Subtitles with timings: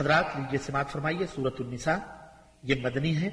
[0.00, 1.96] حضرات لیجیے سماعت فرمائیے سورت النساء،
[2.62, 3.28] یہ مدنی ہے،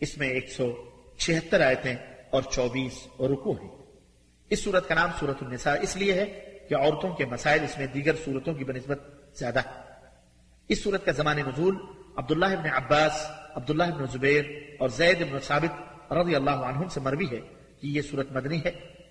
[0.00, 0.72] اس میں ایک سو
[1.18, 1.94] چھہتر آیتیں
[2.30, 3.68] اور چوبیس رکو ہیں۔
[4.50, 6.26] اس صورت کا نام سورت النساء اس لیے ہے
[6.68, 9.00] کہ عورتوں کے مسائل اس میں دیگر صورتوں کی بنسبت
[9.38, 9.84] زیادہ ہے
[10.68, 11.76] اس صورت کا زمان نزول
[12.16, 14.44] عبداللہ ابن عباس، عبداللہ ابن زبیر
[14.78, 17.40] اور زید ابن ثابت رضی اللہ عنہ سے مروی ہے
[17.80, 18.70] کہ یہ صورت مدنی ہے۔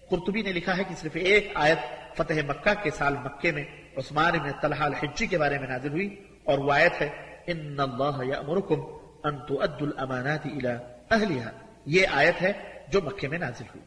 [0.10, 1.80] قرطبی نے لکھا ہے کہ صرف ایک آیت
[2.18, 3.64] فتح مکہ کے سال مکے میں
[3.98, 6.10] عثمان ابن طلحہ الحجی کے بارے میں نازل ہوئی
[6.46, 7.10] اور وہ آیت ہے
[7.48, 8.82] ان اللہ یامرکم
[9.24, 10.70] ان تؤدوا الامانات الى
[11.12, 11.52] اہلها
[11.86, 12.52] یہ آیت ہے
[12.88, 13.86] جو مکے میں نازل ہوئی۔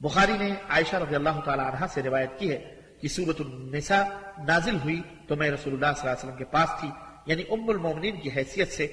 [0.00, 4.02] بخاری نے عائشہ رضی اللہ تعالی عنہ سے روایت کی ہے کہ سورت النساء
[4.44, 6.90] نازل ہوئی تو میں رسول اللہ صلی اللہ علیہ وسلم کے پاس تھی
[7.26, 8.84] یعنی ام المومنین کی حیثیت سے۔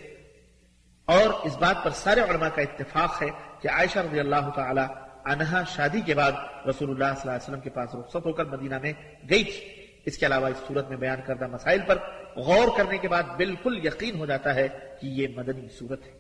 [1.06, 3.28] اور اس بات پر سارے علماء کا اتفاق ہے
[3.62, 4.82] کہ عائشہ رضی اللہ تعالی
[5.26, 6.32] عنہ شادی کے بعد
[6.70, 8.94] رسول اللہ صلی اللہ علیہ وسلم کے پاس رخصت ہو کر مدینہ میں
[9.30, 11.98] گئی تھی۔ اس کے علاوہ اس صورت میں بیان کردہ مسائل پر
[12.36, 14.68] غور کرنے کے بعد بالکل یقین ہو جاتا ہے
[15.02, 16.12] کہ یہ مدنی صورت ہے۔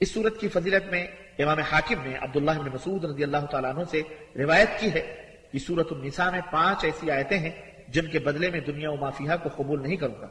[0.00, 1.06] اس صورت کی فضیلت میں
[1.38, 4.02] امام حاکم نے عبداللہ بن مسعود رضی اللہ تعالیٰ عنہ سے
[4.36, 7.50] روایت کی ہے کہ صورت النساء میں پانچ ایسی آیتیں ہیں
[7.88, 10.28] جن کے بدلے میں دنیا و مافیہ کو قبول نہیں کروں گا۔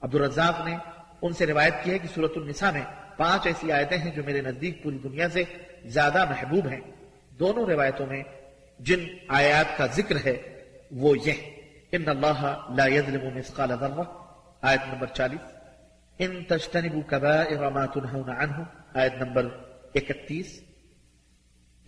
[0.00, 0.76] عبد الرزاق نے
[1.22, 2.82] ان سے روایت کی ہے کہ صورت النساء میں
[3.16, 5.44] پانچ ایسی آیتیں ہیں جو میرے نزدیک پوری دنیا سے
[5.84, 6.80] زیادہ محبوب ہیں۔
[7.30, 8.22] دونوں روایتوں میں
[8.78, 11.32] جن آیات کا ذکر ہے وہ یہ
[11.94, 14.02] إن اللہ لا يظلم مثقال ذرہ
[14.62, 15.52] آیت نمبر چالیس.
[16.22, 18.62] إن تجتنبوا كبائر ما تنهون عنه.
[18.94, 19.48] آیت نمبر
[19.94, 20.60] اکتیس.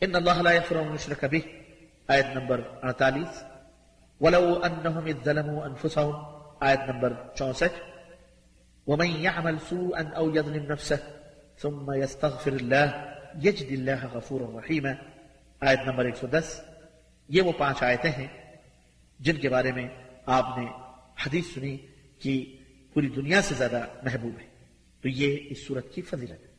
[0.03, 1.41] إن اللہ لا يغفر أن يشرك به.
[2.09, 3.43] آیت نمبر اڑتالیس
[4.21, 6.15] ولو أنهم إذ ظلموا أنفسهم.
[6.61, 7.93] آیت نمبر چونسٹھ.
[8.87, 10.99] ومن يعمل سوءا أو يظلم نفسه
[11.59, 14.93] ثم يستغفر الله يجد الله غفورا رحيما.
[15.61, 16.61] آیت نمبر 110
[17.29, 18.27] یہ وہ پانچ آیتیں ہیں
[19.19, 19.89] جن کے بارے میں
[20.27, 20.67] آپ نے
[21.27, 21.77] حدیث سنی
[22.19, 22.57] کہ
[22.95, 24.47] پوری دنیا سے زیادہ محبوب ہے۔
[25.01, 26.53] تو یہ اس صورت کی فضیلت ہے۔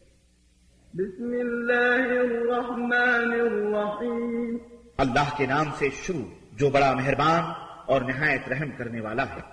[0.94, 4.58] بسم اللہ الرحمن الرحیم۔
[4.98, 7.44] اللہ کے نام سے شروع جو بڑا مہربان
[7.86, 9.53] اور نہایت رحم کرنے والا ہے۔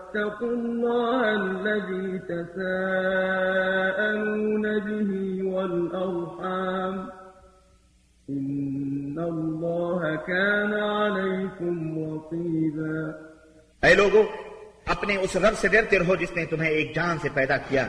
[0.11, 3.75] واتقوا الله الذي تساءلون
[4.79, 5.11] به
[5.43, 6.95] والأرحام
[8.29, 12.97] إن الله كان عليكم رقيبا
[13.83, 14.23] اے لوگو،
[14.85, 17.85] اپنے اس رب سے ڈرتے رہو جس نے تمہیں ایک جان سے پیدا کیا،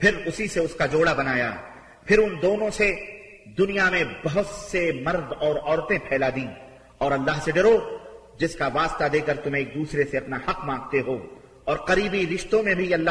[0.00, 1.50] پھر اسی سے اس کا جوڑا بنایا،
[2.06, 2.86] پھر ان دونوں سے
[3.58, 6.50] دنیا میں بہت سے مرد اور عورتیں پھیلا دیں،
[6.98, 7.76] اور اللہ سے ڈرو،
[8.38, 11.16] جس کا واسطہ دے کر تم ایک دوسرے سے اپنا حق مانگتے ہو۔
[11.70, 13.10] اور قریبی رشتوں میں بھی اللہ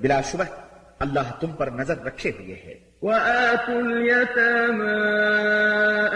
[0.00, 0.44] بلا شبہ۔
[0.98, 4.90] اللہ تم پر نظر رکھے ہوئے ہے۔ وآتوا الْيَتَامَا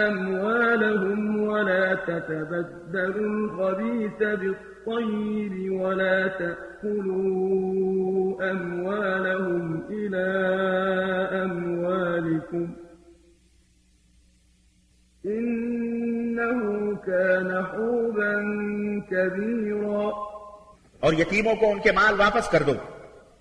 [0.08, 7.04] أموالهم ولا تتبدلوا الخبيث بالطيب ولا تأكلوا
[8.50, 10.28] أموالهم إلى
[11.42, 12.64] أموالكم
[15.26, 16.60] إنه
[17.06, 18.34] كان حوبا
[19.10, 20.33] كبيرا
[21.04, 22.72] اور یتیموں کو ان کے مال واپس کر دو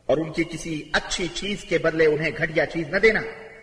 [0.06, 3.20] اور ان کی کسی اچھی چیز کے بدلے انہیں گھٹیا چیز نہ دینا،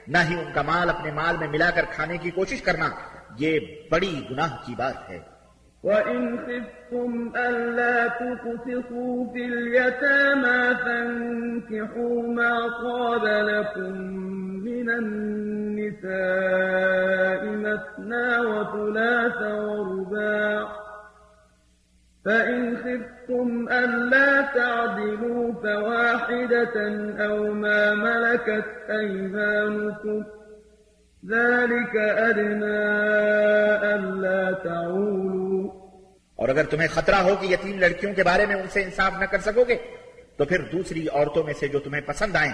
[0.08, 2.88] نہ ہی ان کا مال اپنے مال میں ملا کر کھانے کی کوشش کرنا۔
[3.38, 3.58] یہ
[3.90, 5.18] بڑی گناہ کی بات ہے۔
[5.84, 13.92] وَإِنْ خِفْتُمْ أَلَّا تُقْسِطُوا فِي الْيَتَامَى فَانكِحُوا مَا طَابَ لَكُم
[14.64, 16.10] مِّنَ النِّسَاءِ
[17.42, 20.80] مَثْنَىٰ وَثُلَاثَ وَرُبَاعَ ۖ
[22.24, 23.09] فإن خفتم
[23.68, 26.76] ألا تعدلوا فواحدة
[27.24, 30.22] أو ما ملكت أيمانكم
[31.28, 32.80] ذلك أدنى
[33.92, 35.68] ألا تعولوا
[36.36, 39.24] اور اگر تمہیں خطرہ ہو کہ یتیم لڑکیوں کے بارے میں ان سے انصاف نہ
[39.24, 39.76] کر سکو گے،
[40.36, 42.52] تو پھر دوسری عورتوں میں سے جو تمہیں پسند آئیں،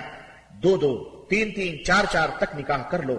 [0.62, 3.18] دو دو، تین تین، چار چار تک نکاح کر لو۔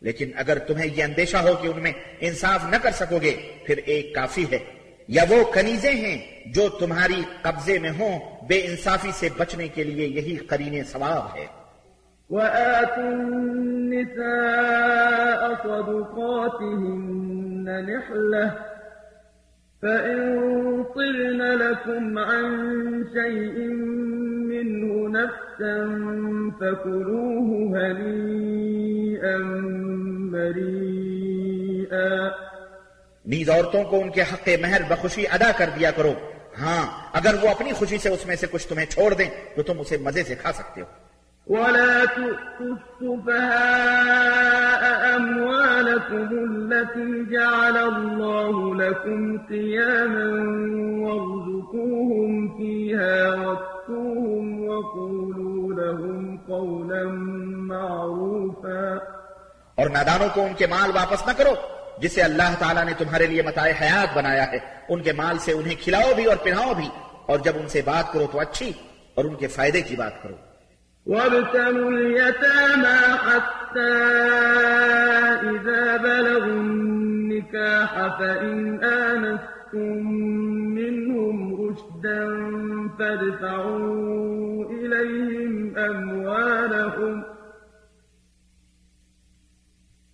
[0.00, 3.76] لیکن اگر تمہیں یہ اندیشہ ہو کہ ان میں انصاف نہ کر سکو گے، پھر
[3.76, 4.81] ایک کافی ہے۔
[5.14, 8.18] یا وہ کنیزیں ہیں جو تمہاری قبضے میں ہوں،
[8.48, 11.46] بے انصافی سے بچنے کے لیے یہی قرین ثواب ہے۔
[12.30, 14.12] وآتوا النساء
[15.62, 16.88] صدقاتهن
[17.64, 18.48] نحلة
[19.82, 20.18] فإن
[20.94, 22.46] طلن لكم عن
[23.12, 23.58] شيء
[24.50, 25.76] منه نفسا
[26.60, 29.36] فكلوه هنيئا
[30.32, 32.30] مريئا
[33.26, 36.12] نیز عورتوں کو ان کے حق مہر بخوشی ادا کر دیا کرو۔
[36.60, 39.80] ہاں اگر وہ اپنی خوشی سے اس میں سے کچھ تمہیں چھوڑ دیں تو تم
[39.80, 40.86] اسے مزے سے کھا سکتے ہو۔
[41.46, 43.52] ولا تؤتوا السفهاء
[45.18, 50.26] أموالكم التي جعل الله لكم قياما
[51.06, 57.02] وارزقوهم فيها واكسوهم وقولوا لهم قولا
[57.72, 58.94] معروفا۔
[59.74, 63.42] اور نادانوں کو ان کے مال واپس نہ کرو۔ جسے اللہ تعالیٰ نے تمہارے لیے
[63.42, 64.58] متاع حیات بنایا ہے،
[64.88, 66.88] ان کے مال سے انہیں کھلاؤ بھی اور پہناؤ بھی۔
[67.26, 68.72] اور جب ان سے بات کرو تو اچھی
[69.14, 70.34] اور ان کے فائدے کی بات کرو۔
[71.06, 73.92] وابتلوا اليتامى حتى
[75.50, 80.08] إذا بلغوا النكاح فإن آنستم
[80.74, 82.26] منهم رشدا
[82.98, 87.31] فادفعوا إليهم أموالهم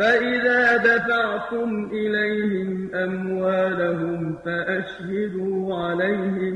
[0.00, 2.70] فإذا دفعتم إليهم
[3.06, 6.54] أموالهم فأشهدوا عليهم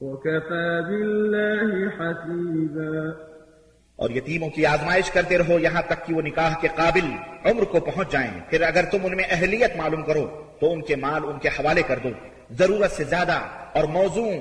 [0.00, 3.04] وكفى بالله حسيبا
[3.96, 7.06] اور یتیموں کی آزمائش کرتے رہو یہاں تک کہ وہ نکاح کے قابل
[7.44, 10.96] عمر کو پہنچ جائیں۔ پھر اگر تم ان میں اہلیت معلوم کرو تو ان کے
[10.96, 12.08] مال ان کے حوالے کر دو۔
[12.50, 13.38] ضرورت سے زیادہ
[13.74, 14.32] اور موضوع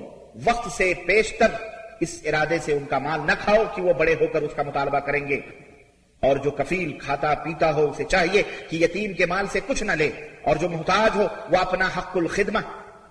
[0.46, 1.48] وقت سے پیشتر
[2.00, 4.64] اس ارادے سے ان کا مال نہ کھاؤ کہ وہ بڑے ہو کر اس کا
[4.64, 5.63] مطالبہ کریں گے۔
[6.24, 9.92] اور جو کفیل کھاتا پیتا ہو اسے چاہیے کہ یتیم کے مال سے کچھ نہ
[9.92, 10.10] لے،
[10.48, 12.62] اور جو محتاج ہو وہ اپنا حق الخدمہ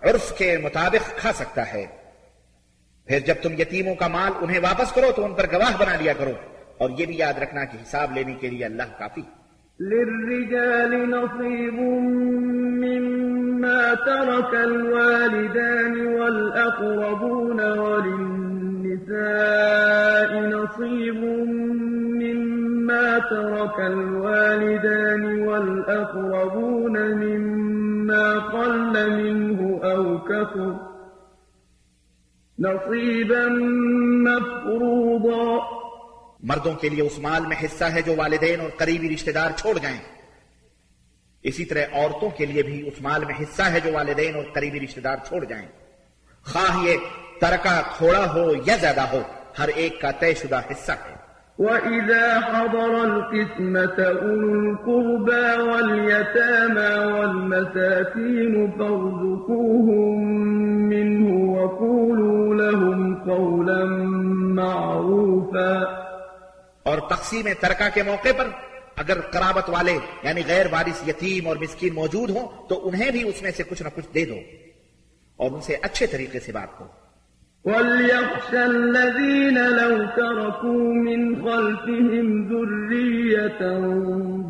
[0.02, 1.84] عرف کے مطابق کھا سکتا ہے۔
[3.08, 6.14] پھر جب تم یتیموں کا مال انہیں واپس کرو تو ان پر گواہ بنا لیا
[6.18, 6.34] کرو،
[6.78, 9.24] اور یہ بھی یاد رکھنا کہ حساب لینے کے لیے اللہ کافی۔
[9.80, 11.78] للرجال نصيب
[12.82, 19.12] مما ترك الوالدان والأقربون وللنساء
[20.52, 21.61] نصيب مما
[23.18, 29.60] ترك الوالدان والأقربون مما قل منه
[29.90, 30.72] أو كثر
[32.58, 33.48] نصيبا
[34.26, 35.58] مفروضا
[36.42, 39.78] مردوں کے لیے اس مال میں حصہ ہے جو والدین اور قریبی رشتہ دار چھوڑ
[39.78, 39.98] جائیں
[41.42, 44.80] اسی طرح عورتوں کے لیے بھی اس مال میں حصہ ہے جو والدین اور قریبی
[44.80, 45.68] رشتہ دار چھوڑ جائیں۔
[46.44, 46.96] خواہ یہ
[47.40, 49.22] ترکہ تھوڑا ہو یا زیادہ ہو،
[49.58, 51.11] ہر ایک کا طے شدہ حصہ ہے۔
[51.62, 60.18] وإذا حضر القسمة أولو القربى واليتامى والمساكين فارزقوهم
[60.92, 63.84] منه وقولوا لهم قولا
[64.60, 65.74] معروفا
[66.82, 68.48] اور تقسیم ترکہ کے موقع پر
[68.96, 73.42] اگر قرابت والے یعنی غیر وارث، یتیم اور مسکین موجود ہوں تو انہیں بھی اس
[73.42, 74.38] میں سے کچھ نہ کچھ دے دو
[75.36, 77.01] اور ان سے اچھے طریقے سے بات کرو۔
[77.64, 83.60] وليخشى الذين لو تركوا من خلفهم ذرية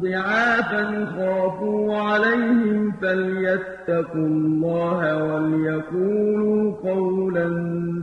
[0.00, 0.84] ضعافا
[1.16, 7.46] خافوا عليهم فليتقوا الله وليقولوا قولا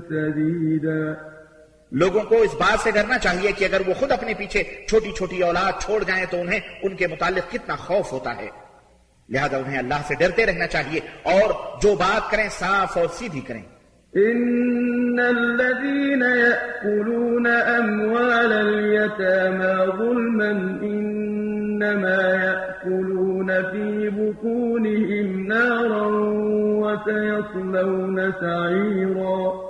[0.09, 1.13] سديدا
[1.91, 5.43] لوگوں کو اس بات سے ڈرنا چاہیے کہ اگر وہ خود اپنے پیچھے چھوٹی چھوٹی
[5.43, 8.49] اولاد چھوڑ جائیں تو انہیں ان کے متعلق کتنا خوف ہوتا ہے۔
[9.29, 11.49] لہذا انہیں اللہ سے ڈرتے رہنا چاہیے اور
[11.81, 13.61] جو بات کریں صاف اور سیدھی کریں۔
[14.17, 20.51] إن الذين يأكلون أموال اليتامى ظلما
[20.83, 26.07] إنما يأكلون في بطونهم نارا
[26.81, 29.69] وسيصلون سعيرا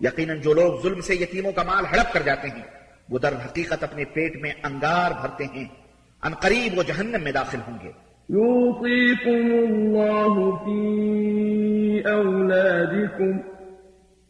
[0.00, 2.62] يقينا جو ظلم سے یتیموں کا مال ہڑپ ودر جاتے ہیں
[3.08, 4.04] بيت من حقیقت اپنے
[6.22, 7.78] عن قريب وجهنم بھرتے داخل ہوں
[8.28, 13.53] يوصيكم الله في أولادكم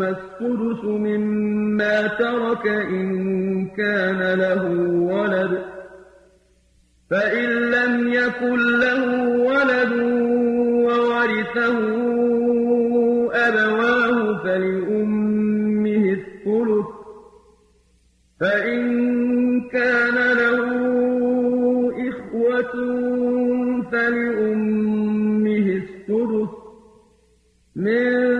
[0.00, 4.64] منهما السدس مما ترك إن كان له
[5.14, 5.62] ولد
[7.10, 9.92] فإن لم يكن له ولد
[10.86, 11.78] وورثه
[13.32, 16.86] أبواه فلأمه الثلث
[18.40, 18.80] فإن
[19.68, 20.60] كان له
[22.08, 22.72] إخوة
[23.92, 26.50] فلأمه السدس
[27.76, 28.39] من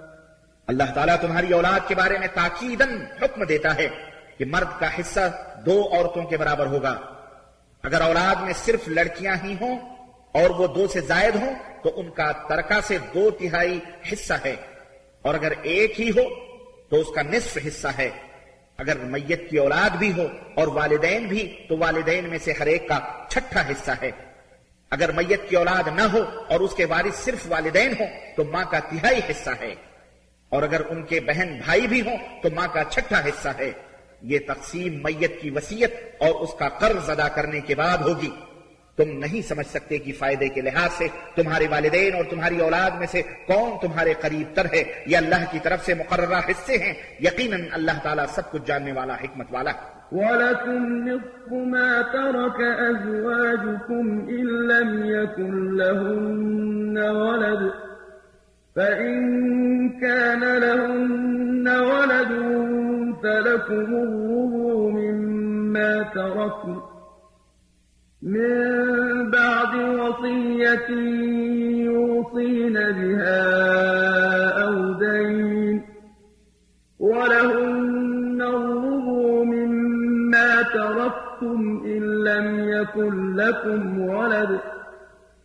[0.71, 3.87] اللہ تعالیٰ تمہاری اولاد کے بارے میں تاکیدن حکم دیتا ہے
[4.37, 6.99] کہ مرد کا حصہ دو عورتوں کے برابر ہوگا۔
[7.83, 9.79] اگر اولاد میں صرف لڑکیاں ہی ہوں
[10.31, 13.79] اور وہ دو سے زائد ہوں تو ان کا ترکہ سے دو تہائی
[14.13, 14.55] حصہ ہے۔
[15.21, 16.35] اور اگر ایک ہی ہو
[16.89, 18.09] تو اس کا نصف حصہ ہے۔
[18.77, 22.89] اگر میت کی اولاد بھی ہو اور والدین بھی تو والدین میں سے ہر ایک
[22.89, 22.99] کا
[23.29, 24.11] چھٹا حصہ ہے۔
[24.89, 28.63] اگر میت کی اولاد نہ ہو اور اس کے وارث صرف والدین ہو تو ماں
[28.71, 29.75] کا تہائی حصہ ہے۔
[30.51, 33.71] اور اگر ان کے بہن بھائی بھی ہوں تو ماں کا چھٹا حصہ ہے۔
[34.21, 38.29] یہ تقسیم میت کی وسیعت اور اس کا قرض ادا کرنے کے بعد ہوگی۔
[38.95, 43.07] تم نہیں سمجھ سکتے کہ فائدے کے لحاظ سے تمہارے والدین اور تمہاری اولاد میں
[43.07, 47.61] سے کون تمہارے قریب تر ہے یہ اللہ کی طرف سے مقررہ حصے ہیں۔ یقیناً
[47.71, 49.71] اللہ تعالیٰ سب کچھ جاننے والا حکمت والا۔
[50.11, 52.59] ولكم نصف ما ترك
[52.91, 57.90] أزواجكم إن لم يكن لهن ولد
[58.75, 62.31] فإن كان لهن ولد
[63.23, 66.77] فلكم الربع مما تركن
[68.21, 70.89] من بعد وصية
[71.85, 73.41] يوصين بها
[74.63, 75.81] أو دين
[76.99, 84.59] ولهن الربع مما تركتم إن لم يكن لكم ولد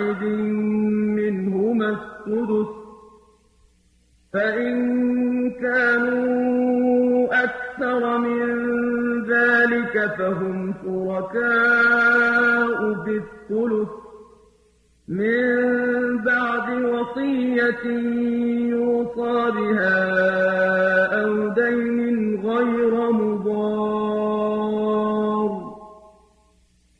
[0.00, 0.22] واحد
[1.16, 2.68] منهما السدس
[4.32, 8.46] فإن كانوا أكثر من
[9.24, 13.88] ذلك فهم شركاء بالثلث
[15.08, 17.84] من بعد وصية
[18.70, 20.99] يوصى بها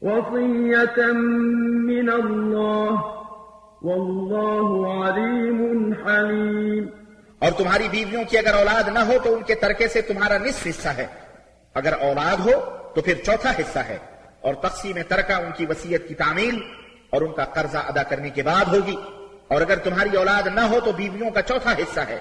[0.02, 1.12] وصية
[1.84, 2.94] من الله،
[3.82, 6.86] والله عليم حليم.
[7.38, 10.66] اور تمہاری بیویوں کی اگر اولاد نہ ہو تو ان کے ترکے سے تمہارا نصف
[10.66, 11.06] حصہ ہے۔
[11.74, 13.98] اگر اولاد ہو تو پھر چوتھا حصہ ہے۔
[14.40, 16.58] اور تقسیم ترکہ ان کی وسیعت کی تعمیل
[17.10, 18.96] اور ان کا قرضہ ادا کرنے کے بعد ہوگی۔
[19.48, 22.18] اور اگر تمہاری اولاد نہ ہو تو بیویوں کا چوتھا حصہ ہے۔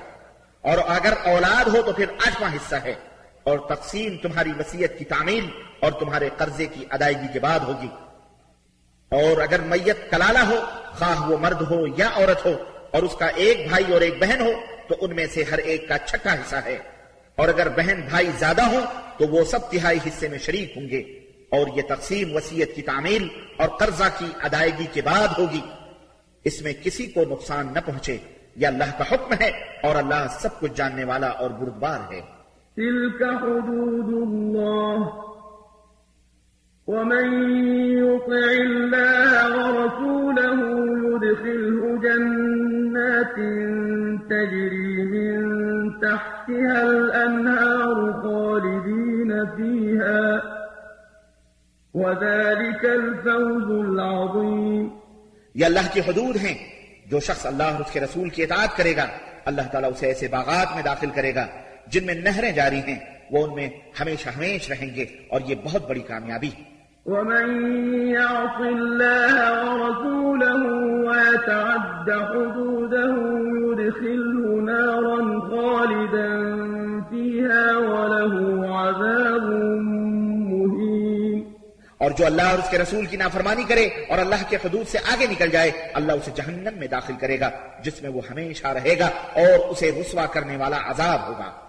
[0.61, 3.08] اور اگر اولاد ہو تو پھر آٹھواں حصہ ہے۔
[3.49, 7.87] اور تقسیم تمہاری وسیعت کی تعمیل اور تمہارے قرضے کی ادائیگی کے بعد ہوگی۔
[9.11, 13.25] اور اگر میت کلالہ ہو، خواہ وہ مرد ہو یا عورت ہو، اور اس کا
[13.25, 14.51] ایک بھائی اور ایک بہن ہو،
[14.87, 16.77] تو ان میں سے ہر ایک کا چھٹا حصہ ہے۔
[17.35, 18.81] اور اگر بہن بھائی زیادہ ہوں
[19.17, 20.99] تو وہ سب تہائی حصے میں شریک ہوں گے۔
[21.49, 23.27] اور یہ تقسیم وسیعت کی تعمیل
[23.57, 25.61] اور قرضہ کی ادائیگی کے بعد ہوگی۔
[26.43, 28.17] اس میں کسی کو نقصان نہ پہنچے،
[28.55, 29.49] یہ اللہ کا حکم ہے
[29.83, 32.38] اور اللہ سب کچھ جاننے والا اور بردبار ہے۔
[32.79, 35.13] تلك حدود الله
[36.87, 37.27] ومن
[38.03, 40.59] يطع الله ورسوله
[41.09, 43.35] يدخله جنات
[44.29, 45.35] تجري من
[45.99, 50.41] تحتها الأنهار خالدين فيها
[51.93, 54.87] وذلك الفوز العظيم
[55.55, 56.57] یہ اللہ کی حدود ہیں
[57.05, 59.05] جو شخص اللہ اور اس کے رسول کی اطاعت کرے گا۔
[59.45, 61.47] اللہ تعالیٰ اسے ایسے باغات میں داخل کرے گا۔
[61.91, 62.99] جن میں نہریں جاری ہیں
[63.31, 63.69] وہ ان میں
[63.99, 66.49] ہمیشہ ہمیش رہیں گے اور یہ بہت بڑی کامیابی
[67.05, 67.49] ومن
[68.07, 70.61] يعص الله ورسوله
[71.09, 73.15] ويتعد حدوده
[73.65, 76.29] يدخله نارا خالدا
[77.09, 78.33] فيها وله
[78.75, 79.43] عذاب
[80.49, 81.43] مهين۔
[81.97, 84.97] اور جو اللہ اور اس کے رسول کی نافرمانی کرے اور اللہ کے حدود سے
[85.13, 87.49] آگے نکل جائے اللہ اسے جہنم میں داخل کرے گا
[87.83, 91.68] جس میں وہ ہمیشہ رہے گا اور اسے رسوا کرنے والا عذاب ہوگا۔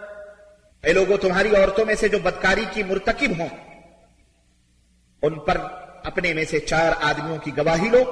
[0.83, 3.49] اے لوگوں تمہاری عورتوں میں سے جو بدکاری کی مرتکب ہوں،
[5.23, 5.57] ان پر
[6.03, 8.03] اپنے میں سے چار آدمیوں کی گواہی لو،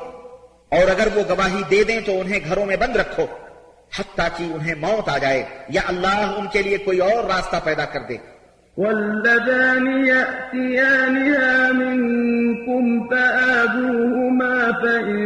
[0.72, 3.26] اور اگر وہ گواہی دے دیں تو انہیں گھروں میں بند رکھو،
[4.00, 7.86] حتیٰ کہ انہیں موت آ جائے، یا اللہ ان کے لیے کوئی اور راستہ پیدا
[7.86, 8.18] کر دے۔
[8.78, 15.18] واللذان يأتيانها منكم فآذوهما فإن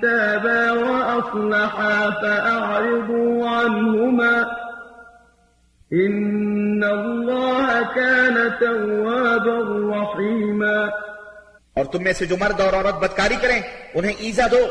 [0.00, 4.34] تابا وأصلحا فأعرضوا عنهما،
[5.92, 6.12] إن
[6.82, 9.58] الله كان توابا
[9.96, 10.88] رحيما
[11.76, 13.60] اور تم میں سے جو مرد اور عورت بدکاری کریں
[13.94, 14.66] انہیں ایزا دو۔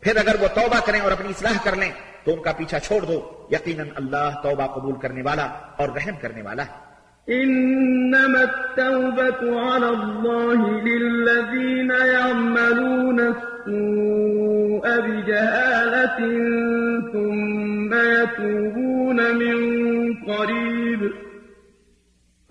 [0.00, 1.90] پھر اگر وہ توبہ کریں اور اپنی اصلاح کر لیں
[2.24, 5.44] تو ان کا پیچھا چھوڑ دو۔ یقیناً اللہ توبہ قبول کرنے والا
[5.76, 6.84] اور رحم کرنے والا ہے۔
[7.30, 16.18] إنما التوبة على الله للذين يعملون السوء بجهالة
[17.12, 19.56] ثم يتوبون من
[20.26, 20.83] قريب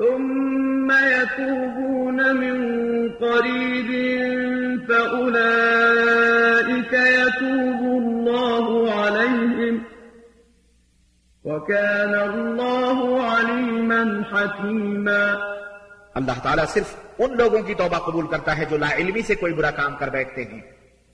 [0.03, 4.19] ثم يتوبون من قريب
[4.87, 9.83] فأولئك يتوب الله عليهم
[11.43, 15.33] وكان الله عليما حكيما
[16.13, 19.53] اللہ تعالیٰ صرف ان لوگوں کی توبہ قبول کرتا ہے جو لا علمی سے کوئی
[19.53, 20.61] برا کام کر بیٹھتے ہیں۔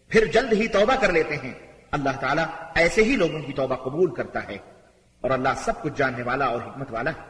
[0.07, 1.53] پھر جلد ہی توبہ کر لیتے ہیں۔
[1.91, 4.57] اللہ تعالیٰ ایسے ہی لوگوں کی توبہ قبول کرتا ہے
[5.21, 7.28] اور اللہ سب کچھ جاننے والا اور حکمت والا ہے۔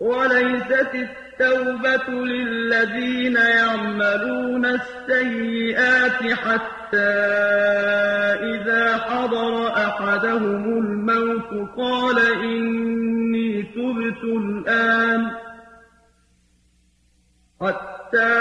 [0.00, 6.98] وليست التوبة للذين يعملون السيئات حتى
[8.54, 15.30] إذا حضر أحدهم الموت قال إني تبت الآن.
[17.60, 18.36] حتى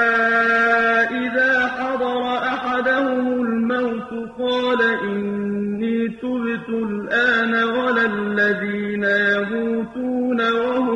[1.12, 10.95] إذا حضر أحدهم الموت قال إني تبت الآن ولا الذين يموتون وهم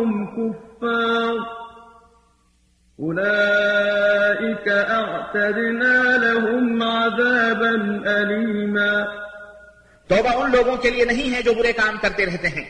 [0.89, 1.59] كفار
[3.01, 7.71] أولئك أعتدنا لهم عذابا
[8.11, 9.03] أليما
[10.07, 12.63] توبہ ان لوگوں کے لیے نہیں ہے جو برے کام کرتے رہتے ہیں۔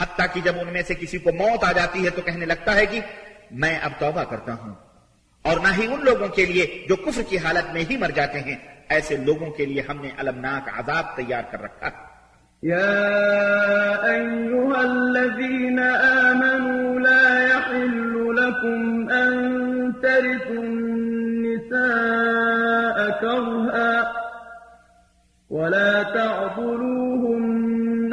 [0.00, 2.74] حتیٰ کہ جب ان میں سے کسی کو موت آ جاتی ہے تو کہنے لگتا
[2.74, 3.00] ہے کہ
[3.50, 4.74] میں اب توبہ کرتا ہوں۔
[5.42, 8.40] اور نہ ہی ان لوگوں کے لیے جو کفر کی حالت میں ہی مر جاتے
[8.40, 8.56] ہیں۔
[8.88, 11.90] ایسے لوگوں کے لیے ہم نے المناک عذاب تیار کر رکھا۔
[12.64, 13.06] يا
[14.06, 15.78] أيها الذين
[16.28, 17.45] آمنوا لا
[18.66, 21.76] لكم أن ترثوا النساء
[23.20, 24.12] كرها
[25.50, 27.46] ولا تعضلوهن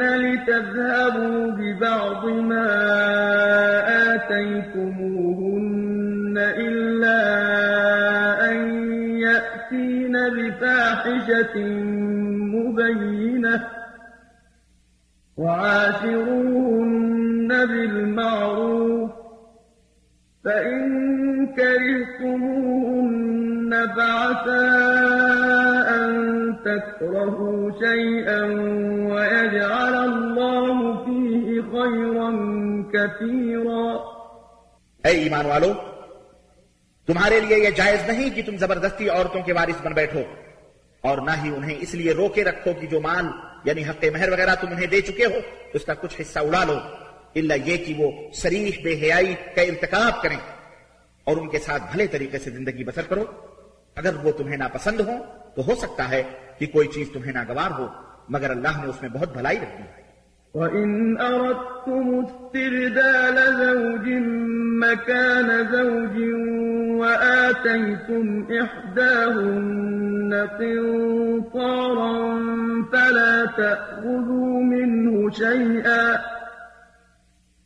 [0.02, 2.66] لتذهبوا ببعض ما
[4.14, 5.54] آتيتموهن
[6.38, 7.20] إلا
[8.50, 8.56] أن
[9.18, 11.58] يأتين بفاحشة
[12.54, 13.66] مبينة
[15.36, 17.04] وعاشروهن
[17.48, 18.83] بالمعروف
[20.44, 20.82] فإن
[21.56, 24.66] كرهتموهن فعسى
[25.92, 26.04] أن
[26.64, 28.42] تكرهوا شيئا
[29.12, 32.30] ويجعل الله فيه خيرا
[32.92, 33.86] كثيرا۔
[35.04, 35.72] اے ایمان والو،
[37.06, 40.22] تمہارے لیے یہ جائز نہیں کہ تم زبردستی عورتوں کے وارث بن بیٹھو،
[41.00, 43.26] اور نہ ہی انہیں اس لیے روکے رکھو کہ جو مال
[43.64, 45.38] یعنی حق مہر وغیرہ تم انہیں دے چکے ہو،
[45.74, 46.78] اس کا کچھ حصہ اڑا لو۔
[47.40, 50.36] اللہ یہ کہ وہ شریف بے حیائی کا ارتکاب کریں
[51.24, 53.24] اور ان کے ساتھ بھلے طریقے سے زندگی بسر کرو۔
[53.96, 55.12] اگر وہ تمہیں ناپسند ہو
[55.56, 56.22] تو ہو سکتا ہے
[56.58, 57.86] کہ کوئی چیز تمہیں ناگوار ہو،
[58.28, 60.04] مگر اللہ نے اس میں بہت بھلائی رکھی ہے
[60.54, 64.22] وَإِنْ أَرَدْتُمُ اسْتِبْدَالَ زَوْجٍ،
[64.84, 66.16] مَّكَانَ زَوْجٍ
[67.00, 69.54] وَآتَيْتُمْ إِحْدَاهُنَّ
[70.58, 72.12] قِنطَارًا
[72.92, 76.34] فَلَا تَأْخُذُوا مِنْهُ شَيْئًا۔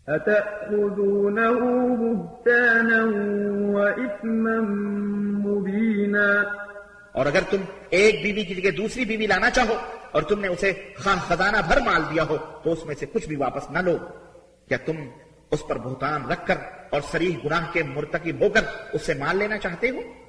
[0.09, 1.59] أَتَأْخُذُونَهُ
[2.01, 3.03] بُهْتَانًا
[3.75, 4.61] وَإِثْمًا
[5.47, 6.42] مُّبِينًا؟
[7.12, 7.57] اور اگر تم
[7.90, 9.75] ایک بیوی کی جگہ دوسری بیوی لانا چاہو
[10.11, 10.73] اور تم نے اسے
[11.05, 13.97] خواہ خزانہ بھر مال دیا ہو، تو اس میں سے کچھ بھی واپس نہ لو۔
[14.68, 14.97] کیا تم
[15.51, 16.55] اس پر بہتان رکھ کر
[16.90, 18.61] اور سریح گناہ کے مرتکب ہو کر
[18.92, 20.28] اس سے مال لینا چاہتے ہو؟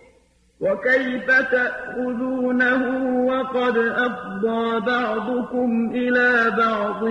[0.60, 2.82] وكيف تأخذونه
[3.26, 7.04] وقد أفضى بعضكم إلى بعض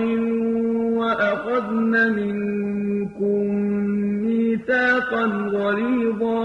[0.99, 3.45] وأخذن منكم
[4.25, 6.39] ميثاقا غليظا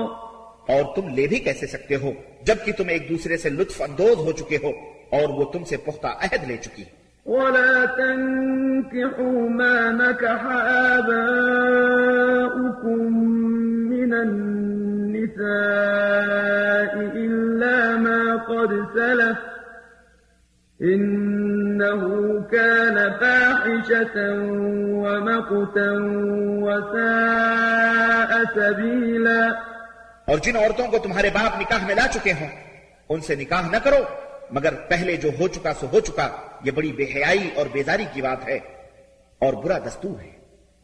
[0.69, 2.11] اور تم لے بھی کیسے سکتے ہو
[2.47, 4.71] جبکہ تم ایک دوسرے سے لطف اندوز ہو چکے ہو
[5.11, 6.85] اور وہ تم سے پختہ عہد لے چکی۔
[7.27, 10.43] ولا تنكحوا ما نكح
[10.95, 11.43] آباؤكم
[13.90, 14.55] من
[15.25, 19.39] النساء إلا ما قد سلف
[20.83, 22.03] إنه
[22.53, 24.17] كان فاحشة
[25.05, 25.91] ومقتا
[26.65, 29.43] وساء سبيلا
[30.27, 32.49] اور جن عورتوں کو تمہارے باپ نکاح میں لا چکے ہوں،
[33.09, 34.01] ان سے نکاح نہ کرو،
[34.51, 36.29] مگر پہلے جو ہو چکا سو ہو چکا،
[36.65, 38.59] یہ بڑی بے حیائی اور بیداری کی بات ہے
[39.39, 40.34] اور برا دستور ہے۔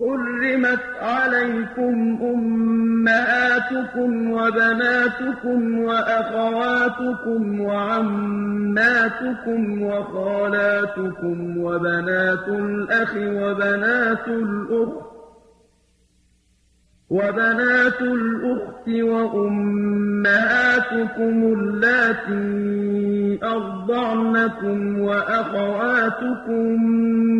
[0.00, 8.62] حرمت عليكم أمهاتكم وبناتكم وأخواتكم وعماتكم
[9.82, 15.10] وخالاتكم وبنات الأخ وبنات الأخت
[17.10, 20.24] وبنات الأخت وأمهاتكم
[21.58, 26.82] اللاتي أرضعنكم وأخواتكم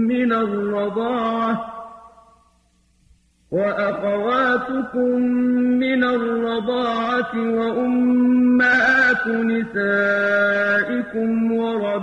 [0.09, 1.80] من الرضاعة
[3.51, 5.21] وأخواتكم
[5.83, 11.95] من الرضاعة وأمهات نسائكم وربائبكم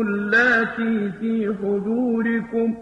[0.00, 2.76] اللاتي في حجوركم ۖ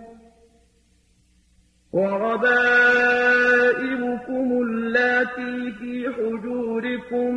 [3.15, 7.35] وربائبكم اللاتي في حجوركم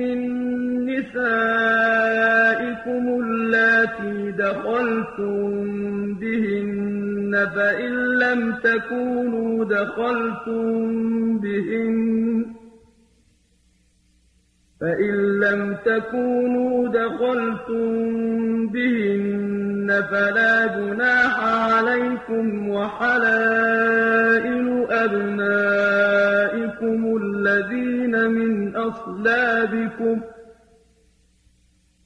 [0.00, 0.18] من
[0.86, 1.44] نسائكم
[3.22, 5.34] اللاتي دخلتم
[6.14, 6.85] بهن
[7.44, 12.46] فإن لم تكونوا دخلتم بهن.
[14.80, 17.86] فإن لم تكونوا دخلتم
[18.66, 25.56] بهن فلا جناح عليكم وحلائل أبنائكم
[27.22, 30.20] الذين من أصلابكم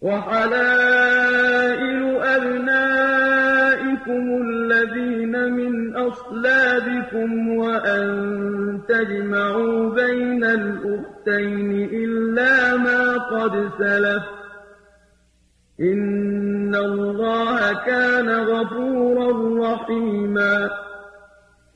[0.00, 2.02] وحلائل
[2.36, 5.19] أبنائكم الذين
[5.50, 14.22] من أصلابكم وأن تجمعوا بين الأختين إلا ما قد سلف.
[15.80, 19.28] إن الله كان غفورا
[19.60, 20.68] رحيما.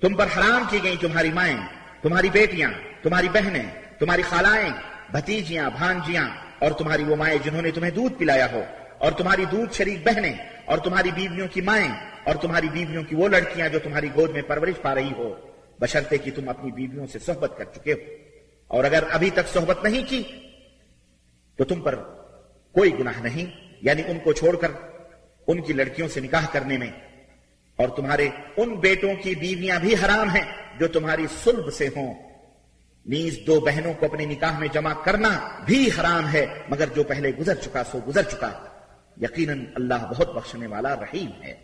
[0.00, 1.56] تم پر حرام کی گئی تمہاری مائیں،
[2.02, 2.70] تمہاری بیٹیاں،
[3.02, 3.66] تمہاری بہنیں،
[3.98, 4.70] تمہاری خالائیں،
[5.12, 8.62] بھتیجیاں، بھانجیاں، اور تمہاری وہ مائیں جنہوں نے تمہیں دودھ پلایا ہو،
[8.98, 10.34] اور تمہاری دودھ شریک بہنیں،
[10.66, 14.42] اور تمہاری بیویوں کی مائیں اور تمہاری بیویوں کی وہ لڑکیاں جو تمہاری گود میں
[14.42, 15.34] پرورش پا رہی ہو،
[15.80, 17.98] بشرطے کہ تم اپنی بیویوں سے صحبت کر چکے ہو۔
[18.66, 20.22] اور اگر ابھی تک صحبت نہیں کی،
[21.56, 21.94] تو تم پر
[22.72, 24.68] کوئی گناہ نہیں یعنی ان کو چھوڑ کر،
[25.46, 26.90] ان کی لڑکیوں سے نکاح کرنے میں۔
[27.76, 32.14] اور تمہارے ان بیٹوں کی بیویاں بھی حرام ہیں جو تمہاری سلب سے ہوں۔
[33.06, 37.30] نیز دو بہنوں کو اپنے نکاح میں جمع کرنا بھی حرام ہے، مگر جو پہلے
[37.40, 38.64] گزر چکا سو گزر چکا۔
[39.20, 41.63] یقیناً اللہ بہت بخشنے والا رحیم ہے۔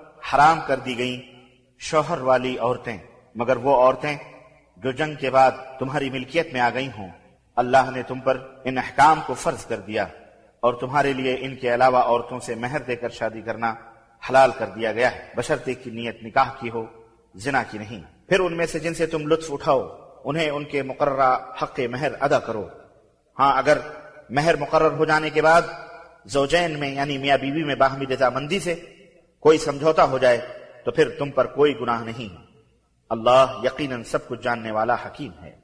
[0.33, 1.21] حرام کر دی گئیں
[1.79, 2.97] شوہر والی عورتیں،
[3.35, 4.17] مگر وہ عورتیں
[4.77, 7.09] جو جنگ کے بعد تمہاری ملکیت میں آ گئی ہوں۔
[7.55, 10.03] اللہ نے تم پر ان احکام کو فرض کر دیا
[10.59, 13.73] اور تمہارے لیے ان کے علاوہ عورتوں سے مہر دے کر شادی کرنا
[14.29, 16.85] حلال کر دیا گیا ہے۔ بشرطے کی نیت نکاح کی ہو،
[17.35, 19.87] زنا کی نہیں۔ پھر ان میں سے جن سے تم لطف اٹھاؤ،
[20.23, 22.67] انہیں ان کے مقررہ حق مہر ادا کرو۔
[23.39, 23.77] ہاں اگر
[24.29, 25.61] مہر مقرر ہو جانے کے بعد
[26.25, 28.75] زوجین میں یعنی میاں بیوی میں باہمی رضامندی سے
[29.41, 30.41] کوئی سمجھوتا ہو جائے
[30.85, 32.51] تو پھر تم پر کوئی گناہ نہیں۔
[33.09, 35.61] اللہ یقیناً سب کچھ جاننے والا حکیم ہے۔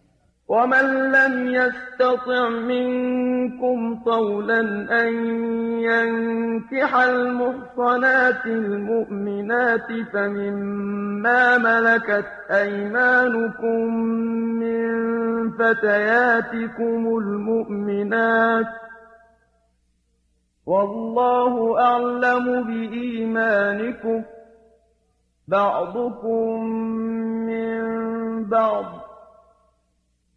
[0.50, 4.60] ومن لم يستطع منكم طولا
[5.02, 5.14] أن
[5.80, 13.94] ينكح المحصنات المؤمنات فمما ملكت أيمانكم
[14.60, 14.88] من
[15.52, 18.87] فتياتكم المؤمنات
[20.68, 24.24] والله أعلم بإيمانكم.
[25.48, 26.66] بعضكم
[27.46, 27.86] من
[28.46, 28.86] بعض.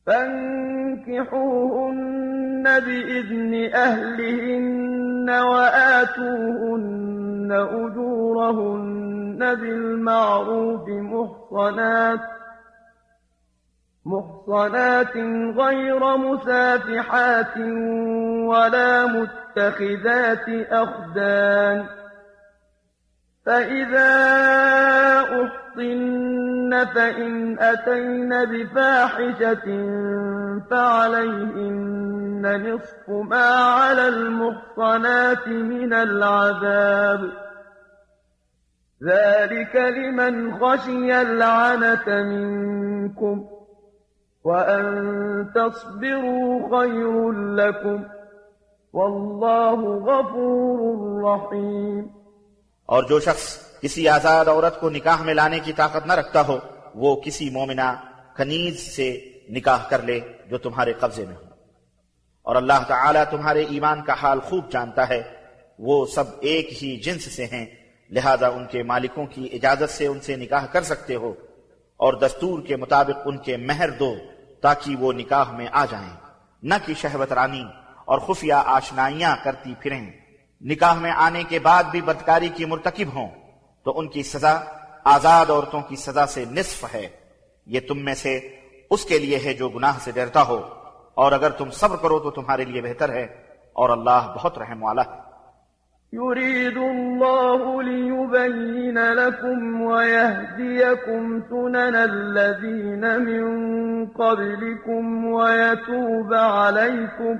[0.07, 12.40] فانكحوهن بإذن أهلهن وآتوهن أجورهن بالمعروف محصنات.
[14.07, 15.17] محصنات
[15.57, 17.57] غير مسافحات
[18.47, 21.87] ولا متخذات أخدان
[23.47, 24.11] فإذا
[25.21, 29.67] أحصن فإن أتين بفاحشة
[30.71, 37.31] فعليهن نصف ما على المحصنات من العذاب
[39.05, 43.60] ذلك لمن خشي العنة منكم
[44.45, 48.03] وأن تصبروا خير لكم
[48.95, 52.07] والله غفور رحيم
[52.87, 56.59] اور جو شخص کسی آزاد عورت کو نکاح میں لانے کی طاقت نہ رکھتا ہو،
[56.95, 57.95] وہ کسی مومنہ
[58.37, 61.45] کنیز سے نکاح کر لے جو تمہارے قبضے میں ہو۔
[62.43, 65.23] اور اللہ تعالی تمہارے ایمان کا حال خوب جانتا ہے۔
[65.79, 67.67] وہ سب ایک ہی جنس سے ہیں،
[68.11, 71.35] لہذا ان کے مالکوں کی اجازت سے ان سے نکاح کر سکتے ہو۔
[72.01, 74.15] اور دستور کے مطابق ان کے مہر دو
[74.63, 76.17] تاکہ وہ نکاح میں آ جائیں۔
[76.63, 77.65] نہ کہ شہوت رانی
[78.05, 80.11] اور خفیہ آشنائیاں کرتی پھریں۔
[80.61, 83.29] نکاح میں آنے کے بعد بھی بدکاری کی مرتکب ہوں
[83.85, 84.61] تو ان کی سزا
[85.05, 87.09] آزاد عورتوں کی سزا سے نصف ہے۔
[87.67, 88.57] یہ تم میں سے
[88.91, 90.69] اس کے لیے ہے جو گناہ سے ڈرتا ہو۔
[91.15, 93.23] اور اگر تم صبر کرو تو تمہارے لیے بہتر ہے
[93.73, 95.30] اور اللہ بہت رحم والا ہے۔
[96.13, 103.45] يريد الله ليبين لكم ويهديكم سنن الذين من
[104.07, 107.39] قبلكم ويتوب عليكم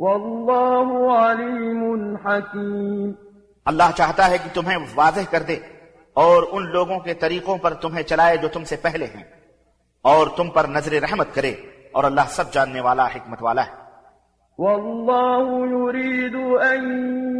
[0.00, 3.10] واللہ علیم حکیم
[3.66, 5.54] اللہ چاہتا ہے کہ تمہیں واضح کر دے
[6.16, 9.24] اور ان لوگوں کے طریقوں پر تمہیں چلائے جو تم سے پہلے ہیں
[10.04, 11.54] اور تم پر نظر رحمت کرے
[11.92, 13.81] اور اللہ سب جاننے والا حکمت والا ہے۔
[14.62, 16.82] والله يريد أن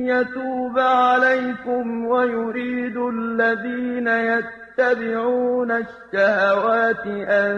[0.06, 7.54] يتوب عليكم ويريد الذين يتبعون الشهوات أن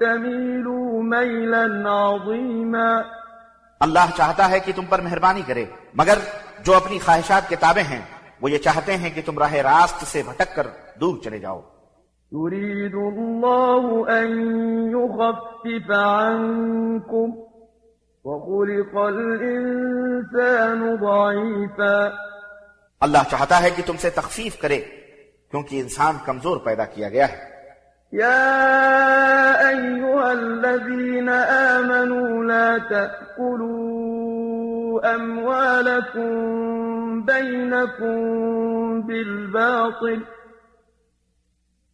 [0.00, 3.02] تميلوا ميلا عظيما.
[3.80, 6.18] اللہ چاہتا ہے کہ تم پر مہربانی کرے مگر
[6.64, 8.02] جو اپنی خواہشات کے تابع ہیں
[8.40, 10.66] وہ یہ چاہتے ہیں کہ تم راہ راست سے بھٹک کر
[11.00, 11.60] دور چلے جاؤ۔
[12.32, 14.28] يريد الله أن
[14.90, 17.47] يخفف عنكم
[18.28, 22.08] وخلق الإنسان ضعيفا.
[23.00, 24.80] اللہ چاہتا ہے کہ تم سے تخفیف کرے
[25.50, 27.58] کیونکہ انسان کمزور پیدا کیا گیا ہے۔
[28.12, 31.28] يا أيها الذين
[31.78, 36.30] آمنوا لا تأكلوا أموالكم
[37.20, 40.18] بينكم بالباطل.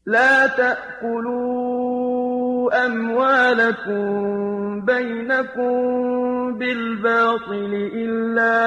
[0.07, 8.59] لا تأكلوا أموالكم بينكم بالباطل إلا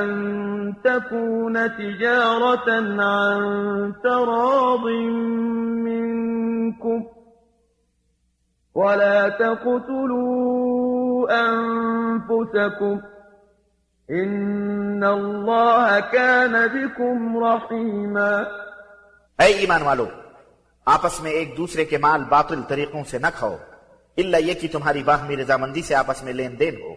[0.00, 0.08] أن
[0.84, 2.68] تكون تجارة
[3.02, 4.84] عن تراض
[5.86, 7.06] منكم
[8.74, 13.00] ولا تقتلوا أنفسكم
[14.10, 18.46] إن الله كان بكم رحيما
[19.38, 20.06] اے ایمان والو
[20.86, 23.56] آپس میں ایک دوسرے کے مال باطل طریقوں سے نہ کھاؤ۔
[24.16, 26.92] اللہ یہ کہ تمہاری باہمی رضامندی سے آپس میں لین دین ہو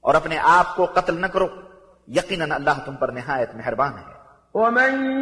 [0.00, 1.46] اور اپنے آپ کو قتل نہ کرو۔
[2.08, 4.14] یقیناً اللہ تم پر نہایت مہربان ہے۔
[4.54, 5.16] ومن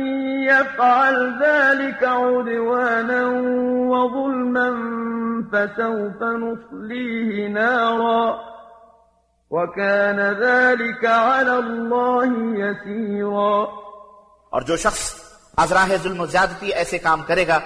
[0.48, 3.22] يفعل ذلك عدوانا
[3.88, 4.68] وظلما
[5.50, 8.52] فسوف نصليه نارا
[9.50, 13.62] وكان ذلك على الله يسيرا۔
[14.50, 15.14] اور جو شخص
[15.56, 17.58] از راہ ظلم و زیادتی ایسے کام کرے گا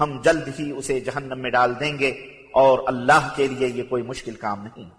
[0.00, 4.02] ہم جلد ہی اسے جہنم میں ڈال دیں گے۔ اور اللہ کے لیے یہ کوئی
[4.02, 4.90] مشکل کام نہیں۔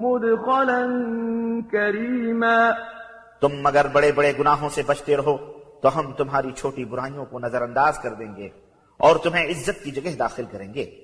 [0.05, 0.87] مدخلا
[1.73, 2.71] كريما۔
[3.41, 5.37] تم مگر بڑے بڑے گناہوں سے بچتے رہو
[5.83, 8.49] تو ہم تمہاری چھوٹی برائیوں کو نظر انداز کر دیں گے
[8.99, 11.04] اور تمہیں عزت کی جگہ داخل کریں گے۔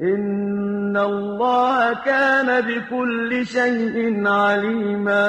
[0.00, 5.22] إن الله كان بكل شيء عليما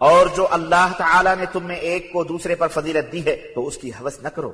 [0.00, 3.66] اور جو اللہ تعالی نے تم میں ایک کو دوسرے پر فضیلت دی ہے، تو
[3.66, 4.52] اس کی حوث نہ کرو۔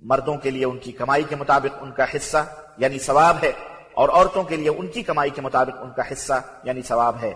[0.00, 2.36] مردوں کے لیے ان کی کمائی کے مطابق ان کا حصہ
[2.78, 3.52] یعنی ثواب ہے،
[3.94, 7.32] اور عورتوں کے لیے ان کی کمائی کے مطابق ان کا حصہ یعنی ثواب ہے۔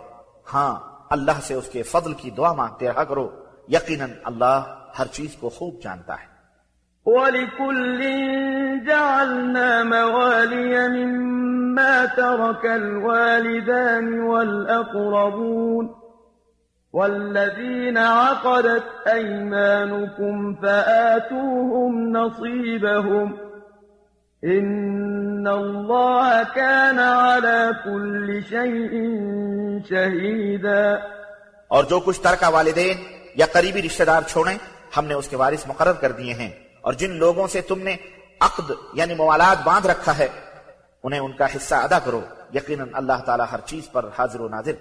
[0.54, 0.74] ہاں
[1.10, 3.30] اللہ سے اس کے فضل کی دعا مانگتے رہا کرو۔
[3.68, 4.60] یقیناً اللہ
[4.98, 6.31] ہر چیز کو خوب جانتا ہے۔
[7.06, 8.00] وَلِكُلٍّ
[8.86, 16.02] جَعَلْنَا مَوَالِيَ مِمَّا تَرَكَ الْوَالِدَانِ وَالْأَقْرَبُونَ
[16.92, 23.32] والذين عقدت أيمانكم فآتوهم نصيبهم
[24.44, 28.94] إن الله كان على كل شيء
[29.88, 30.98] شهيدا
[31.68, 32.96] اور جو کچھ ترکہ والدین
[33.34, 34.58] یا قریبی رشتہ دار چھوڑیں
[34.96, 36.50] ہم نے اس کے وارث مقرر کر دیے ہیں۔
[36.84, 37.96] اور جن لوگوں سے تم نے
[38.40, 40.28] عقد یعنی موالات باندھ رکھا ہے
[41.04, 42.20] انہیں ان کا حصہ ادا کرو
[42.54, 44.76] یقیناً اللہ تعالیٰ ہر چیز پر حاضر و ناظر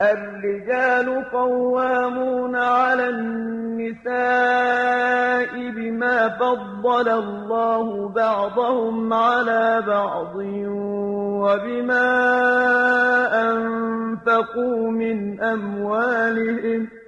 [0.00, 4.12] الرجال قوامون على النساء
[5.70, 10.34] بما فضل الله بعضهم على بعض
[11.44, 12.10] وبما
[13.44, 17.03] أنفقوا من أموالهم ۖ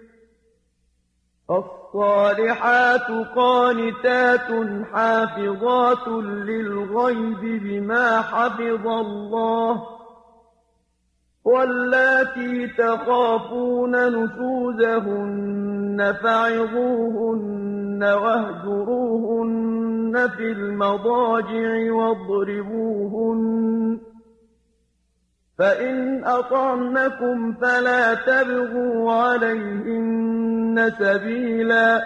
[1.50, 4.50] الصالحات قانتات
[4.92, 9.82] حافظات للغيب بما حفظ الله
[11.44, 15.36] واللاتي تخافون نشوزهن
[16.22, 19.66] فعظوهن واهجروهن
[20.36, 23.46] في المضاجع واضربوهن
[25.58, 31.98] فإن أطعنكم فلا تبغوا عليهن سبيلا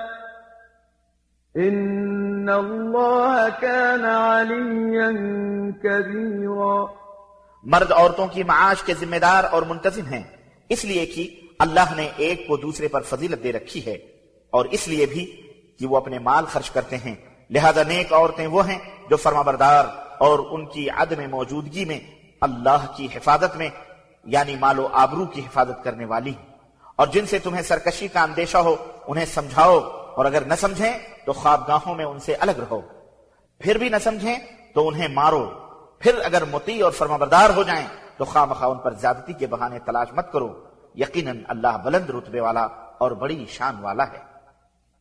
[1.57, 5.11] إن الله كان عليا
[5.83, 6.85] كبيرا
[7.65, 10.23] مرد عورتوں کی معاش کے ذمہ دار اور منتظم ہیں۔
[10.69, 13.95] اس لیے کہ اللہ نے ایک کو دوسرے پر فضیلت دے رکھی ہے
[14.51, 15.25] اور اس لیے بھی
[15.79, 17.15] کہ وہ اپنے مال خرچ کرتے ہیں۔
[17.51, 18.79] لہذا نیک عورتیں وہ ہیں
[19.11, 19.85] جو فرما بردار
[20.19, 22.01] اور ان کی عدم موجودگی میں
[22.41, 23.69] اللہ کی حفاظت میں
[24.25, 26.57] یعنی مال و آبرو کی حفاظت کرنے والی۔ ہیں
[26.97, 28.77] اور جن سے تمہیں سرکشی کا اندیشہ ہو،
[29.07, 29.79] انہیں سمجھاؤ۔
[30.15, 32.81] اور اگر نہ سمجھیں، تو خوابگاہوں میں ان سے الگ رہو۔
[33.59, 34.37] پھر بھی نہ سمجھیں،
[34.75, 35.51] تو انہیں مارو۔
[35.99, 39.47] پھر اگر متی اور فرما بردار ہو جائیں، تو خواہ مخواہ ان پر زیادتی کے
[39.47, 42.67] بہانے تلاش مت کرو۔ یقیناً اللہ بلند رتبے والا
[42.99, 44.30] اور بڑی شان والا ہے۔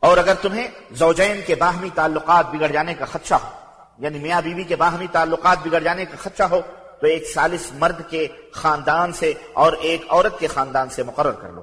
[0.00, 3.48] اور اگر تمہیں زوجین کے باہمی تعلقات بگڑ جانے کا خدشہ ہو
[3.98, 6.60] یعنی میاں بیوی کے باہمی تعلقات بگڑ جانے کا خدشہ ہو،
[7.00, 11.48] تو ایک سالس مرد کے خاندان سے اور ایک عورت کے خاندان سے مقرر کر
[11.48, 11.62] لو۔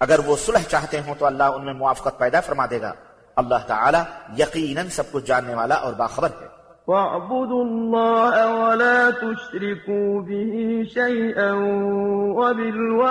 [0.00, 2.92] اگر وہ صلح چاہتے ہوں تو اللہ ان میں موافقت پیدا فرما دے گا۔
[3.36, 3.98] اللہ تعالی
[4.42, 6.46] یقیناً سب کچھ جاننے والا اور باخبر ہے۔
[6.88, 11.52] واعبدوا الله ولا تشركوا به شيئا
[12.38, 13.04] وبالوالدين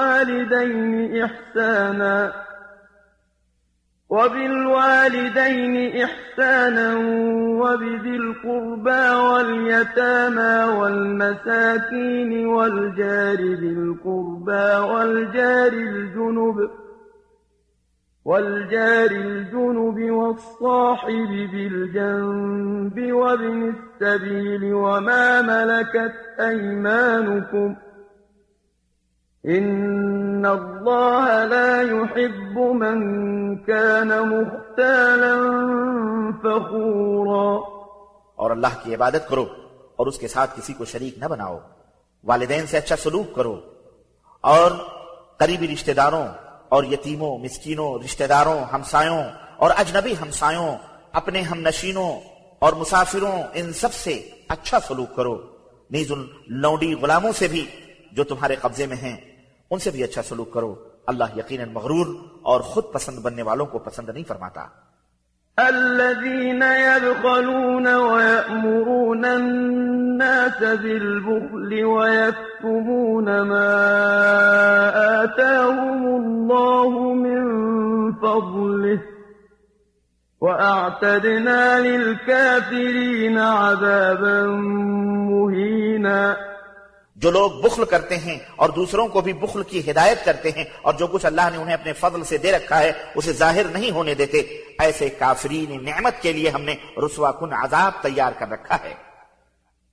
[1.24, 2.30] إحسانا
[4.16, 6.96] وبالوالدين إحسانا
[7.62, 16.70] وبذي القربى واليتامى والمساكين والجار ذي القربى والجار الجنب
[18.26, 27.76] والجار الجنب والصاحب بالجنب وابن السبيل وما ملكت أيمانكم
[29.48, 35.36] إن الله لا يحب من كان مختالا
[36.40, 37.68] فخورا۔
[38.36, 39.46] اور اللہ کی عبادت کرو
[39.96, 41.60] اور اس کے ساتھ کسی کو شریک نہ بناؤ۔
[42.24, 43.62] والدین سے اچھا سلوک کرو۔
[44.42, 44.72] اور
[45.38, 46.28] قریبی رشتہ داروں
[46.70, 49.24] اور یتیموں، مسکینوں، رشتہ داروں، ہمسایوں
[49.58, 50.76] اور اجنبی ہمسایوں،
[51.12, 52.22] اپنے ہم نشینوں
[52.60, 55.42] اور مسافروں، ان سب سے اچھا سلوک کرو۔
[55.92, 57.66] نیز ان لونڈی غلاموں سے بھی
[58.12, 59.35] جو تمہارے قبضے میں ہیں۔
[59.72, 60.76] ان سے بھی اچھا سلوک کرو۔
[61.08, 62.08] اللہ یقیناً مغرور
[62.42, 64.66] اور خود پسند بننے والوں کو پسند نہیں فرماتا۔
[65.58, 73.72] الذين يبخلون ويأمرون الناس بالبخل ويكتمون ما
[75.22, 77.42] آتاهم الله من
[78.12, 79.00] فضله
[80.42, 84.46] وأعتدنا للكافرين عذابا
[85.32, 86.36] مهينا
[87.26, 90.94] جو لوگ بخل کرتے ہیں اور دوسروں کو بھی بخل کی ہدایت کرتے ہیں اور
[90.94, 94.14] جو کچھ اللہ نے انہیں اپنے فضل سے دے رکھا ہے، اسے ظاہر نہیں ہونے
[94.14, 94.38] دیتے۔
[94.80, 98.94] ایسے کافرین نعمت کے لیے ہم نے رسوا کن عذاب تیار کر رکھا ہے۔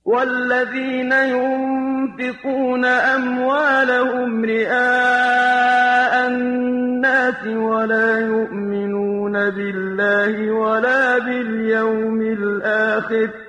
[0.05, 13.42] والذين ينفقون أموالهم رئاء الناس ولا يؤمنون بالله ولا باليوم الآخر۔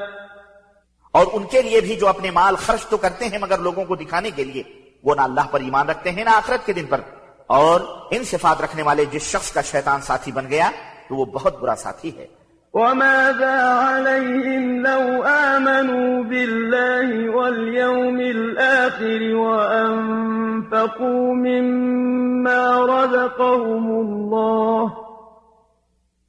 [1.11, 3.95] اور ان کے لیے بھی جو اپنے مال خرچ تو کرتے ہیں مگر لوگوں کو
[3.95, 4.63] دکھانے کے لیے،
[5.03, 7.01] وہ نہ اللہ پر ایمان رکھتے ہیں، نہ آخرت کے دن پر۔
[7.47, 7.81] اور
[8.11, 10.71] ان صفات رکھنے والے جس شخص کا شیطان ساتھی بن گیا،
[11.09, 12.42] تو وہ بہت برا ساتھی ہے۔
[12.73, 24.93] وماذا عليهم لو آمنوا بالله واليوم الآخر وأنفقوا مما رزقهم الله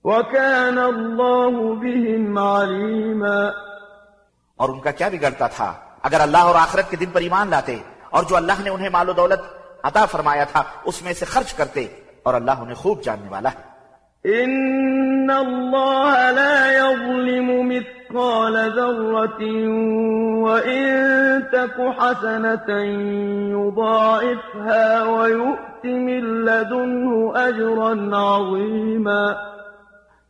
[0.05, 3.53] وكان الله بهم عليما
[4.57, 5.73] اور ان کا کیا بگڑتا تھا؟
[6.03, 7.79] اگر اللہ اور آخرت کے دن پر ایمان لاتے
[8.11, 9.41] اور جو اللہ نے انہیں مال و دولت
[9.85, 11.87] عطا فرمایا تھا، اس میں سے خرچ کرتے
[12.23, 13.74] اور اللہ انہیں خوب جاننے والا ہے۔
[14.25, 19.43] إن الله لا يظلم مثقال ذرة
[20.43, 20.85] وإن
[21.53, 22.69] تك حسنة
[23.53, 29.35] يضاعفها ويؤت من لدنه أجرا عظيما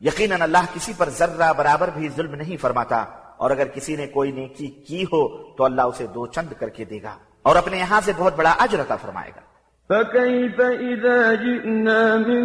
[0.01, 3.05] یقیناً اللہ کسی پر ذرہ برابر بھی ظلم نہیں فرماتا
[3.37, 6.85] اور اگر کسی نے کوئی نیکی کی ہو تو اللہ اسے دو چند کر کے
[6.85, 9.54] دے گا اور اپنے یہاں سے بہت بڑا اجر عطا فرمائے گا۔
[9.91, 12.45] فكيف إذا جئنا من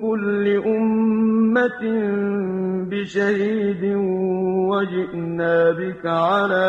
[0.00, 1.82] كل أمة
[2.90, 3.84] بشهيد
[4.72, 6.68] وجئنا بك على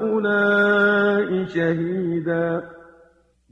[0.00, 2.60] هؤلاء شهيدا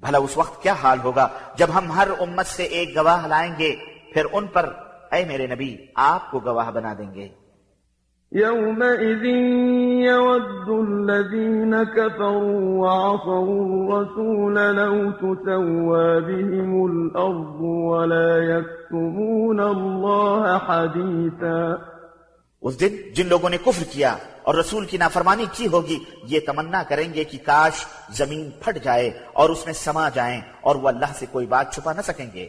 [0.03, 3.77] بھلا اس وقت کیا حال ہوگا جب ہم ہر امت سے ایک گواہ لائیں گے،
[4.15, 4.73] پھر ان پر
[5.13, 7.29] اے میرے نبی، آپ کو گواہ بنا دیں گے۔
[8.33, 9.25] يومئذ
[10.07, 21.77] يود الذين كفروا وعصوا الرسول لو تسوى بهم الأرض ولا يكتمون الله حديثا
[22.63, 26.83] اس دن جن لوگوں نے کفر کیا اور رسول کی نافرمانی کی ہوگی، یہ تمنا
[26.89, 27.85] کریں گے کہ کاش
[28.19, 31.93] زمین پھٹ جائے اور اس میں سما جائیں اور وہ اللہ سے کوئی بات چھپا
[31.93, 32.49] نہ سکیں گے۔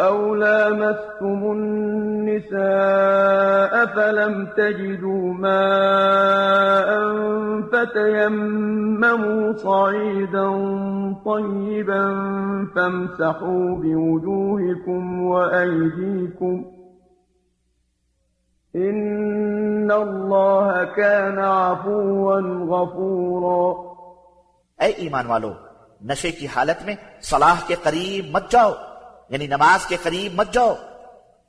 [0.00, 2.60] أو لامستم النساء
[3.94, 6.90] فلم تجدوا ماء
[7.72, 10.48] فتيمموا صعيدا
[11.24, 12.04] طيبا
[12.74, 16.64] فامسحوا بوجوهكم وأيديكم
[18.74, 22.40] إن الله كان عفوا
[22.72, 23.62] غفورا
[24.82, 25.52] اے ایمان والو
[26.08, 28.72] نشے کی حالت میں صلاح کے قریب مت جاؤ۔
[29.30, 30.74] یعنی نماز کے قریب مت جاؤ۔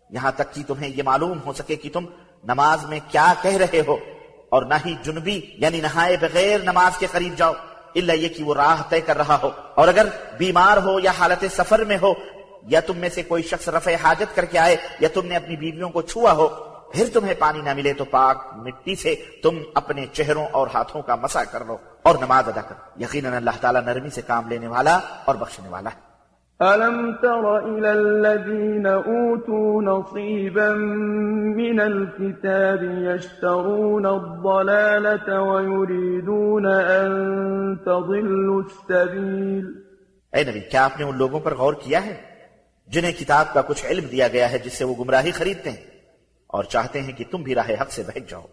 [0.10, 2.06] یہاں تک کہ تمہیں یہ معلوم ہو سکے کہ تم
[2.44, 3.98] نماز میں کیا کہہ رہے ہو۔
[4.50, 7.54] اور نہ ہی جنبی یعنی نہائے بغیر نماز کے قریب جاؤ۔
[7.96, 10.08] اللہ یہ کہ وہ راہ طے کر رہا ہو۔ اور اگر
[10.38, 12.14] بیمار ہو یا حالت سفر میں ہو،
[12.68, 15.56] یا تم میں سے کوئی شخص رفع حاجت کر کے آئے، یا تم نے اپنی
[15.56, 16.48] بیویوں کو چھوا ہو،
[16.94, 21.16] پھر تمہیں پانی نہ ملے تو پاک مٹی سے تم اپنے چہروں اور ہاتھوں کا
[21.16, 25.00] مسا کر لو اور نماز ادا کر۔ یقیناً اللہ تعالیٰ نرمی سے کام لینے والا
[25.26, 26.11] اور بخشنے والا ہے۔
[26.62, 30.74] ألم تر إلى الذين أوتوا نصيبا
[31.54, 37.12] من الكتاب يشترون الضلالة ويريدون أن
[37.86, 39.66] تضلوا السبيل
[40.34, 42.16] اے نبی کیا آپ نے ان لوگوں پر غور کیا ہے
[42.90, 45.84] جنہیں کتاب کا کچھ علم دیا گیا ہے جس سے وہ گمراہی خریدتے ہیں
[46.50, 48.46] اور چاہتے ہیں کہ تم بھی راہ حق سے بہک جاؤ؟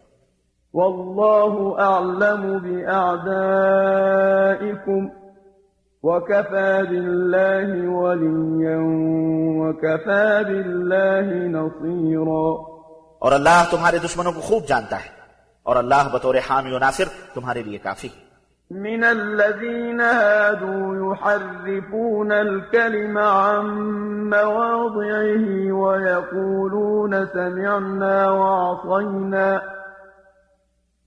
[0.74, 2.42] والله أعلم
[3.68, 5.02] بأعدائكم
[6.03, 8.78] وكفى بالله وليا
[9.61, 12.55] وكفى بالله نصيرا
[13.18, 15.11] اور اللہ تمہارے دشمنوں کو خوب جانتا ہے
[15.62, 18.28] اور اللہ بطور حامی و ناصر تمہارے لیے کافی ہے۔
[18.70, 23.66] من الذين هادوا يحرفون الكلم عن
[24.30, 29.78] مواضعه ويقولون سمعنا وعصينا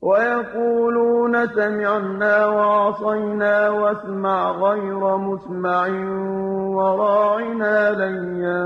[0.01, 5.87] ويقولون سمعنا وعصينا واسمع غير مسمع
[6.75, 8.63] وراعنا ليا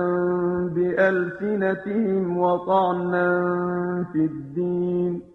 [0.76, 3.28] بألسنتهم وطعنا
[4.14, 5.35] في الدين.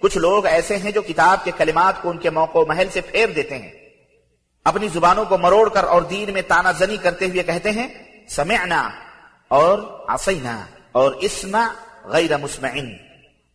[0.00, 3.00] کچھ لوگ ایسے ہیں جو کتاب کے کلمات کو ان کے موقع و محل سے
[3.00, 3.72] پھیر دیتے ہیں۔
[4.64, 7.88] اپنی زبانوں کو مروڑ کر اور دین میں تانا زنی کرتے ہوئے کہتے ہیں،
[8.28, 8.90] سمعنا
[9.48, 9.78] اور
[10.08, 11.66] عصینا اور اسمع
[12.04, 12.96] غیر مسمعن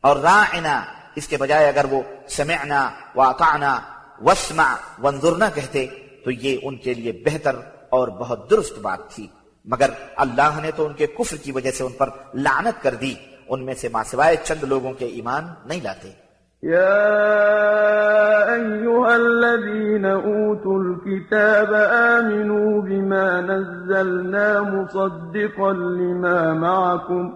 [0.02, 0.84] اور راعنا،
[1.16, 3.80] اس کے بجائے اگر وہ سمعنا واطعنا
[4.22, 5.86] واسمع وانظرنا کہتے،
[6.26, 7.56] تو یہ ان کے لیے بہتر
[7.90, 9.28] اور بہت درست بات تھی۔
[9.66, 13.14] مگر اللہ نے تو ان کے کفر کی وجہ سے ان پر لعنت کر دی۔
[13.48, 16.25] ان میں سے ماں سوائے چند لوگوں کے ایمان نہیں لاتے۔
[16.66, 27.34] يا أيها الذين أوتوا الكتاب آمنوا بما نزلنا مصدقا لما معكم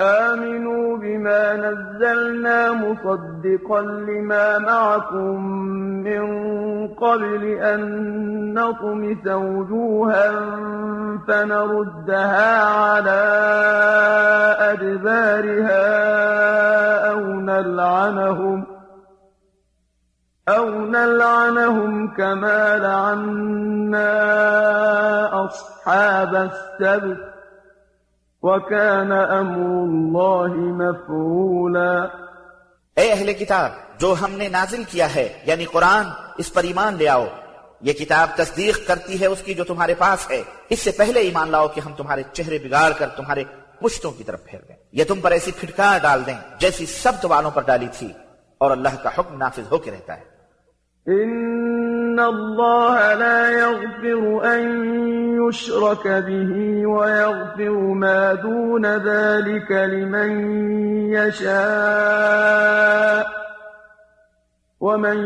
[0.00, 5.46] آمنوا بما نزلنا مصدقا لما معكم
[6.04, 6.26] من
[6.88, 10.32] قبل أن نطمس وجوها
[11.28, 13.22] فنردها على
[14.60, 15.86] أدبارها
[17.10, 18.66] أو نلعنهم
[20.48, 24.06] أو نلعنهم كما لعنا
[25.44, 27.35] أصحاب السبت
[28.46, 32.02] وَكَانَ أَمْرُ اللَّهِ مَفْعُولًا
[32.96, 36.06] اے اہل کتاب، جو ہم نے نازل کیا ہے یعنی قرآن،
[36.38, 37.26] اس پر ایمان لے آؤ۔
[37.80, 41.50] یہ کتاب تصدیق کرتی ہے اس کی جو تمہارے پاس ہے۔ اس سے پہلے ایمان
[41.50, 43.44] لاؤ کہ ہم تمہارے چہرے بگاڑ کر تمہارے
[43.80, 47.50] پشتوں کی طرف پھیر دیں۔ یہ تم پر ایسی پھٹکار ڈال دیں جیسی سب والوں
[47.50, 48.08] پر ڈالی تھی
[48.58, 50.35] اور اللہ کا حکم نافذ ہو کے رہتا ہے۔
[51.08, 54.62] إن الله لا يغفر أن
[55.48, 60.30] يشرك به ويغفر ما دون ذلك لمن
[61.14, 63.26] يشاء
[64.80, 65.16] ومن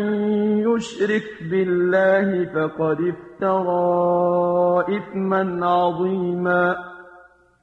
[0.68, 6.74] يشرك بالله فقد افترى إثما عظيما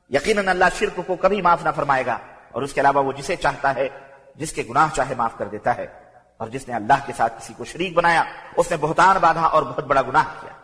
[0.09, 2.17] یقیناً اللہ شرک کو کبھی معاف نہ فرمائے گا
[2.51, 3.89] اور اس کے علاوہ وہ جسے چاہتا ہے،
[4.35, 6.06] جس کے گناہ چاہے معاف کر دیتا ہے۔
[6.37, 8.23] اور جس نے اللہ کے ساتھ کسی کو شریک بنایا
[8.57, 10.57] اس نے بہتان باندھا اور بہت بڑا گناہ کیا۔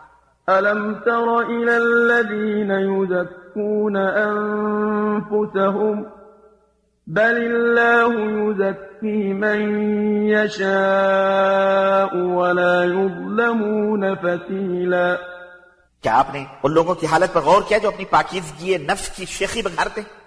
[0.60, 3.96] ألم تر إلى الذين يزكون
[4.26, 6.02] أنفسهم؟
[7.06, 9.88] بل الله يزكي من
[10.28, 15.14] يشاء ولا يظلمون فتيلا۔
[16.02, 19.24] کیا آپ نے ان لوگوں کی حالت پر غور کیا جو اپنی پاکیزگی نفس کی
[19.24, 20.20] شیخی بگھارتے ہیں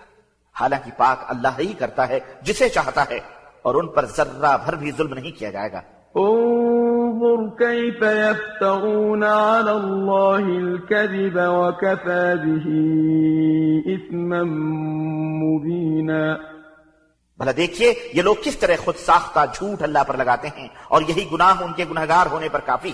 [0.60, 3.37] حالانکہ پاک اللہ ہی کرتا ہے جسے چاہتا ہے۔
[3.68, 5.82] اور ان پر ذرہ بھر بھی ظلم نہیں کیا جائے گا۔
[6.16, 12.78] انظر كيف يفترون على الله الكذب وكفى به
[13.94, 14.42] إثما
[15.42, 16.22] مبينا
[17.40, 21.26] بھلا دیکھیے یہ لوگ کس طرح خود ساختہ جھوٹ اللہ پر لگاتے ہیں اور یہی
[21.34, 22.94] گناہ ان کے گنہگار ہونے پر کافی۔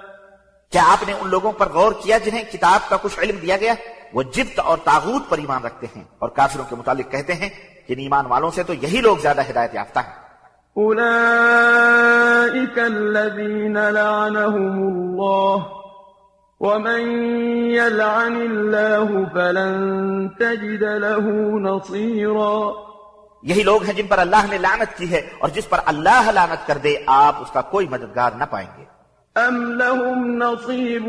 [0.71, 3.73] کیا آپ نے ان لوگوں پر غور کیا جنہیں کتاب کا کچھ علم دیا گیا؟
[4.13, 7.49] وہ جبت اور تاغوت پر ایمان رکھتے ہیں اور کافروں کے متعلق کہتے ہیں
[7.87, 10.21] کہ ایمان والوں سے تو یہی لوگ زیادہ ہدایت یافتہ ہیں۔
[10.77, 15.65] أولئك الذين لعنهم الله
[16.61, 17.01] ومن
[17.71, 22.71] يلعن الله فلن تجد له نصيرا
[23.43, 26.67] یہی لوگ ہیں جن پر اللہ نے لعنت کی ہے اور جس پر اللہ لعنت
[26.67, 28.90] کر دے آپ اس کا کوئی مددگار نہ پائیں گے۔
[29.37, 31.07] أَمْ لَهُمْ نَصِيبٌ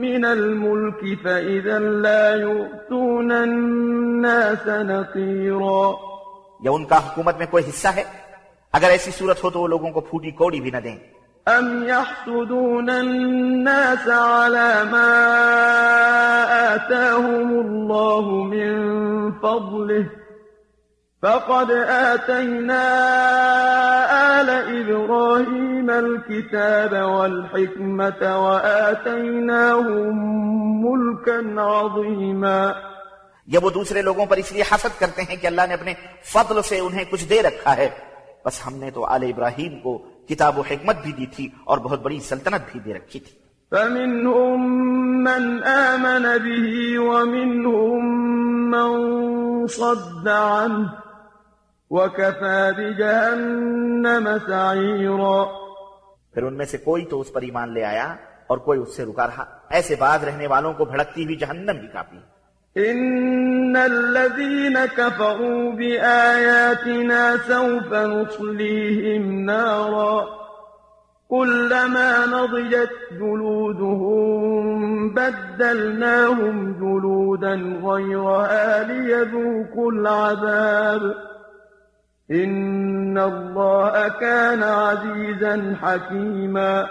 [0.00, 5.92] مِنَ الْمُلْكِ فَإِذًا لَا يُؤْتُونَ النَّاسَ نَقِيرًا
[6.60, 8.04] یا ان کا حکومت میں کوئی حصہ ہے؟
[8.72, 10.96] اگر ایسی صورت ہو تو وہ لوگوں کو پھوٹی کوڑی بھی نہ دیں۔
[11.58, 15.22] أَمْ يَحْسُدُونَ النَّاسَ عَلَى مَا
[16.72, 18.90] آتَاهُمُ اللَّهُ مِنْ
[19.40, 20.25] فَضْلِهِ
[21.22, 22.82] فقد آتينا
[24.10, 30.08] آل إبراهيم الكتاب والحكمة وآتيناهم
[30.84, 32.72] ملكا عظيما۔
[33.46, 35.94] یا وہ دوسرے لوگوں پر اس لیے حسد کرتے ہیں کہ اللہ نے اپنے
[36.24, 37.88] فضل سے انہیں کچھ دے رکھا ہے۔
[38.44, 39.98] بس ہم نے تو آل ابراہیم کو
[40.28, 44.62] کتاب و حکمت بھی دی تھی اور بہت بڑی سلطنت بھی دے رکھی تھی۔ فمنهم
[45.22, 48.06] من آمن به ومنهم
[48.70, 51.05] من صد عنه۔
[51.90, 55.44] وكفى بجهنم سعيرا
[56.34, 58.14] پھر ان میں سے کوئی تو اس پر ایمان لے آیا
[58.46, 61.88] اور کوئی اس سے رکا رہا۔ ایسے بعد رہنے والوں کو بھڑکتی ہوئی جہنم بھی
[61.92, 62.18] کافی
[62.76, 70.16] إن الذين كفروا بآياتنا سوف نصليهم نارا
[71.30, 77.54] كلما نضجت جلودهم بدلناهم جلودا
[77.86, 81.02] غيرها ليذوقوا العذاب
[82.28, 86.82] ان اللہ كان عزیزا حکیما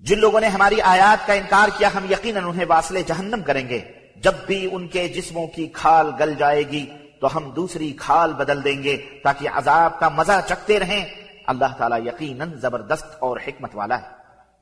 [0.00, 3.80] جن لوگوں نے ہماری آیات کا انکار کیا، ہم یقیناً انہیں واصل جہنم کریں گے۔
[4.16, 6.86] جب بھی ان کے جسموں کی کھال گل جائے گی،
[7.20, 11.04] تو ہم دوسری کھال بدل دیں گے تاکہ عذاب کا مزہ چکتے رہیں۔
[11.46, 14.13] اللہ تعالیٰ یقیناً زبردست اور حکمت والا ہے۔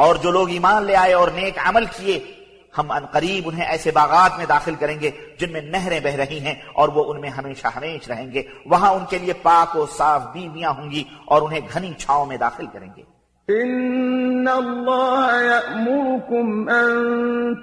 [0.00, 2.18] اور جو لوگ ایمان لے آئے اور نیک عمل کیے،
[2.78, 6.40] ہم ان قریب انہیں ایسے باغات میں داخل کریں گے جن میں نہریں بہ رہی
[6.40, 9.86] ہیں اور وہ ان میں ہمیشہ ہمیش رہیں گے۔ وہاں ان کے لیے پاک و
[9.86, 13.19] صاف بیویاں ہوں گی اور انہیں گھنی چھاؤں میں داخل کریں گے۔
[13.50, 16.90] إن الله يأمركم أن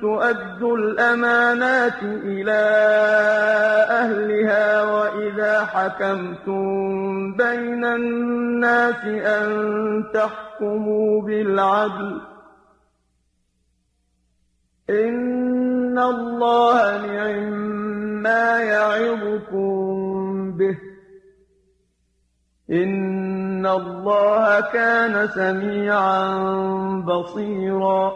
[0.01, 2.61] تؤدوا الأمانات إلى
[3.89, 6.67] أهلها وإذا حكمتم
[7.33, 9.47] بين الناس أن
[10.13, 12.21] تحكموا بالعدل
[14.89, 17.67] إن الله نعم
[18.23, 20.77] ما يعظكم به
[22.72, 26.38] إن الله كان سميعا
[27.05, 28.09] بصيرا۔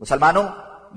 [0.00, 0.42] مسلمانوں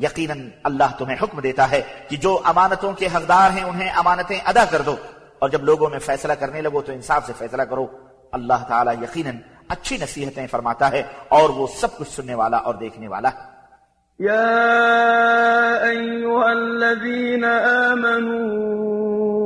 [0.02, 4.66] یقیناً اللہ تمہیں حکم دیتا ہے کہ جو امانتوں کے حقدار ہیں انہیں امانتیں ادا
[4.66, 4.96] کر دو۔
[5.40, 7.88] اور جب لوگوں میں فیصلہ کرنے لگو تو انصاف سے فیصلہ کرو۔
[8.32, 9.36] اللہ تعالیٰ یقیناً
[9.70, 13.54] اچھی نصیحتیں فرماتا ہے اور وہ سب کچھ سننے والا اور دیکھنے والا۔ ہے
[14.20, 14.54] يا
[15.84, 17.46] أيها الذين
[17.92, 19.33] آمنوا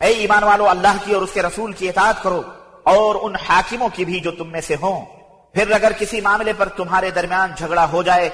[0.00, 2.42] اے ایمان والو، اللہ کی اور اس کے رسول کی اطاعت کرو
[2.82, 5.04] اور ان حاکموں کی بھی جو تم میں سے ہوں۔
[5.54, 8.30] پھر اگر کسی معاملے پر تمہارے درمیان جھگڑا ہو جائے،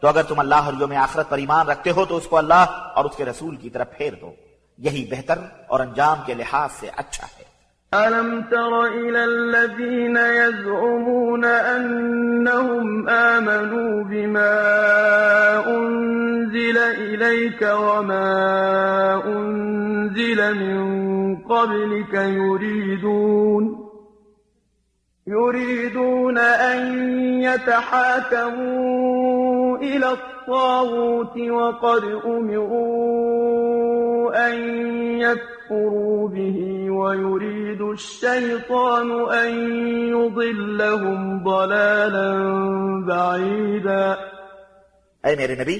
[0.00, 2.64] تو اگر تم اللہ اور یوم آخرت پر ایمان رکھتے ہو، تو اس کو اللہ
[2.94, 4.32] اور اس کے رسول کی طرف پھیر دو۔
[4.78, 5.38] یہی بہتر
[5.68, 7.47] اور انجام کے لحاظ سے اچھا ہے۔
[7.94, 14.56] ألم تر إلى الذين يزعمون أنهم آمنوا بما
[15.66, 23.87] أنزل إليك وما أنزل من قبلك يريدون
[25.30, 26.78] يريدون أن
[27.42, 28.98] يتحاكموا
[29.78, 33.28] إلى الطاغوت وقد أمروا
[34.46, 34.56] أن
[35.20, 36.58] يكفروا به
[36.90, 39.50] ويريد الشيطان أن
[40.14, 42.30] يضلهم ضلالا
[43.08, 44.06] بعيدا.
[45.24, 45.76] اے میرے نبی،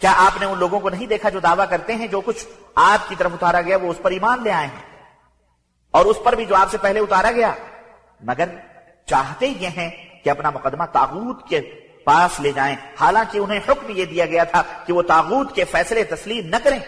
[0.00, 2.42] کیا آپ نے ان لوگوں کو نہیں دیکھا جو دعویٰ کرتے ہیں جو کچھ
[2.74, 4.84] آپ کی طرف اتارا گیا وہ اس پر ایمان لے آئے ہیں؟
[5.90, 7.52] اور اس پر بھی جو آپ سے پہلے اتارا گیا،
[8.20, 8.48] مگر
[9.06, 9.90] چاہتے یہ ہیں
[10.24, 11.60] کہ اپنا مقدمہ تاغوت کے
[12.04, 16.04] پاس لے جائیں۔ حالانکہ انہیں حکم یہ دیا گیا تھا کہ وہ تاغوت کے فیصلے
[16.04, 16.78] تسلیم نہ کریں۔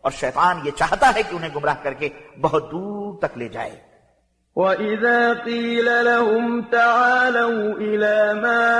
[0.00, 2.08] اور شیطان یہ چاہتا ہے کہ انہیں گمراہ کر کے
[2.40, 3.96] بہت دور تک لے جائے۔
[4.56, 8.76] وَإِذَا قِيلَ لَهُمْ تَعَالَوْا إِلَى مَا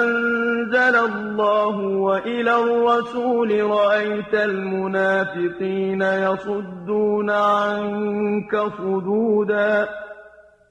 [0.00, 9.84] أَنزَلَ اللَّهُ وَإِلَى الرَّسُولِ رَأَيْتَ الْمُنَافِقِينَ يَصُدُّونَ عَنكَ صُدُودًا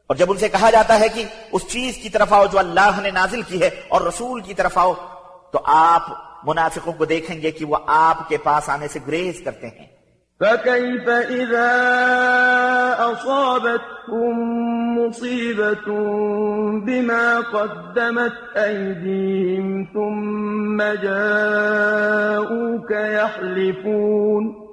[0.09, 2.99] اور جب ان سے کہا جاتا ہے کہ اس چیز کی طرف آؤ جو اللہ
[3.01, 4.93] نے نازل کی ہے اور رسول کی طرف آؤ،
[5.51, 6.01] تو آپ
[6.43, 9.99] منافقوں کو دیکھیں گے کہ وہ آپ کے پاس آنے سے گریز کرتے ہیں۔
[10.39, 11.71] فكيف إذا
[13.11, 14.37] أصابتهم
[14.99, 15.87] مصيبة
[16.79, 24.68] بما قدمت أيديهم ثم جاءوك يحلفون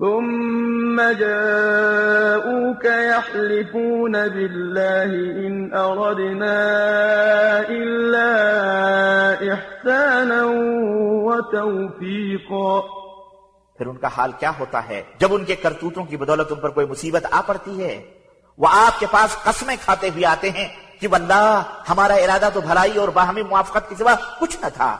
[0.00, 5.10] ثم جاءوك يحلفون بالله
[5.46, 6.58] إن أردنا
[7.68, 8.30] إلا
[9.52, 10.44] إحسانا
[11.26, 12.80] وتوفيقا
[13.78, 16.70] پھر ان کا حال کیا ہوتا ہے جب ان کے کرتوتوں کی بدولت ان پر
[16.70, 17.94] کوئی مصیبت آ پڑتی ہے؟
[18.58, 20.68] وہ آپ کے پاس قسمیں کھاتے ہوئے آتے ہیں
[21.00, 24.96] کہ واللہ ہمارا ارادہ تو بھلائی اور باہمی موافقت کی سوا کچھ نہ تھا۔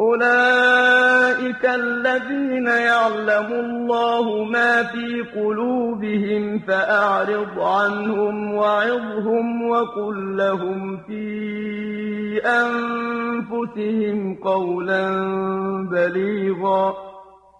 [0.00, 11.28] أولئك الذين يعلم الله ما في قلوبهم فأعرض عنهم وعظهم وقل لهم في
[12.46, 15.04] أنفسهم قولا
[15.94, 16.90] بليغا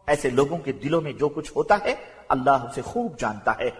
[0.07, 1.95] ایسے لوگوں کے دلوں میں جو کچھ ہوتا ہے،
[2.29, 3.71] اللہ اسے خوب جانتا ہے۔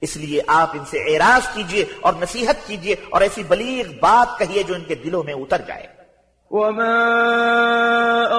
[0.00, 4.62] اس لیے آپ ان سے اعراض کیجیے اور نصیحت کیجیے اور ایسی بلیغ بات کہیے
[4.62, 5.95] جو ان کے دلوں میں اتر جائے۔
[6.50, 7.02] وما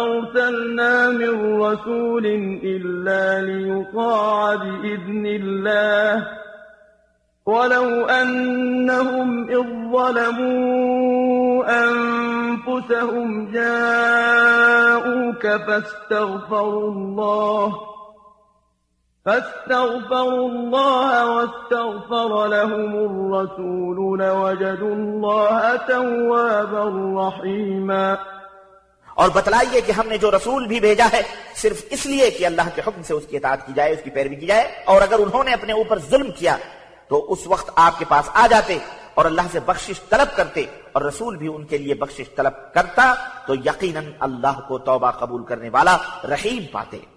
[0.04, 2.26] أرسلنا من رسول
[2.64, 6.28] إلا ليطاع بإذن الله
[7.46, 17.76] ولو أنهم إذ ظلموا أنفسهم جاءوك فاستغفروا الله
[19.28, 28.16] فاستغفروا الله واستغفر لهم الرسول لوجدوا الله توابا رحيما.
[29.16, 31.22] اور بتلائیے کہ ہم نے جو رسول بھی بھیجا ہے،
[31.56, 34.10] صرف اس لیے کہ اللہ کے حکم سے اس کی اطاعت کی جائے، اس کی
[34.10, 36.58] پیروی کی جائے، اور اگر انہوں نے اپنے اوپر ظلم کیا،
[37.08, 38.80] تو اس وقت آپ کے پاس آ جاتے
[39.14, 43.14] اور اللہ سے بخشش طلب کرتے اور رسول بھی ان کے لیے بخشش طلب کرتا،
[43.48, 45.98] تو یقیناً اللہ کو توبہ قبول کرنے والا
[46.30, 47.17] رحیم پاتے۔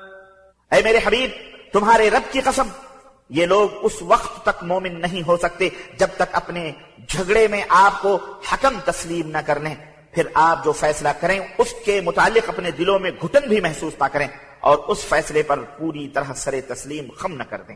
[0.71, 1.29] اے میرے حبیب،
[1.73, 2.67] تمہارے رب کی قسم،
[3.29, 6.71] یہ لوگ اس وقت تک مومن نہیں ہو سکتے جب تک اپنے
[7.07, 8.17] جھگڑے میں آپ کو
[8.51, 9.75] حکم تسلیم نہ کر لیں۔
[10.11, 14.07] پھر آپ جو فیصلہ کریں، اس کے متعلق اپنے دلوں میں گھٹن بھی محسوس نہ
[14.11, 14.27] کریں
[14.59, 17.75] اور اس فیصلے پر پوری طرح سر تسلیم خم نہ کر دیں۔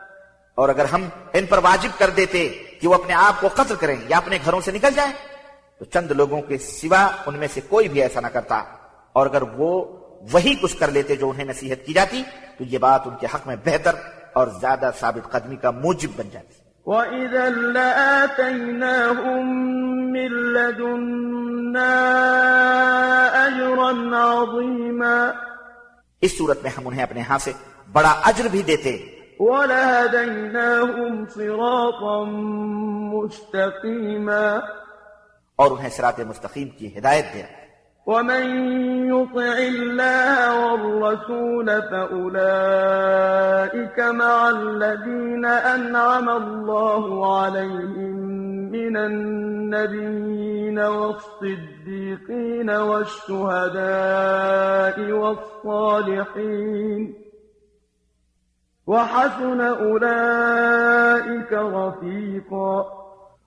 [0.55, 2.49] اور اگر ہم ان پر واجب کر دیتے
[2.81, 5.13] کہ وہ اپنے آپ کو قتل کریں یا اپنے گھروں سے نکل جائیں
[5.79, 8.63] تو چند لوگوں کے سوا ان میں سے کوئی بھی ایسا نہ کرتا۔
[9.13, 9.85] اور اگر وہ
[10.31, 12.23] وہی کچھ کر لیتے جو انہیں نصیحت کی جاتی
[12.57, 13.95] تو یہ بات ان کے حق میں بہتر
[14.33, 16.53] اور زیادہ ثابت قدمی کا موجب بن جاتی۔
[16.85, 19.43] وَإِذًا لَآتَيْنَاهُمْ
[20.11, 21.87] مِن لَّدُنَّا
[23.45, 25.31] أَجْرًا عَظِيمًا۔
[26.21, 27.51] اس صورت میں ہم انہیں اپنے ہاں سے
[27.91, 32.25] بڑا اجر بھی دیتے۔ ولهديناهم صراطا
[33.13, 34.61] مستقيما.
[35.55, 37.43] اور انہیں صراط مستقیم کی ہدایت دے
[38.07, 38.43] ومن
[39.07, 48.15] يطع الله والرسول فأولئك مع الذين أنعم الله عليهم
[48.71, 53.71] من النبيين والصديقين والشهداء
[55.11, 57.20] والصالحين.
[58.87, 62.81] وحسن أولئك رفيقا.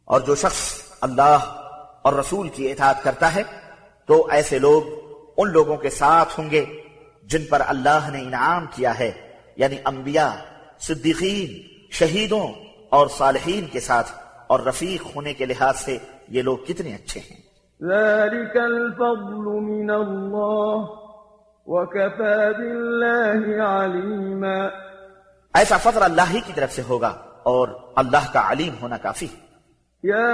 [0.05, 1.39] اور جو شخص اللہ
[2.03, 3.43] اور رسول کی اطاعت کرتا ہے
[4.07, 4.83] تو ایسے لوگ
[5.37, 6.65] ان لوگوں کے ساتھ ہوں گے
[7.25, 9.13] جن پر اللہ نے انعام کیا ہے
[9.57, 10.31] یعنی انبیاء
[10.79, 12.47] صدیقین شہیدوں
[12.89, 14.11] اور صالحین کے ساتھ
[14.47, 17.45] اور رفیق ہونے کے لحاظ سے یہ لوگ کتنے اچھے ہیں۔
[17.83, 20.85] ذلك الفضل من الله
[21.67, 24.94] وكفى بالله عليما.
[25.55, 27.09] ایسا فضل اللہ ہی کی طرف سے ہوگا
[27.43, 29.45] اور اللہ کا علیم ہونا کافی ہے۔
[30.05, 30.31] يا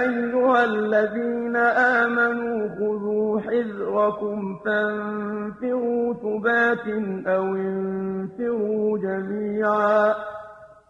[0.00, 6.86] أيها الذين آمنوا خذوا حذركم فانفروا ثبات
[7.26, 10.12] أو انفروا جميعا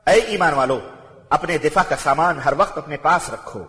[0.06, 0.80] اے ایمان والو
[1.30, 3.64] اپنے دفاع کا سامان ہر وقت اپنے پاس رکھو۔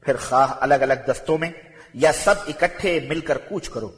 [0.00, 1.50] پھر خواہ الگ الگ دستوں میں
[1.94, 3.90] یا سب اکٹھے مل کر کوچ کرو۔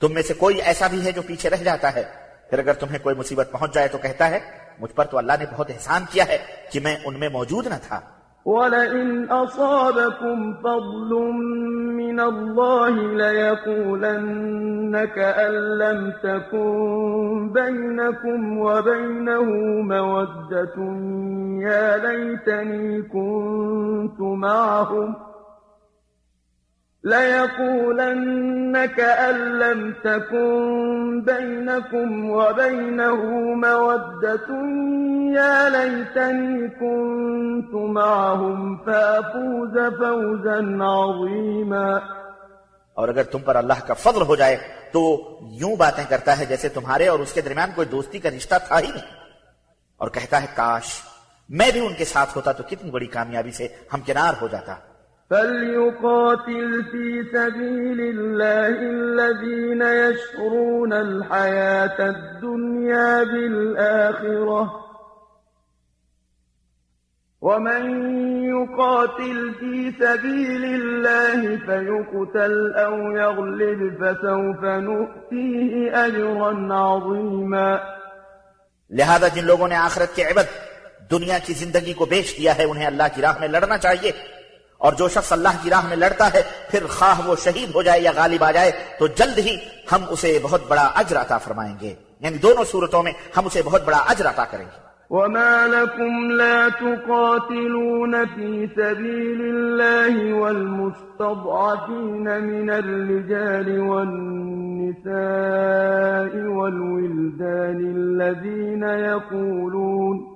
[0.00, 2.04] تم میں سے کوئی ایسا بھی ہے جو پیچھے رہ جاتا ہے؟
[2.50, 4.40] پھر اگر تمہیں کوئی مصیبت پہنچ جائے تو کہتا ہے،
[4.78, 6.38] مجھ پر تو اللہ نے بہت احسان کیا ہے
[6.72, 8.00] کہ میں ان میں موجود نہ تھا۔
[8.46, 11.10] وَلَئِنْ أَصَابَكُمْ فَضْلٌ
[11.98, 12.90] مِّنَ اللَّهِ
[13.22, 19.44] لَيَقُولَنَّ كَأَن لَّمْ تَكُن بَيْنَكُمْ وَبَيْنَهُ
[19.82, 20.76] مَوَدَّةٌ
[21.66, 25.14] يَا لَيْتَنِي كُنتُ مَعَهُمْ
[27.06, 33.22] ليقولن كأن لم تكن بينكم وبينه
[33.54, 34.48] مودة
[35.36, 41.98] يا ليتني كنت معهم فأفوز فوزا عظيما
[42.94, 44.56] اور اگر تم پر اللہ کا فضل ہو جائے
[44.92, 48.54] تو یوں باتیں کرتا ہے جیسے تمہارے اور اس کے درمیان کوئی دوستی کا رشتہ
[48.68, 49.06] تھا ہی نہیں۔
[49.96, 50.84] اور کہتا ہے، کاش
[51.48, 54.74] میں بھی ان کے ساتھ ہوتا تو کتنی بڑی کامیابی سے ہمکنار ہو جاتا۔
[55.30, 64.86] فليقاتل في سبيل الله الذين يشرون الحياة الدنيا بالآخرة
[67.42, 67.82] ومن
[68.44, 77.76] يقاتل في سبيل الله فيقتل أو يغلب فسوف نؤتيه أجرا عظيما
[78.90, 80.46] لہذا جن لوگوں نے آخرت کے عبد
[81.10, 84.35] دنیا کی زندگی کو بیچ دیا ہے انہیں اللہ کی راہ میں لڑنا چاہیے۔
[84.78, 88.00] اور جو شخص اللہ کی راہ میں لڑتا ہے، پھر خواہ وہ شہید ہو جائے
[88.00, 89.56] یا غالب آ جائے، تو جلد ہی
[89.92, 93.84] ہم اسے بہت بڑا اجر عطا فرمائیں گے۔ یعنی دونوں صورتوں میں ہم اسے بہت
[93.84, 103.78] بڑا اجر عطا کریں گے۔ وما لكم لا تقاتلون في سبيل الله والمستضعفين من الرجال
[103.78, 105.06] والنساء
[106.48, 110.35] والولدان الذين يقولون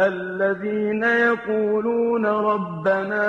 [0.00, 3.26] الذين يقولون ربنا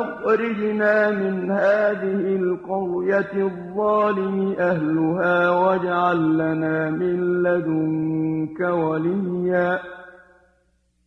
[0.00, 9.80] أخرجنا من هذه القرية الظالم أهلها واجعل لنا من لدنك وليا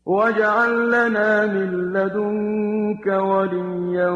[0.06, 4.10] واجعل لنا من لدنك وليا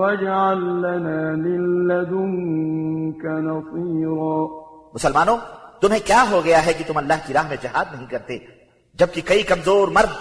[0.00, 4.48] واجعل لنا من لدنك نصيرا
[4.94, 5.38] مسلمانوں
[5.80, 8.38] تمہیں کیا ہو گیا ہے کہ تم اللہ کی راہ میں جہاد نہیں کرتے؟
[8.98, 10.12] جبکہ کئی کمزور مرد،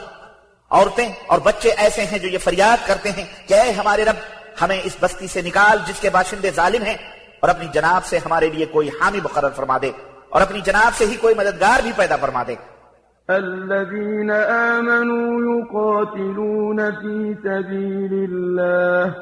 [0.72, 4.18] عورتیں اور بچے ایسے ہیں جو یہ فریاد کرتے ہیں کہ اے ہمارے رب،
[4.62, 6.98] ہمیں اس بستی سے نکال جس کے باشندے ظالم ہیں
[7.40, 9.92] اور اپنی جناب سے ہمارے لیے کوئی حامی مقرر فرما دے
[10.30, 12.56] اور اپنی جناب سے ہی کوئی مددگار بھی پیدا فرما دے۔
[13.30, 19.16] الذين آمنوا يقاتلون في سبيل الله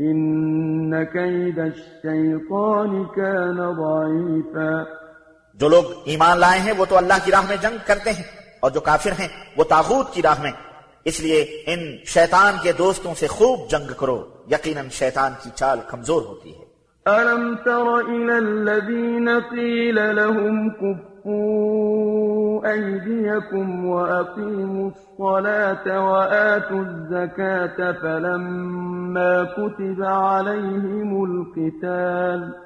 [0.00, 4.70] إن كيد الشيطان كان ضعيفا
[5.54, 8.24] جو لوگ ایمان لائے ہیں، وہ تو اللہ کی راہ میں جنگ کرتے ہیں،
[8.60, 10.52] اور جو کافر ہیں، وہ تاغوت کی راہ میں۔
[11.04, 16.22] اس لیے ان شیطان کے دوستوں سے خوب جنگ کرو، یقیناً شیطان کی چال کمزور
[16.22, 16.65] ہوتی ہے۔
[17.08, 31.24] ألم تر إلى الذين قيل لهم كفوا أيديكم وأقيموا الصلاة وآتوا الزكاة فلما كتب عليهم
[31.24, 32.65] القتال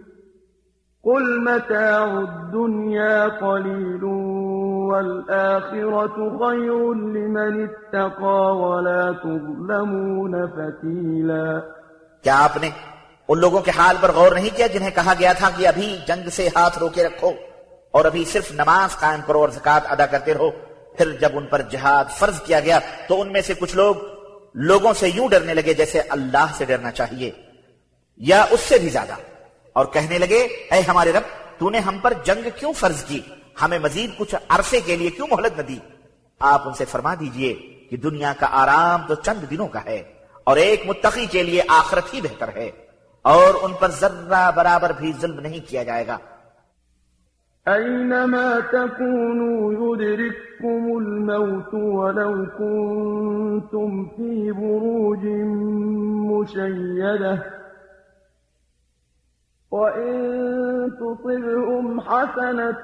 [1.03, 4.03] قل متاع الدنيا قليل
[4.91, 11.59] والآخرة خير لمن اتقى ولا تظلمون فتيلا
[12.23, 12.69] کیا آپ نے
[13.27, 16.29] ان لوگوں کے حال پر غور نہیں کیا جنہیں کہا گیا تھا کہ ابھی جنگ
[16.29, 17.31] سے ہاتھ روکے رکھو
[17.91, 20.51] اور ابھی صرف نماز قائم کرو اور زکات ادا کرتے رہو؟
[20.97, 23.95] پھر جب ان پر جہاد فرض کیا گیا تو ان میں سے کچھ لوگ
[24.53, 27.31] لوگوں سے یوں ڈرنے لگے جیسے اللہ سے ڈرنا چاہیے
[28.17, 29.30] یا اس سے بھی زیادہ۔
[29.73, 31.21] اور کہنے لگے، اے ہمارے رب
[31.59, 33.19] تو نے ہم پر جنگ کیوں فرض کی؟
[33.61, 35.79] ہمیں مزید کچھ عرصے کے لیے کیوں مہلت نہ دی؟
[36.39, 37.53] آپ ان سے فرما دیجیے
[37.89, 40.03] کہ دنیا کا آرام تو چند دنوں کا ہے
[40.43, 42.71] اور ایک متقی کے لیے آخرت ہی بہتر ہے
[43.21, 46.17] اور ان پر ذرہ برابر بھی ظلم نہیں کیا جائے گا۔
[47.69, 55.25] أينما تكونوا يدرككم الموت ولو كنتم في بروج
[56.31, 57.60] مشيدة
[59.71, 62.83] وإن تصبهم حسنة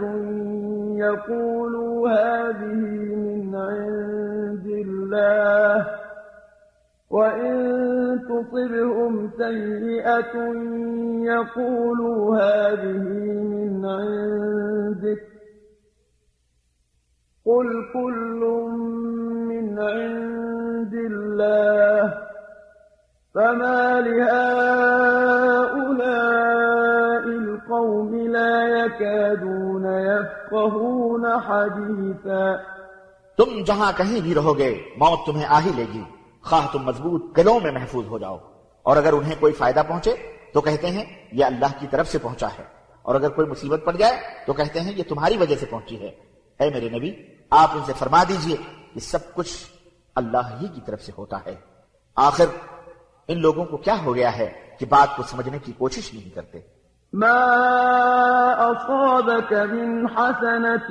[0.98, 2.76] يقولوا هذه
[3.16, 5.88] من عند الله
[7.10, 7.56] وإن
[8.30, 10.36] تصبهم سيئة
[11.34, 13.04] يقولوا هذه
[13.54, 15.24] من عندك
[17.46, 18.42] قل كل
[19.50, 22.28] من عند الله
[23.38, 24.56] فما لهؤلاء
[27.26, 32.56] القوم لا يكادون يفقهون حديثا
[33.38, 36.04] تم جہاں کہیں بھی رہو گے، موت تمہیں آ ہی لے گی۔
[36.44, 38.38] خواہ تم مضبوط گلوں میں محفوظ ہو جاؤ۔
[38.84, 40.16] اور اگر انہیں کوئی فائدہ پہنچے،
[40.54, 42.64] تو کہتے ہیں، یہ اللہ کی طرف سے پہنچا ہے۔
[43.02, 44.14] اور اگر کوئی مصیبت پڑ جائے،
[44.48, 46.12] تو کہتے ہیں، یہ تمہاری وجہ سے پہنچی ہے۔
[46.60, 47.12] اے میرے نبی،
[47.52, 48.58] آپ ان سے فرما دیجیے
[48.94, 49.66] کہ سب کچھ
[50.16, 51.56] اللہ ہی کی طرف سے ہوتا ہے۔
[52.16, 52.46] آخر
[53.28, 54.50] ان لوگوں کو کیا ہو گیا ہے
[54.80, 56.60] کہ بات کو سمجھنے کی کوشش نہیں کرتے؟
[57.14, 57.40] ما
[58.72, 60.88] أصابك من حسنة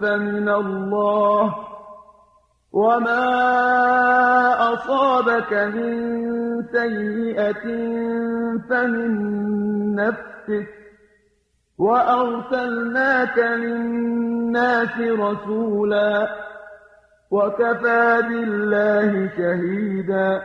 [0.00, 1.54] فمن الله
[2.72, 3.24] وما
[4.74, 5.92] أصابك من
[6.72, 7.64] سيئة
[8.70, 9.10] فمن
[9.94, 10.68] نفسك
[11.78, 16.28] وأرسلناك للناس رسولا
[17.30, 20.42] وكفى بالله شهيدا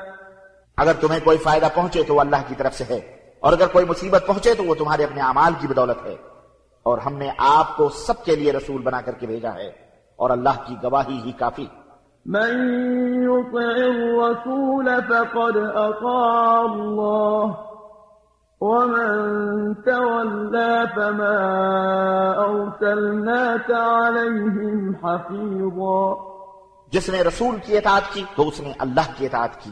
[0.78, 2.95] اگر تمہیں کوئی فائدہ پہنچے تو وہ اللہ کی طرف سے ہے
[3.39, 6.15] اور اگر کوئی مصیبت پہنچے تو وہ تمہارے اپنے اعمال کی بدولت ہے۔
[6.84, 9.67] اور ہم نے آپ کو سب کے لیے رسول بنا کر کے بھیجا ہے
[10.15, 11.67] اور اللہ کی گواہی ہی کافی۔
[12.25, 12.49] من
[13.23, 17.51] يطع الرسول فقد أطاع الله
[18.61, 21.38] ومن تولى فما
[22.45, 26.13] أرسلناك عليهم حفيظا۔
[26.91, 29.71] جس نے رسول کی اطاعت کی تو اس نے اللہ کی اطاعت کی۔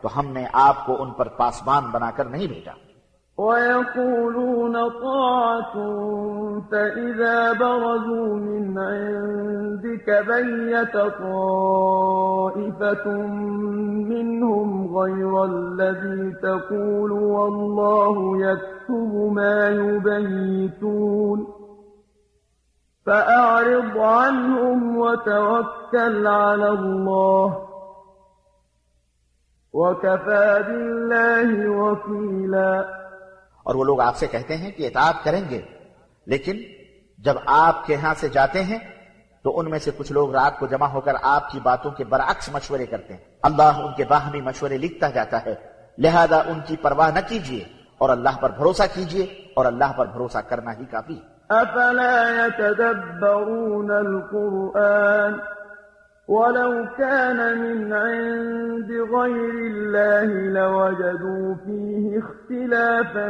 [0.00, 2.72] تو ہم نے آپ کو ان پر پاسبان بنا کر نہیں بھیجا
[3.38, 5.72] ويقولون طاعة
[6.70, 13.10] فإذا برزوا من عندك بيت طائفة
[14.12, 21.46] منهم غير الذي تقول والله يكتب ما يبيتون.
[23.06, 27.71] فأعرض عنهم وتوكل على الله.
[29.74, 32.80] وكفى بالله وكيلا
[33.62, 35.60] اور وہ لوگ آپ سے کہتے ہیں کہ اطاعت کریں گے
[36.26, 36.58] لیکن
[37.18, 38.78] جب آپ کے ہاں سے جاتے ہیں
[39.44, 42.04] تو ان میں سے کچھ لوگ رات کو جمع ہو کر آپ کی باتوں کے
[42.04, 45.54] برعکس مشورے کرتے ہیں۔ اللہ ان کے باہمی مشورے لکھتا جاتا ہے۔
[45.98, 47.64] لہذا ان کی پرواہ نہ کیجیے
[47.98, 49.22] اور اللہ پر بھروسہ کیجیے
[49.56, 55.61] اور اللہ پر بھروسہ کرنا ہی کافی۔ افلا يتدبرون القرآن
[56.32, 63.28] ولو كان من عند غير الله لوجدوا فيه اختلافا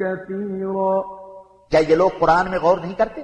[0.00, 0.94] كثيرا.
[1.70, 3.22] کیا یہ لوگ قرآن میں غور نہیں کرتے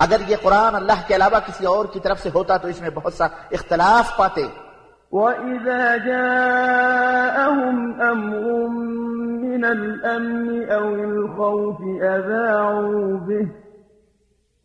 [0.00, 2.92] اگر یہ قرآن اللہ کے علاوہ کسی اور کی طرف سے ہوتا تو اس میں
[2.94, 3.26] بہت سا
[3.58, 4.44] اختلاف پاتے
[5.12, 8.44] وَإِذَا جَاءَهُمْ أَمْرٌ
[9.44, 13.69] مِّنَ الْأَمْنِ أَوِ الْخَوْفِ أَذَاعُوا بِهِ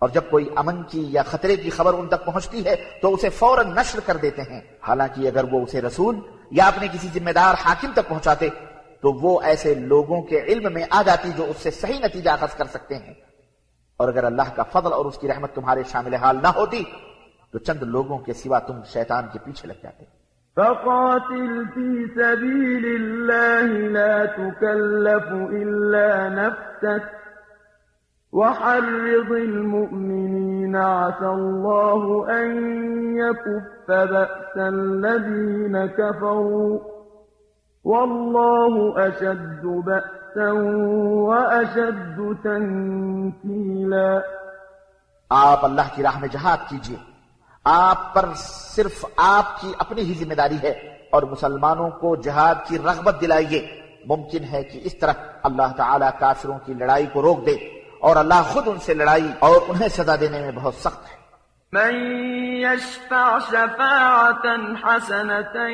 [0.00, 3.28] اور جب کوئی امن کی یا خطرے کی خبر ان تک پہنچتی ہے تو اسے
[3.28, 6.16] فوراً نشر کر دیتے ہیں۔ حالانکہ اگر وہ اسے رسول
[6.50, 8.48] یا اپنے کسی ذمہ دار حاکم تک پہنچاتے
[9.00, 12.54] تو وہ ایسے لوگوں کے علم میں آ جاتی جو اس سے صحیح نتیجہ اخذ
[12.54, 13.14] کر سکتے ہیں۔
[13.96, 16.84] اور اگر اللہ کا فضل اور اس کی رحمت تمہارے شامل حال نہ ہوتی
[17.52, 20.04] تو چند لوگوں کے سوا تم شیطان کے پیچھے لگ جاتے۔
[20.56, 27.19] فقاتل في سبيل الله لا تكلف إلا نفسك
[28.32, 32.50] وحرض المؤمنين عسى الله أن
[33.16, 36.78] يكف بأس الذين كفروا
[37.84, 40.52] والله أشد بأسا
[41.28, 44.20] وأشد تنكيلا
[45.30, 46.96] آپ اللہ کی راہ میں جہاد کیجیے۔
[47.64, 50.70] آپ پر صرف آپ کی اپنی ہی ذمہ داری ہے
[51.12, 55.12] اور مسلمانوں کو جہاد کی رغبت دلائیے۔ ممکن ہے کہ اس طرح
[55.42, 59.60] اللہ تعالیٰ کافروں کی لڑائی کو روک دے۔ اور اللہ خود ان سے لڑائی اور
[59.68, 61.20] انہیں سزا دینے میں بہت سخت ہے۔
[61.72, 61.94] من
[62.56, 65.68] يشفع شفاعة حسنة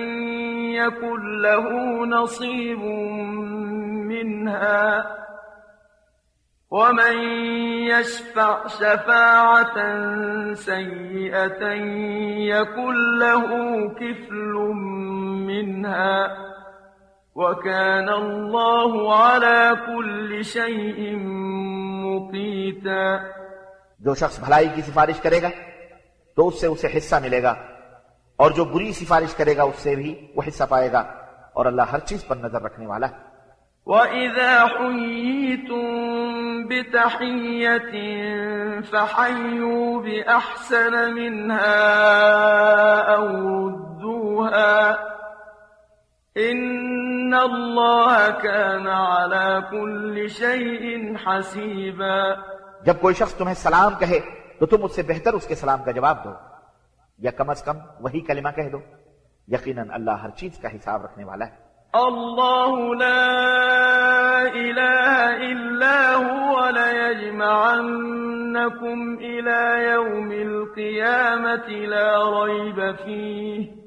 [0.75, 1.65] يكن له
[2.05, 2.83] نصيب
[4.11, 5.01] منها
[6.71, 7.19] ومن
[7.89, 9.79] يشفع شفاعة
[10.55, 11.63] سيئة
[12.39, 13.47] يكن له
[13.89, 14.53] كفل
[15.49, 16.47] منها۔
[17.39, 21.19] وكان الله على كل شيء
[22.05, 23.17] مقيتا.
[24.01, 25.49] جو شخص بھلائی کی سفارش کرے گا
[26.37, 27.55] تو اس سے اسے حصہ ملے گا
[28.37, 30.99] اور جو بری سفارش کرے گا اس سے بھی وہ حصہ پائے گا
[31.53, 33.15] اور اللہ ہر چیز پر نظر رکھنے والا ہے۔
[33.87, 35.87] وَإِذَا حُيِّيتُم
[36.67, 37.95] بِتَحِيَّةٍ
[38.91, 41.77] فَحَيُّوا بِأَحْسَنَ مِنْهَا
[43.17, 43.29] أَوْ
[43.69, 45.16] رُدُّوهَا
[46.37, 52.35] إِنَّ اللَّهَ كَانَ عَلَى كُلِّ شَيْءٍ حَسِيبًا
[52.85, 54.21] جب کوئی شخص تمہیں سلام کہے
[54.59, 56.31] تو تم اس سے بہتر اس کے سلام کا جواب دو
[57.19, 58.79] یا کم از کم وہی کلمہ کہہ دو۔
[59.49, 63.23] یقیناً اللہ ہر چیز کا حساب رکھنے والا ہے۔ الله لا
[64.55, 67.55] إله إلا هو ليجمعنكم
[69.19, 73.86] إلى يوم القيامة لا ريب فيه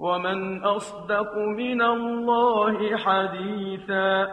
[0.00, 4.24] ومن أصدق من الله حديثا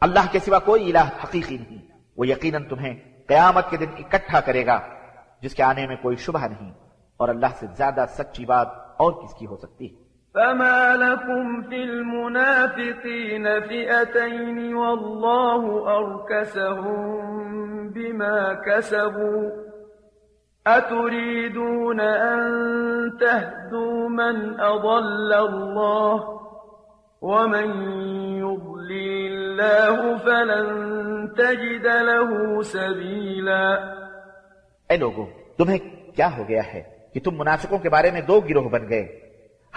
[0.00, 1.78] اللہ کے سوا کوئی الہ حقیقی نہیں۔
[2.16, 2.94] وہ یقیناً تمہیں
[3.28, 4.80] قیامت کے دن اکٹھا کرے گا
[5.42, 6.70] جس کے آنے میں کوئی شبہ نہیں۔
[7.16, 11.82] اور اللہ سے زیادہ سچی بات اور کس کی ہو سکتی؟ ہے فما لكم في
[11.82, 17.20] المنافقين فئتين والله أركسهم
[17.88, 19.69] بما كسبوا
[20.66, 22.40] أتريدون أن
[23.20, 26.40] تهدوا من أضل الله
[27.22, 27.68] ومن
[28.38, 30.68] يضلل الله فلن
[31.34, 33.64] تجد له سبيلا
[34.90, 35.26] اے لوگوں
[35.58, 35.78] تمہیں
[36.16, 36.82] کیا ہو گیا ہے
[37.14, 39.20] کہ تم منافقوں کے بارے میں دو گروہ بن گئے؟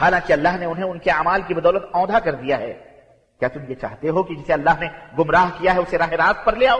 [0.01, 2.73] حالانکہ اللہ نے انہیں ان کے اعمال کی بدولت اوندھا کر دیا ہے۔
[3.39, 4.87] کیا تم یہ چاہتے ہو کہ جسے اللہ نے
[5.19, 6.79] گمراہ کیا ہے، اسے راہ راست پر لے آؤ؟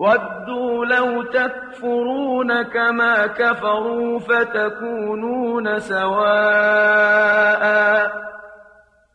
[0.00, 7.62] ودوا لو تكفرون كما كفروا فتكونون سواء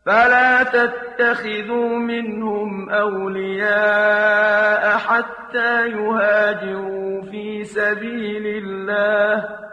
[0.06, 9.65] فلا تتخذوا منهم أولياء حتى يهاجروا في سبيل الله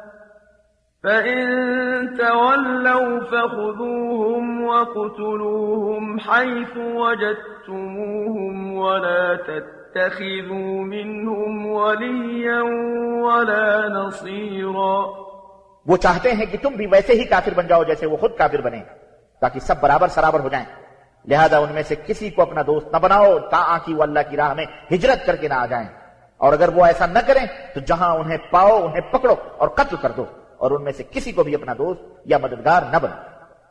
[1.03, 12.61] فإن تولوا فخذوهم وقتلوهم حيث وجدتموهم ولا تتخذوا منهم وليا
[13.25, 15.23] ولا نصيرا
[15.85, 18.61] وہ چاہتے ہیں کہ تم بھی ویسے ہی کافر بن جاؤ جیسے وہ خود کافر
[18.61, 18.81] بنے،
[19.41, 20.65] تاکہ سب برابر سرابر ہو جائیں۔
[21.27, 24.37] لہذا ان میں سے کسی کو اپنا دوست نہ بناؤ تا کی وہ اللہ کی
[24.37, 25.87] راہ میں ہجرت کر کے نہ آ جائیں۔
[26.37, 30.11] اور اگر وہ ایسا نہ کریں، تو جہاں انہیں پاؤ، انہیں پکڑو اور قتل کر
[30.17, 30.25] دو۔
[30.63, 33.17] اور ان میں سے کسی کو بھی اپنا دوست یا مددگار نہ بنا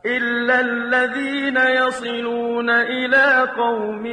[0.05, 4.03] إلا الذين يصلون إلى قوم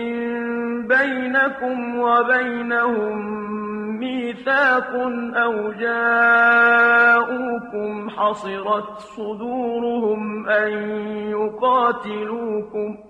[0.93, 3.19] بينكم وبينهم
[3.99, 4.91] ميثاق
[5.45, 7.41] أو جاءوكم
[8.11, 10.73] حصرت صدورهم أن
[11.31, 13.10] يقاتلوكم ۖ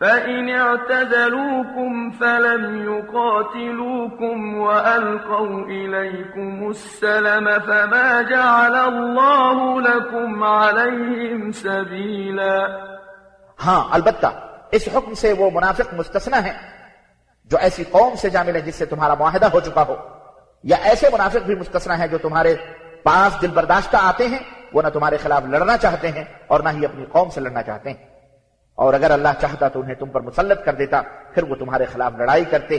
[0.00, 12.68] فإن اعتزلوكم فلم يقاتلوكم وألقوا إليكم السلم فما جعل الله لكم عليهم سبيلا
[13.66, 14.26] ہاں البتہ
[14.72, 16.52] اس حکم سے وہ منافق مستثنا ہے
[17.50, 19.96] جو ایسی قوم سے جا ملے جس سے تمہارا معاہدہ ہو چکا ہو،
[20.64, 22.54] یا ایسے منافق بھی مستثنا ہے جو تمہارے
[23.02, 24.38] پاس دل برداشتہ آتے ہیں،
[24.72, 27.90] وہ نہ تمہارے خلاف لڑنا چاہتے ہیں اور نہ ہی اپنی قوم سے لڑنا چاہتے
[27.90, 28.13] ہیں۔
[28.74, 31.02] اور اگر اللہ چاہتا تو انہیں تم پر مسلط کر دیتا،
[31.34, 32.78] پھر وہ تمہارے خلاف لڑائی کرتے۔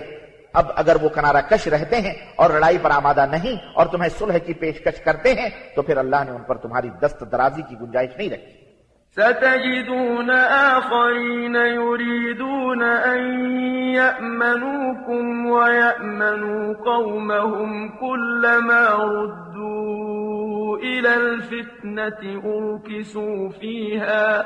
[0.53, 4.37] اب اگر وہ کنارہ کش رہتے ہیں اور لڑائی پر آمادہ نہیں اور تمہیں صلح
[4.37, 8.17] کی پیشکش کرتے ہیں، تو پھر اللہ نے ان پر تمہاری دست درازی کی گنجائش
[8.17, 8.65] نہیں رکھی۔
[9.17, 13.21] ستجدون آخرين يريدون أن
[13.95, 24.45] يأمنوكم ويأمنوا قومهم كلما ردوا إلى الفتنة أركسوا فيها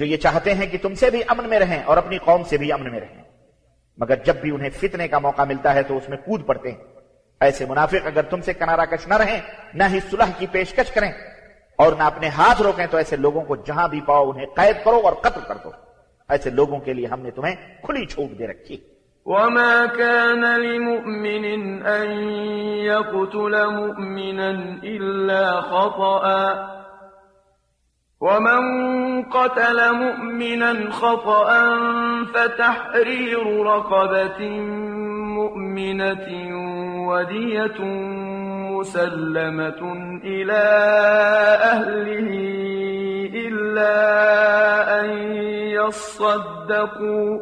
[0.00, 2.56] جو یہ چاہتے ہیں کہ تم سے بھی امن میں رہیں اور اپنی قوم سے
[2.56, 3.22] بھی امن میں رہیں۔
[3.98, 6.78] مگر جب بھی انہیں فتنے کا موقع ملتا ہے تو اس میں کود پڑتے ہیں۔
[7.40, 9.40] ایسے منافق اگر تم سے کنارہ کش نہ رہیں،
[9.74, 11.12] نہ ہی صلح کی پیشکش کریں
[11.76, 15.00] اور نہ اپنے ہاتھ روکیں تو ایسے لوگوں کو جہاں بھی پاؤ انہیں قید کرو
[15.04, 15.70] اور قتل کر دو۔
[16.28, 18.76] ایسے لوگوں کے لیے ہم نے تمہیں کھلی چھوٹ دے رکھی۔
[19.26, 21.44] وما كان لمؤمن
[21.86, 22.18] أن
[22.84, 26.79] يقتل مؤمنا إلا خطأ۔
[28.20, 28.62] ومن
[29.22, 31.48] قتل مؤمنا خطأ
[32.34, 34.60] فتحرير رقبة
[35.40, 36.28] مؤمنة
[37.08, 37.84] ودية
[38.78, 39.82] مسلمة
[40.24, 40.62] إلى
[41.62, 42.30] أهله
[43.34, 43.90] إلا
[45.00, 45.10] أن
[45.80, 47.38] يصدقوا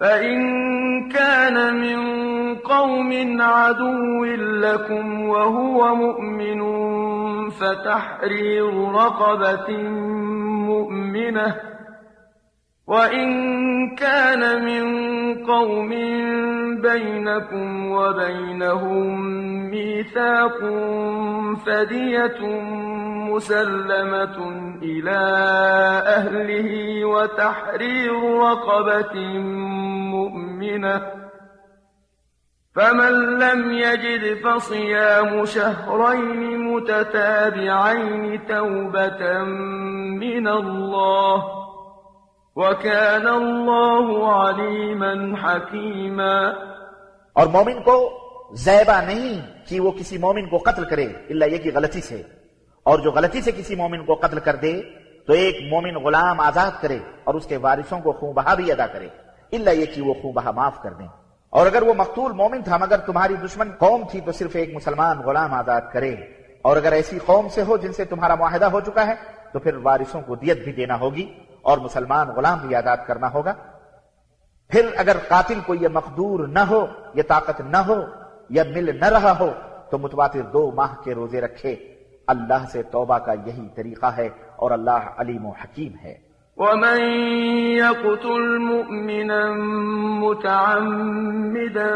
[0.00, 0.40] فإن
[1.08, 2.00] كان من
[2.54, 4.24] قوم عدو
[4.64, 6.60] لكم وهو مؤمن
[7.60, 9.76] فتحرير رقبة
[10.66, 11.56] مؤمنة
[12.86, 13.30] وإن
[13.96, 14.84] كان من
[15.44, 15.88] قوم
[16.80, 19.20] بينكم وبينهم
[19.70, 20.58] ميثاق
[21.66, 22.40] فدية
[23.30, 24.38] مسلمة
[24.82, 25.20] إلى
[26.06, 29.38] أهله وتحرير رقبة
[30.14, 31.19] مؤمنة
[32.76, 39.44] فمن لم يجد فصيام شهرين متتابعين توبة
[40.18, 41.38] من الله
[42.56, 46.50] وكان الله عليما حكيما
[47.32, 48.20] اور مومن کو
[48.52, 52.22] زیبہ نہیں کہ وہ کسی مومن کو قتل کرے اللہ یہ کہ غلطی سے۔
[52.82, 54.82] اور جو غلطی سے کسی مومن کو قتل کر دے،
[55.26, 58.86] تو ایک مومن غلام آزاد کرے اور اس کے وارثوں کو خون بہا بھی ادا
[58.86, 59.08] کرے۔
[59.52, 61.06] اللہ یہ کہ وہ خون بہا معاف کر دیں
[61.50, 65.18] اور اگر وہ مقتول مومن تھا، مگر تمہاری دشمن قوم تھی، تو صرف ایک مسلمان
[65.18, 66.14] غلام آزاد کرے۔
[66.62, 69.14] اور اگر ایسی قوم سے ہو جن سے تمہارا معاہدہ ہو چکا ہے،
[69.52, 73.54] تو پھر وارثوں کو دیت بھی دینا ہوگی اور مسلمان غلام بھی آزاد کرنا ہوگا۔
[74.68, 77.94] پھر اگر قاتل کو یہ مقدور نہ ہو، یہ طاقت نہ ہو،
[78.50, 79.52] یا مل نہ رہا ہو،
[79.90, 81.76] تو متواتر دو ماہ کے روزے رکھے۔
[82.26, 86.29] اللہ سے توبہ کا یہی طریقہ ہے اور اللہ علیم و حکیم ہے۔
[86.60, 87.00] ومن
[87.80, 89.50] يقتل مؤمنا
[90.20, 91.92] متعمدا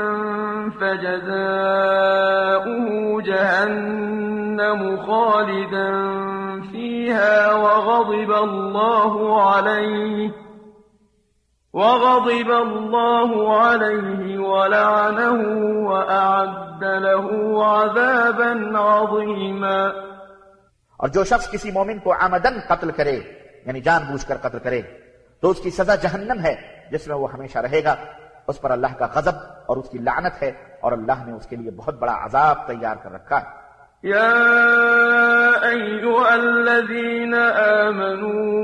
[0.81, 2.07] فجزاؤه
[3.23, 5.91] جهنم خالدا
[6.73, 10.31] فيها وغضب الله عليه
[11.73, 15.41] وغضب الله عليه ولعنه
[15.89, 17.27] وأعد له
[17.67, 19.93] عذابا عظيما
[20.97, 24.83] اور جو شخص کسی مومن کو عمدن قتل کرے یعنی جان بوجھ کر قتل کرے
[25.41, 26.55] تو اس کی سزا جہنم ہے،
[26.91, 27.95] جس میں وہ ہمیشہ رہے گا۔
[28.49, 29.33] اس پر اللہ کا غضب
[29.67, 32.97] اور اس کی لعنت ہے اور اللہ نے اس کے لیے بہت بڑا عذاب تیار
[33.03, 33.65] کر رکھا ہے۔
[34.05, 34.31] يا
[35.73, 37.35] أيها الذين
[37.85, 38.55] آمنوا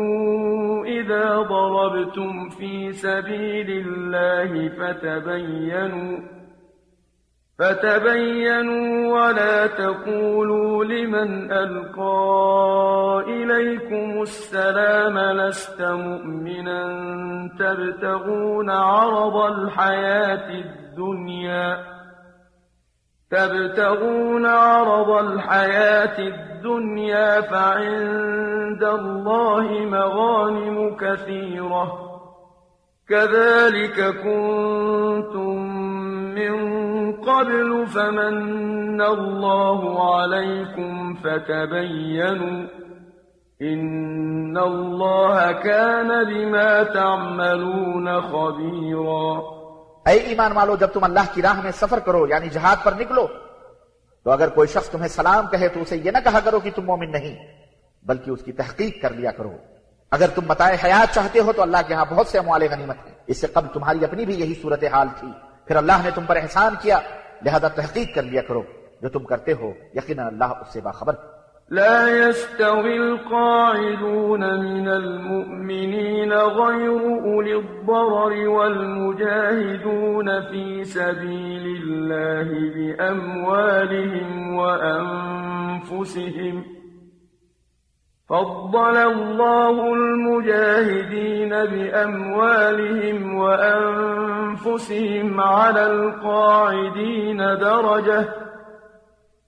[0.85, 6.40] إذا ضربتم في سبيل الله فتبينوا
[7.61, 16.83] فتبينوا ولا تقولوا لمن ألقى إليكم السلام لست مؤمنا
[17.59, 21.85] تبتغون عرض الحياة الدنيا
[23.31, 32.11] تبتغون عرض الحياة الدنيا فعند الله مغانم كثيرة
[33.09, 35.70] كذلك كنتم
[36.49, 42.65] من قبل فمن الله عليكم فتبينوا
[43.63, 49.39] إن الله كان بما تعملون خبيرا۔
[50.11, 53.27] اے ایمان والو، جب تم اللہ کی راہ میں سفر کرو یعنی جہاد پر نکلو،
[54.25, 56.85] تو اگر کوئی شخص تمہیں سلام کہے تو اسے یہ نہ کہا کرو کہ تم
[56.85, 57.37] مومن نہیں،
[58.03, 59.53] بلکہ اس کی تحقیق کر لیا کرو۔
[60.11, 63.15] اگر تم بتائے حیات چاہتے ہو تو اللہ کے ہاں بہت سے اموال غنیمت ہیں۔
[63.27, 65.29] اس سے قبل تمہاری اپنی بھی یہی صورت حال تھی۔
[65.71, 66.99] پھر اللہ نے تم پر احسان کیا
[67.47, 68.63] لہذا تحقیق کر لیا کرو
[69.03, 71.15] جو تم کرتے ہو یقیناً اللہ اس سے باخبر
[71.71, 86.65] لا يستوي القاعدون من المؤمنين غير أولي الضرر والمجاهدون في سبيل الله بأموالهم وأنفسهم.
[88.31, 98.29] فضل الله المجاهدين بأموالهم وأنفسهم أنفسهم على القاعدين درجة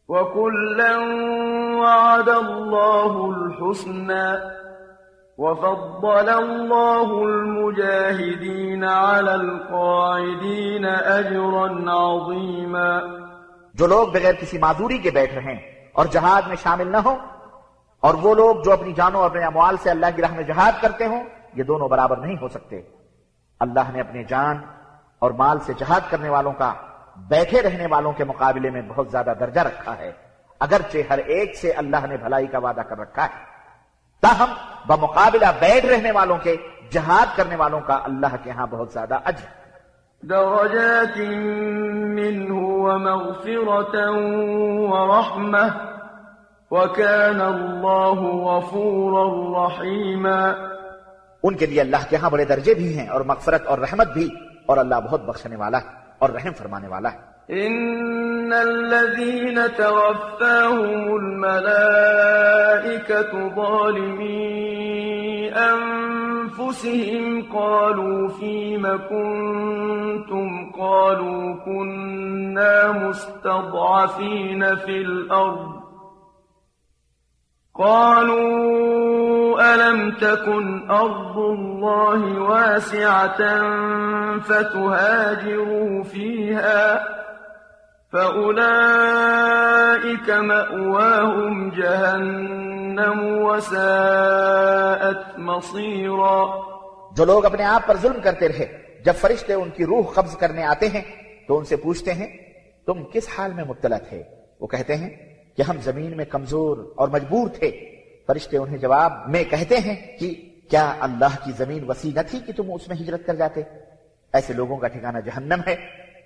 [0.08, 0.96] وكلا
[1.82, 4.28] وعد الله الحسنى
[5.38, 10.84] وفضل الله المجاهدين على القاعدين
[11.18, 13.00] أجرا عظيما
[13.74, 15.60] جو لوگ بغیر کسی معذوری کے بیٹھ رہے ہیں
[15.92, 17.16] اور جہاد میں شامل نہ ہوں،
[18.02, 20.80] اور وہ لوگ جو اپنی جانوں اور اپنے اموال سے اللہ کی راہ میں جہاد
[20.82, 21.22] کرتے ہوں،
[21.56, 22.80] یہ دونوں برابر نہیں ہو سکتے۔
[23.60, 24.56] اللہ نے اپنے جان
[25.22, 26.74] اور مال سے جہاد کرنے والوں کا
[27.16, 30.12] بیٹھے رہنے والوں کے مقابلے میں بہت زیادہ درجہ رکھا ہے۔
[30.60, 33.44] اگرچہ ہر ایک سے اللہ نے بھلائی کا وعدہ کر رکھا ہے۔
[34.20, 34.48] تاہم
[34.86, 36.56] بمقابلہ بیٹھ رہنے والوں کے
[36.90, 39.46] جہاد کرنے والوں کا اللہ کے ہاں بہت زیادہ اجر۔
[40.26, 41.18] درجات
[42.18, 43.98] منه ومغفرة
[44.90, 45.68] ورحمة
[46.70, 50.52] وكان الله غفورا رحيما۔
[51.42, 54.51] ان کے لیے اللہ کے ہاں بڑے درجے بھی ہیں اور مغفرت اور رحمت بھی۔
[54.66, 55.86] اور اللہ بہت بخشنے والا ہے
[56.18, 62.02] اور رحم فرمانے والا ہے۔ إن الذين توفاهم الملائكة
[63.56, 64.42] ظالمي
[65.72, 75.81] أنفسهم قالوا فيما كنتم قالوا كنا مستضعفين في الأرض
[77.74, 83.60] قالوا ألم تكن أرض الله واسعة
[84.38, 87.08] فتهاجروا فيها
[88.12, 96.62] فأولئك مأواهم جهنم وساءت مصيرا
[97.16, 98.66] جو لوگ اپنے آپ پر ظلم کرتے رہے،
[99.04, 101.02] جب فرشتے ان کی روح قبض کرنے آتے ہیں،
[101.48, 102.26] تو ان سے پوچھتے ہیں،
[102.86, 104.22] تم کس حال میں مبتلا تھے؟
[104.60, 107.96] وہ کہتے ہیں کہ ہم زمین میں کمزور اور مجبور تھے۔
[108.26, 110.34] فرشتے انہیں جواب، میں کہتے ہیں کہ
[110.70, 113.62] کیا اللہ کی زمین وسیع نہ تھی کہ تم اس میں ہجرت کر جاتے؟
[114.32, 115.76] ایسے لوگوں کا ٹھکانہ جہنم ہے،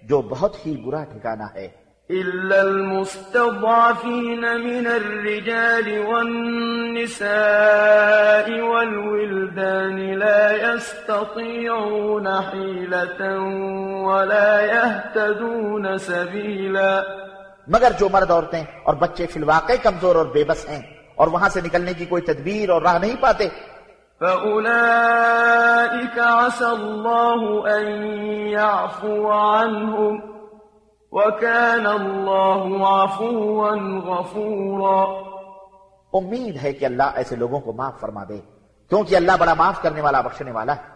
[0.02, 13.48] جو بہت ہی برا ٹھکانہ ہے۔ إلا المستضعفين من الرجال والنساء والولدان لا يستطيعون حيلة
[14.02, 17.02] ولا يهتدون سبيلا
[17.68, 20.82] مگر جو مرد عورتیں اور بچے فی الواقع کمزور اور بے بس ہیں
[21.14, 23.48] اور وہاں سے نکلنے کی کوئی تدبیر اور راہ نہیں پاتے۔
[24.18, 30.20] فَأُولَئِكَ عَسَى اللَّهُ أَن يَعْفُوَ عَنْهُمْ
[31.12, 35.26] وَكَانَ اللَّهُ عَفُوًا غَفُورًا۔
[36.12, 38.40] امید ہے کہ اللہ ایسے لوگوں کو معاف فرما دے
[38.88, 40.95] کیونکہ اللہ بڑا معاف کرنے والا بخشنے والا ہے۔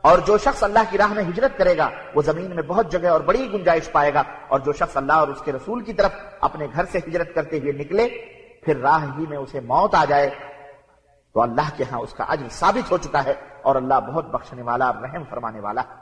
[0.00, 3.08] اور جو شخص اللہ کی راہ میں ہجرت کرے گا، وہ زمین میں بہت جگہ
[3.08, 6.10] اور بڑی گنجائش پائے گا، اور جو شخص اللہ اور اس کے رسول کی طرف
[6.40, 8.08] اپنے گھر سے ہجرت کرتے ہوئے نکلے،
[8.64, 10.30] پھر راہ ہی میں اسے موت آ جائے۔
[11.32, 14.62] تو اللہ کے ہاں اس کا عجل ثابت ہو چکا ہے، اور اللہ بہت بخشنے
[14.62, 16.01] والا، رحم فرمانے والا۔ ہے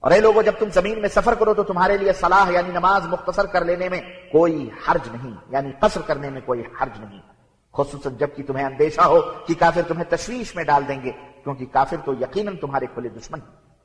[0.00, 3.06] اور اے لوگوں جب تم زمین میں سفر کرو تو تمہارے لیے صلاح یعنی نماز
[3.06, 4.00] مختصر کر لینے میں
[4.32, 7.20] کوئی حرج نہیں یعنی قصر کرنے میں کوئی حرج نہیں،
[7.74, 11.12] خصوصاً جبکہ تمہیں اندیشہ ہو کہ کافر تمہیں تشویش میں ڈال دیں گے،
[11.44, 13.67] کیونکہ کافر تو یقیناً تمہارے کھلے دشمن ہیں۔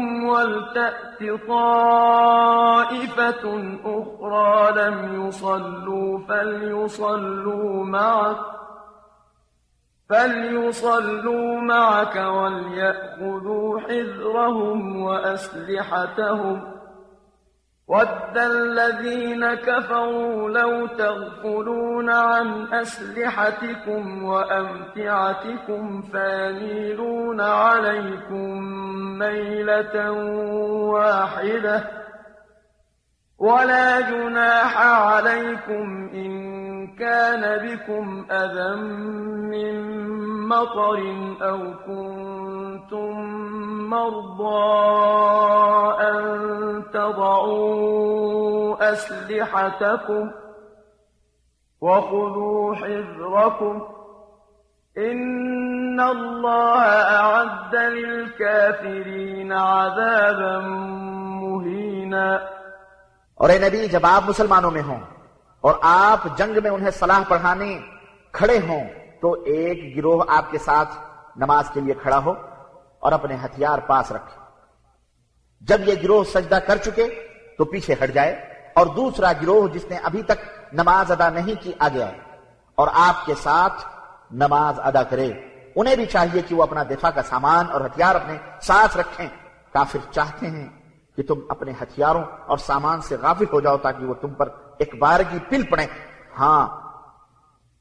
[0.00, 1.74] وَرَائِكُمْ وَلْتَأْتِ طَائِفَةٌ
[3.84, 8.36] أُخْرَى لَمْ يُصَلُّوا فَلْيُصَلُّوا مَعَكَ
[10.08, 16.79] فَلْيُصَلُّوا مَعَكَ وَلْيَأْخُذُوا حِذْرَهُمْ وَأَسْلِحَتَهُمْ.
[17.90, 28.58] وَدَّ الَّذِينَ كَفَرُوا لَوْ تَغْفُلُونَ عَنْ أَسْلِحَتِكُمْ وَأَمْتِعَتِكُمْ فَيَمِيلُونَ عَلَيْكُمْ
[29.18, 30.10] مَيْلَةً
[30.94, 31.90] وَاحِدَةً
[33.38, 36.30] وَلَا جُنَاحَ عَلَيْكُمْ إِن
[36.86, 38.76] كَانَ بِكُمْ أَذًى
[39.52, 39.74] مِّن
[40.48, 40.96] مَّطَرٍ
[41.42, 43.12] أَوْ كُنتُم
[43.90, 44.80] مَّرْضَىٰ
[46.00, 46.18] أَن
[46.92, 50.32] تَضَعُوا أَسْلِحَتَكُمْ ۖ
[51.80, 53.82] وَخُذُوا حِذْرَكُمْ ۗ
[54.98, 56.82] إِنَّ اللَّهَ
[57.16, 60.58] أَعَدَّ لِلْكَافِرِينَ عَذَابًا
[61.42, 62.40] مُّهِينًا
[63.34, 65.19] اور اے نبی جب آپ مسلمانوں میں ہوں
[65.60, 67.78] اور آپ جنگ میں انہیں صلاح پڑھانے
[68.32, 68.88] کھڑے ہوں
[69.20, 70.88] تو ایک گروہ آپ کے ساتھ
[71.36, 72.34] نماز کے لیے کھڑا ہو
[72.98, 74.40] اور اپنے ہتھیار پاس رکھے۔
[75.60, 77.28] جب یہ گروہ سجدہ کر چکے
[77.58, 78.32] تو پیچھے ہٹ جائے
[78.74, 82.18] اور دوسرا گروہ جس نے ابھی تک نماز ادا نہیں کی آگے آئے
[82.74, 83.84] اور آپ کے ساتھ
[84.30, 85.32] نماز ادا کرے۔
[85.76, 89.28] انہیں بھی چاہیے کہ وہ اپنا دفاع کا سامان اور ہتھیار اپنے ساتھ رکھیں۔
[89.72, 90.68] کافر چاہتے ہیں
[91.16, 94.48] کہ تم اپنے ہتھیاروں اور سامان سے غافل ہو جاؤ تاکہ وہ تم پر
[94.80, 95.86] ایک بار کی پل پڑے۔
[96.38, 96.66] ہاں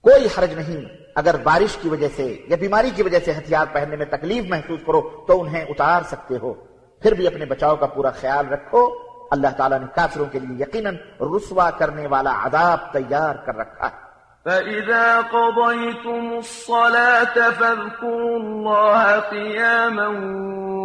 [0.03, 0.85] کوئی حرج نہیں۔
[1.15, 4.79] اگر بارش کی وجہ سے یا بیماری کی وجہ سے ہتھیار پہننے میں تکلیف محسوس
[4.87, 6.53] کرو تو انہیں اتار سکتے ہو۔
[7.01, 8.89] پھر بھی اپنے بچاؤ کا پورا خیال رکھو۔
[9.31, 14.09] اللہ تعالیٰ نے کافروں کے لیے یقیناً رسوا کرنے والا عذاب تیار کر رکھا ہے۔
[14.43, 20.07] فَإِذَا قَضَيْتُمُ الصَّلَاةَ فَاذْكُرُوا اللَّهَ قِيَامًا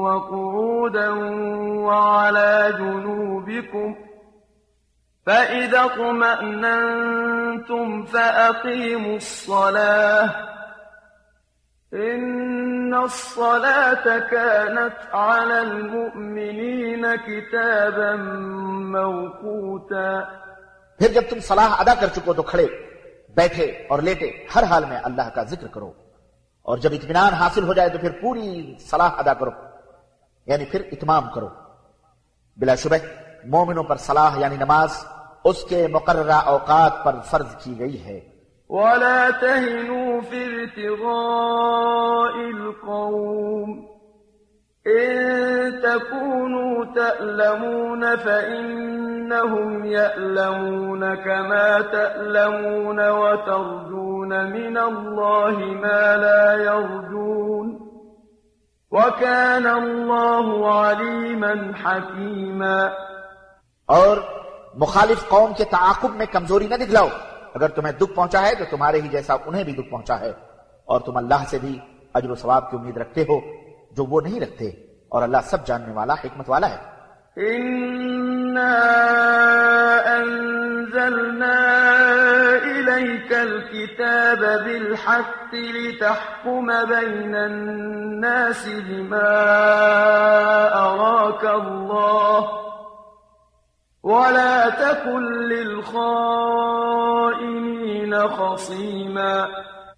[0.00, 1.10] وَقُعُودًا
[1.84, 4.13] وَعَلَى جُنُوبِكُمْ
[5.26, 10.28] فإذا اطمأننتم فأقيموا الصلاة.
[11.94, 20.20] إن الصلاة كانت على المؤمنين كتابا موقوتا.
[20.98, 22.66] پھر جب تم صلاح ادا کر چکو تو کھڑے
[23.36, 25.92] بیٹھے اور لیٹے ہر حال میں اللہ کا ذکر کرو۔
[26.62, 29.50] اور جب اطمینان حاصل ہو جائے تو پھر پوری صلاح ادا کرو۔
[30.46, 31.48] یعنی پھر اتمام کرو۔
[32.56, 32.96] بلا شبہ
[33.46, 35.04] مومنوں پر صلاح یعنی نماز
[35.44, 38.34] اس کے مقررہ اوقات پر فرض کی گئی ہے۔
[38.68, 43.94] ولا تهنوا في ابتغاء القوم
[44.86, 57.90] إن تكونوا تألمون فإنهم يألمون كما تألمون وترجون من الله ما لا يرجون
[58.90, 62.92] وكان الله عليما حكيما
[64.76, 67.08] مخالف قوم کے تعاقب میں کمزوری نہ دکھلاؤ۔
[67.54, 70.32] اگر تمہیں دکھ پہنچا ہے تو تمہارے ہی جیسا انہیں بھی دکھ پہنچا ہے۔
[70.84, 71.78] اور تم اللہ سے بھی
[72.14, 73.40] اجر و ثواب کی امید رکھتے ہو
[73.92, 74.68] جو وہ نہیں رکھتے۔
[75.08, 76.94] اور اللہ سب جاننے والا، حکمت والا ہے۔
[83.30, 89.28] الكتاب بالحق لتحكم بين الناس بما
[90.72, 92.63] أراك الله
[94.04, 96.14] ولا تكن للخائنين
[98.28, 99.46] خصيما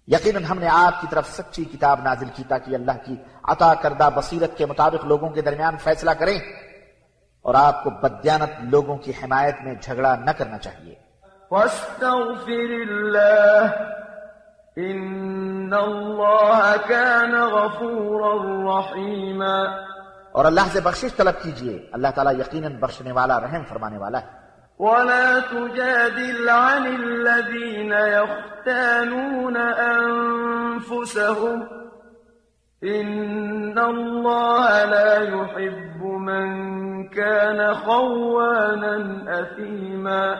[0.07, 4.09] یقیناً ہم نے آپ کی طرف سچی کتاب نازل کی تاکہ اللہ کی عطا کردہ
[4.15, 6.39] بصیرت کے مطابق لوگوں کے درمیان فیصلہ کریں
[7.41, 10.95] اور آپ کو بدیانت لوگوں کی حمایت میں جھگڑا نہ کرنا چاہیے۔
[11.51, 13.67] واستغفر الله
[14.77, 18.33] إن الله كان غفورا
[18.69, 19.86] رحيما
[20.37, 24.25] اور اللہ سے بخشش طلب کیجیے۔ اللہ تعالیٰ یقیناً بخشنے والا رحم فرمانے والا ہے۔
[24.79, 31.59] ولا تجادل عن الذين يختانون أنفسهم
[32.83, 36.47] إن الله لا يحب من
[37.07, 40.31] كان خوانا أثيما۔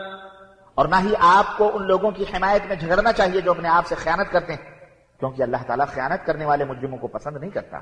[0.74, 3.86] اور نہ ہی آپ کو ان لوگوں کی حمایت میں جھگڑنا چاہیے جو اپنے آپ
[3.86, 4.80] سے خیانت کرتے ہیں
[5.20, 7.78] کیونکہ اللہ تعالیٰ خیانت کرنے والے مجرموں کو پسند نہیں کرتا۔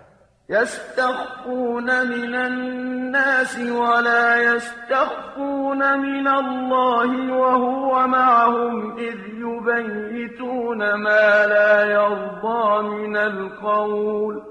[0.50, 13.16] يستخفون من الناس ولا يستخفون من الله وهو معهم إذ يبيتون ما لا يرضى من
[13.16, 14.42] القول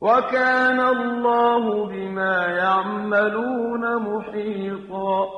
[0.00, 5.28] وكان الله بما يعملون محيطا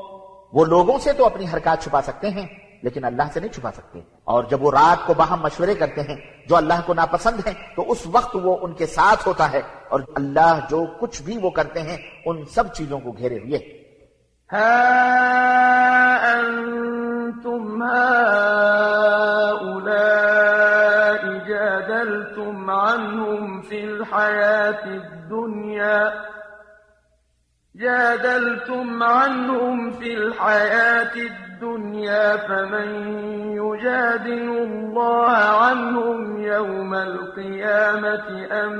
[0.52, 2.46] وہ لوگوں سے تو اپنی حرکات چھپا سکتے ہیں
[2.82, 6.16] لیکن اللہ سے نہیں چھپا سکتے۔ اور جب وہ رات کو باہم مشورے کرتے ہیں،
[6.48, 10.00] جو اللہ کو ناپسند ہیں، تو اس وقت وہ ان کے ساتھ ہوتا ہے۔ اور
[10.14, 11.96] اللہ جو کچھ بھی وہ کرتے ہیں،
[12.26, 13.86] ان سب چیزوں کو گھیرے ہوئے۔
[21.48, 26.08] جادلتم عنهم في الحياة الدنيا
[27.76, 32.88] جادلتم عنهم في الحياة الدنيا فمن
[33.52, 38.72] يجادل الله عنهم يوم القيامة أم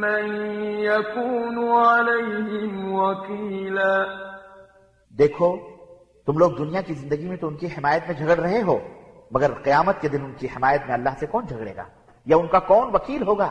[0.00, 0.26] من
[0.80, 4.06] يكون عليهم وكيلا؟
[5.10, 5.56] دیکھو
[6.26, 8.78] تم لوگ دنیا کی زندگی میں تو ان کی حمایت میں جھگڑ رہے ہو
[9.30, 11.84] مگر قیامت کے دن ان کی حمایت میں اللہ سے کون جھگڑے گا
[12.26, 13.48] یا ان کا کون وکیل ہوگا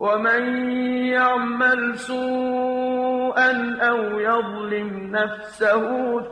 [0.00, 0.70] ومن
[1.06, 3.50] يعمل سوءا
[3.88, 5.82] أو يظلم نفسه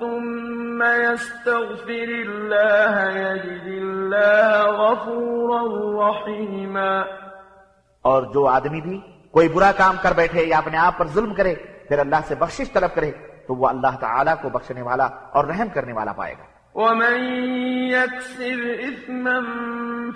[0.01, 5.63] ثم يستغفر الله يجد الله غفورا
[6.11, 7.05] رحيما
[8.03, 11.55] اور جو آدمی بھی کوئی برا کام کر بیٹھے یا اپنے آپ پر ظلم کرے،
[11.89, 13.11] پھر اللہ سے بخشش طلب کرے،
[13.47, 17.19] تو وہ اللہ تعالیٰ کو بخشنے والا اور رحم کرنے والا پائے گا۔ ومن
[17.89, 19.40] يكسب إثما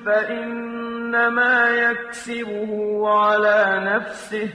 [0.05, 2.73] فإنما يكسبه
[3.09, 4.49] على نفسه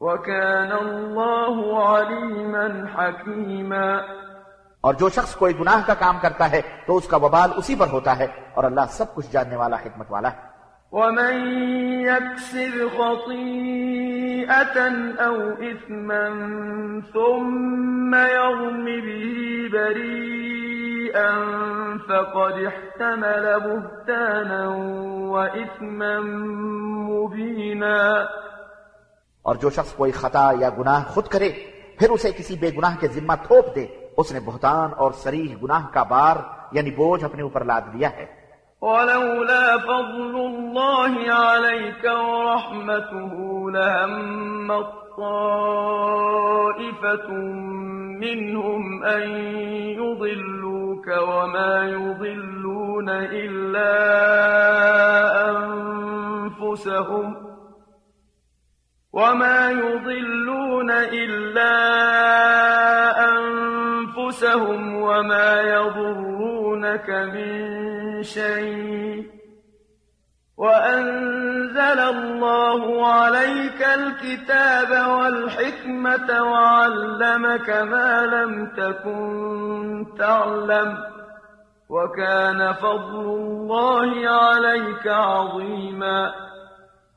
[0.00, 3.98] وكان الله عليما حكيما
[4.80, 7.86] اور جو شخص کوئی گناہ کا کام کرتا ہے تو اس کا وبال اسی پر
[7.92, 10.47] ہوتا ہے اور اللہ سب کچھ جاننے والا، حکمت والا ہے۔
[10.92, 11.34] ومن
[12.00, 14.78] يكسب خطيئة
[15.18, 16.28] أو إثما
[17.12, 19.22] ثم يرم به
[19.72, 21.30] بريئا
[22.08, 24.62] فقد احتمل بهتانا
[25.28, 26.20] وإثما
[27.08, 28.26] مبينا
[29.42, 31.52] اور جو شخص کوئی خطا یا گناہ خود کرے
[31.98, 33.86] پھر اسے کسی بے گناہ کے ذمہ تھوپ دے۔
[34.16, 36.36] اس نے بہتان اور سریح گناہ کا بار
[36.72, 38.37] یعنی بوجھ اپنے اوپر لاد دیا ہے۔
[38.80, 43.32] ولولا فضل الله عليك ورحمته
[43.70, 44.82] لهم
[45.18, 47.28] طائفة
[48.20, 49.30] منهم أن
[49.98, 53.94] يضلوك وما يضلون إلا
[55.50, 57.36] أنفسهم
[59.12, 61.74] وما يضلون إلا
[63.28, 65.60] أنفسهم وما
[66.88, 69.30] يضرونك من شيء
[70.58, 80.98] وأنزل الله عليك الكتاب والحكمة وعلمك ما لم تكن تعلم
[81.90, 86.32] وكان فضل الله عليك عظيما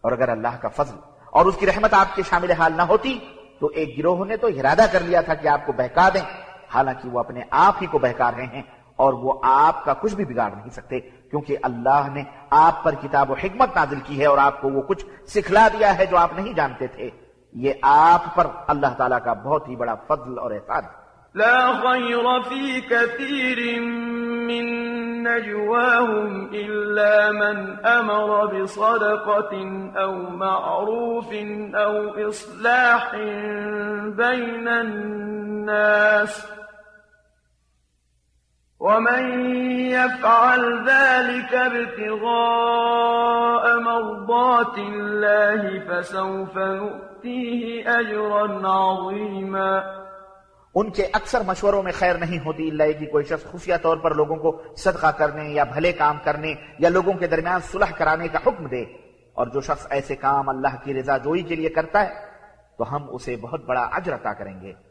[0.04, 0.96] اور اگر اللہ کا فضل
[1.32, 3.20] اور اس کی رحمت آپ کے شامل حال نہ ہوتی
[3.60, 6.22] تو ایک گروہ نے تو ارادہ کر لیا تھا کہ آپ کو بہکا دیں،
[6.74, 8.62] حالانکہ وہ اپنے آپ ہی کو بہکا رہے ہیں۔
[9.02, 13.32] اور وہ آپ کا کچھ بھی بگاڑ نہیں سکتے، کیونکہ اللہ نے آپ پر کتاب
[13.32, 16.32] و حکمت نازل کی ہے اور آپ کو وہ کچھ سکھلا دیا ہے جو آپ
[16.36, 17.10] نہیں جانتے تھے۔
[17.54, 21.00] یہ آپ پر اللہ تعالیٰ کا بہت ہی بڑا فضل اور احسان ہے
[21.36, 23.60] لا خير في كثير
[24.48, 24.66] من
[25.24, 29.54] نجواهم إلا من أمر بصدقة
[30.04, 30.12] أو
[30.42, 31.30] معروف
[31.84, 31.94] أو
[32.30, 33.06] إصلاح
[34.18, 36.61] بين الناس۔
[38.82, 42.24] ومن يفعل ذلك ابتغاء
[43.80, 50.02] مرضات الله فسوف نؤتيه أجرا عظيما
[50.76, 54.16] ان کے اکثر مشوروں میں خیر نہیں ہوتی، اللہ کی کوئی شخص خفیہ طور پر
[54.16, 58.40] لوگوں کو صدقہ کرنے یا بھلے کام کرنے یا لوگوں کے درمیان صلح کرانے کا
[58.48, 58.84] حکم دے۔
[59.34, 62.10] اور جو شخص ایسے کام اللہ کی رضا جوئی کے لیے کرتا ہے،
[62.78, 64.91] تو ہم اسے بہت بڑا اجر عطا کریں گے۔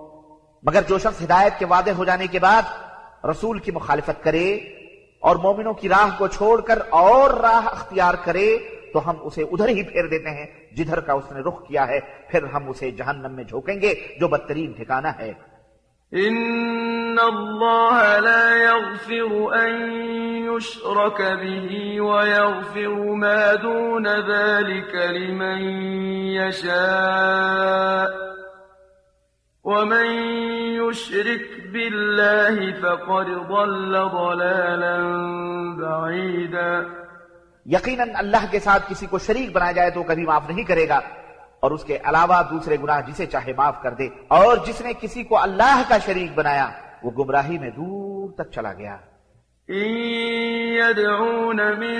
[0.63, 2.61] مگر جو شخص ہدایت کے وعدے ہو جانے کے بعد
[3.25, 4.55] رسول کی مخالفت کرے
[5.19, 8.57] اور مومنوں کی راہ کو چھوڑ کر اور راہ اختیار کرے
[8.93, 11.99] تو ہم اسے ادھر ہی پھیر دیتے ہیں جدھر کا اس نے رخ کیا ہے،
[12.29, 15.33] پھر ہم اسے جہنم میں جھوکیں گے، جو بدترین ٹھکانہ ہے۔
[16.13, 19.73] إن الله لا يغفر أن
[20.45, 25.61] يشرك به ويغفر ما دون ذلك لمن
[26.35, 28.09] يشاء
[29.63, 30.05] ومن
[30.75, 34.97] يشرك بالله فقد ضل ضلالا
[35.81, 36.71] بعيدا
[37.65, 40.99] یقیناً اللہ کے ساتھ کسی کو شریک بنایا جائے تو کبھی معاف نہیں کرے گا
[41.59, 44.07] اور اس کے علاوہ دوسرے گناہ جسے چاہے معاف کر دے
[44.39, 46.67] اور جس نے کسی کو اللہ کا شریک بنایا
[47.03, 48.97] وہ گمراہی میں دور تک چلا گیا۔
[49.69, 51.99] يدعون من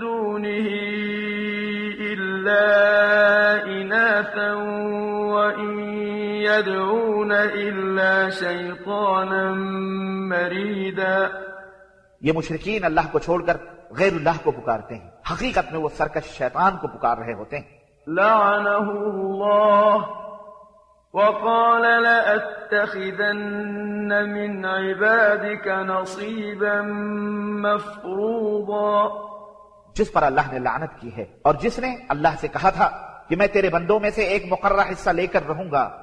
[0.00, 0.66] دونه
[2.00, 2.66] إلا
[3.66, 4.52] إناثا
[5.34, 9.52] وإن يدعون إلا شيطانا
[10.34, 11.26] مريدا.
[12.20, 13.56] یہ مشرقین اللہ کو چھوڑ کر
[13.90, 17.64] غیر اللہ کو پکارتے ہیں۔ حقیقت میں وہ سرکش شیطان کو پکار رہے ہوتے ہیں۔
[18.06, 19.98] لعنه الله
[21.14, 23.32] وقال لأتخذن
[24.32, 26.82] من عبادك نصيبا
[27.60, 29.30] مفروضا.
[29.94, 32.90] جس پر اللہ نے لعنت کی ہے اور جس نے اللہ سے کہا تھا
[33.28, 36.02] کہ میں تیرے بندوں میں سے ایک مقررہ حصہ لے کر رہوں گا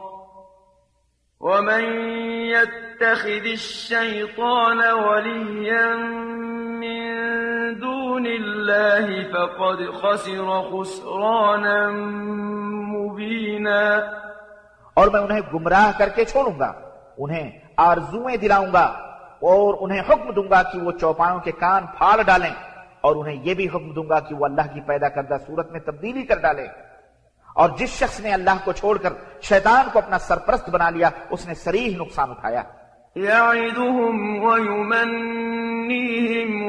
[1.41, 1.83] ومن
[2.45, 5.95] يتخذ الشيطان وليا
[6.81, 7.01] من
[7.79, 11.79] دون الله فقد خسر خسرانا
[12.93, 13.81] مبينا
[14.93, 16.71] اور میں انہیں گمراہ کر کے چھوڑوں گا،
[17.17, 18.85] انہیں آرزویں دلاؤں گا،
[19.49, 22.55] اور انہیں حکم دوں گا کہ وہ چوپاوں کے کان پھاڑ ڈالیں،
[23.01, 25.79] اور انہیں یہ بھی حکم دوں گا کہ وہ اللہ کی پیدا کردہ صورت میں
[25.79, 26.67] تبدیلی کر ڈالیں۔
[27.55, 31.47] اور جس شخص نے اللہ کو چھوڑ کر شیطان کو اپنا سرپرست بنا لیا اس
[31.47, 32.63] نے سریح نقصان اٹھایا۔
[33.17, 35.11] يعدهم ويمنيهم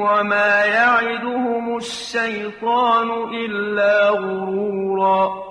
[0.01, 5.41] وما يعدهم الشيطان إلا غرورا۔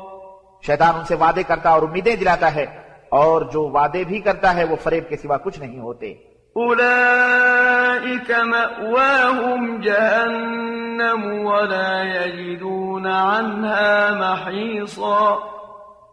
[0.66, 2.66] شیطان ان سے وعدے کرتا اور امیدیں دلاتا ہے
[3.08, 6.14] اور جو وعدے بھی کرتا ہے وہ فریب کے سوا کچھ نہیں ہوتے۔
[6.56, 15.38] أولئك مأواهم جهنم ولا يجدون عنها محيصا.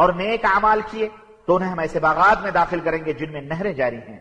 [0.00, 1.08] اور نیک اعمال کیے،
[1.46, 4.18] تو انہیں ہم ایسے باغات میں داخل کریں گے جن میں نہریں جاری ہیں۔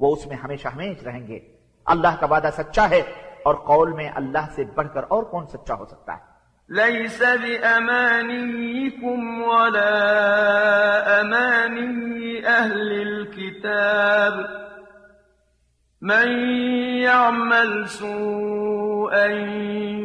[0.00, 1.38] وہ اس میں ہمیشہ ہمیش رہیں گے۔
[1.86, 3.02] اللہ کا وعدہ سچا ہے
[3.42, 6.34] اور قول میں اللہ سے بڑھ کر اور کون سچا ہو سکتا ہے؟
[6.70, 10.00] ليس بأمانيكم ولا
[11.20, 14.34] أماني أهل الكتاب
[16.02, 16.28] من
[17.02, 19.26] يعمل سوءا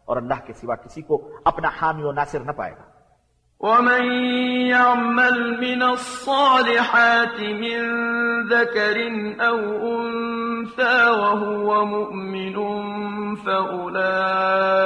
[0.04, 2.89] اور اللہ کے سوا کسی کو اپنا حامی و ناصر نہ پائے گا۔
[3.60, 4.04] ومن
[4.72, 7.80] يعمل من الصالحات من
[8.48, 8.96] ذكر
[9.40, 9.58] أو
[9.96, 12.56] أنثى وهو مؤمن
[13.36, 14.84] فأولئك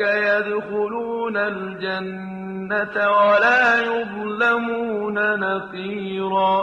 [0.00, 6.56] يدخلون الجنة ولا يظلمون نقيرا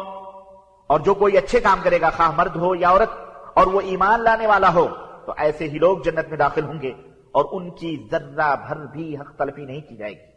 [0.89, 3.11] اور جو کوئی اچھے کام کرے گا خواہ مرد ہو یا عورت
[3.53, 4.85] اور وہ ایمان لانے والا ہو
[5.25, 6.93] تو ایسے ہی لوگ جنت میں داخل ہوں گے
[7.31, 10.32] اور ان کی ذرہ بھر بھی حق تلفی نہیں کی جائے گی۔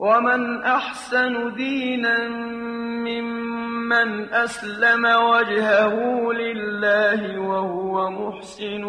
[0.00, 2.28] ومن أحسن دينا
[3.08, 5.94] ممن أسلم وجهه
[6.32, 8.84] لله وهو محسن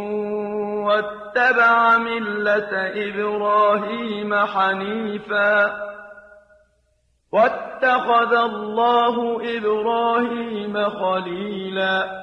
[0.86, 2.72] واتبع ملة
[3.08, 5.52] إبراهيم حنيفا
[7.34, 9.16] واتخذ الله
[9.58, 12.22] إبراهيم خليلا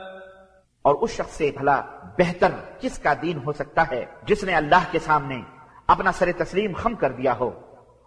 [0.85, 1.81] اور اس شخص سے بھلا
[2.19, 2.51] بہتر
[2.81, 5.41] کس کا دین ہو سکتا ہے جس نے اللہ کے سامنے
[5.87, 7.51] اپنا سر تسلیم خم کر دیا ہو؟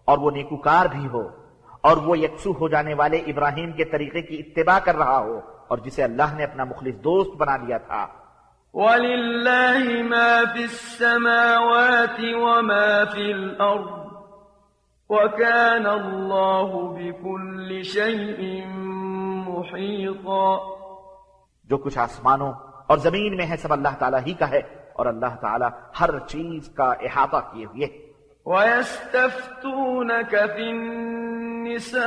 [0.05, 1.27] اور وہ نیکوکار بھی ہو
[1.81, 5.77] اور وہ یکسو ہو جانے والے ابراہیم کے طریقے کی اتباع کر رہا ہو اور
[5.77, 8.07] جسے اللہ نے اپنا مخلص دوست بنا لیا تھا۔
[8.73, 14.01] وَلِلَّهِ مَا فِي السَّمَاوَاتِ وَمَا فِي الْأَرْضِ
[15.09, 18.65] وَكَانَ اللَّهُ بِكُلِّ شَيْءٍ
[19.47, 20.57] مُحِيطًا۔
[21.69, 22.53] جو کچھ آسمانوں
[22.87, 24.59] اور زمین میں ہے سب اللہ تعالیٰ ہی کا ہے
[24.93, 25.69] اور اللہ تعالیٰ
[25.99, 28.10] ہر چیز کا احاطہ کیے ہوئے
[28.45, 32.01] وَيَسْتَفْتُونَكَ فِي النِّسَاءِ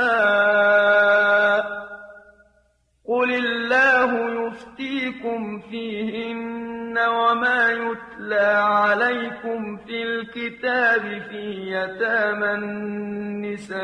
[3.07, 4.11] قُلِ اللَّهُ
[4.47, 13.79] يُفْتِيكُمْ فِيهِنَّ وَمَا يُتْلَى عَلَيْكُمْ فِي الْكِتَابِ فِي يَتَامَى النِّسَاءِ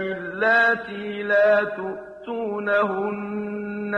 [0.00, 3.14] اللَّاتِي لَا تُؤْتُونَهُنَّ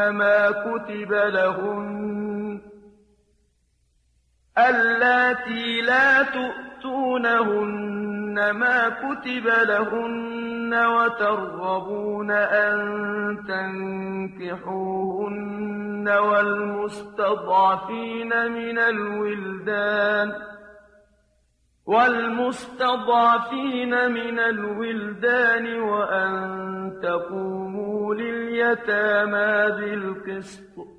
[0.08, 2.60] مَا كُتِبَ لَهُنَّ
[4.58, 6.65] اللاتي لا تؤتونهن
[8.52, 12.76] ما كتب لهن وترغبون أن
[14.38, 17.32] تنكحوهن والمستضعفين
[18.52, 20.32] من الولدان
[21.86, 23.12] والمستضعفين
[24.12, 30.95] من الولدان وأن تقوموا لليتامى بالقسط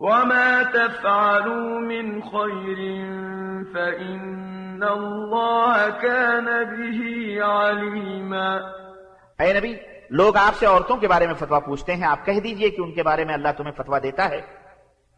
[0.00, 2.80] وما تفعلوا من خير
[3.74, 6.98] فإن الله كان به
[7.42, 8.48] عليما
[9.40, 9.74] اے نبی،
[10.10, 12.92] لوگ آپ سے عورتوں کے بارے میں فتوا پوچھتے ہیں، آپ کہہ دیجیے کہ ان
[12.92, 14.40] کے بارے میں اللہ تمہیں فتوا دیتا ہے۔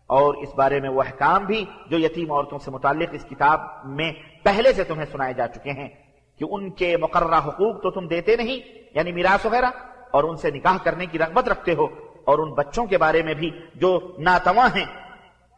[0.07, 4.13] اور اس بارے میں وہ احکام بھی جو یتیم عورتوں سے متعلق اس کتاب میں
[4.43, 5.89] پہلے سے تمہیں سنائے جا چکے ہیں
[6.39, 8.59] کہ ان کے مقررہ حقوق تو تم دیتے نہیں
[8.95, 9.71] یعنی میراث وغیرہ،
[10.11, 11.87] اور ان سے نکاح کرنے کی رغبت رکھتے ہو۔
[12.29, 14.85] اور ان بچوں کے بارے میں بھی جو ناتواں ہیں۔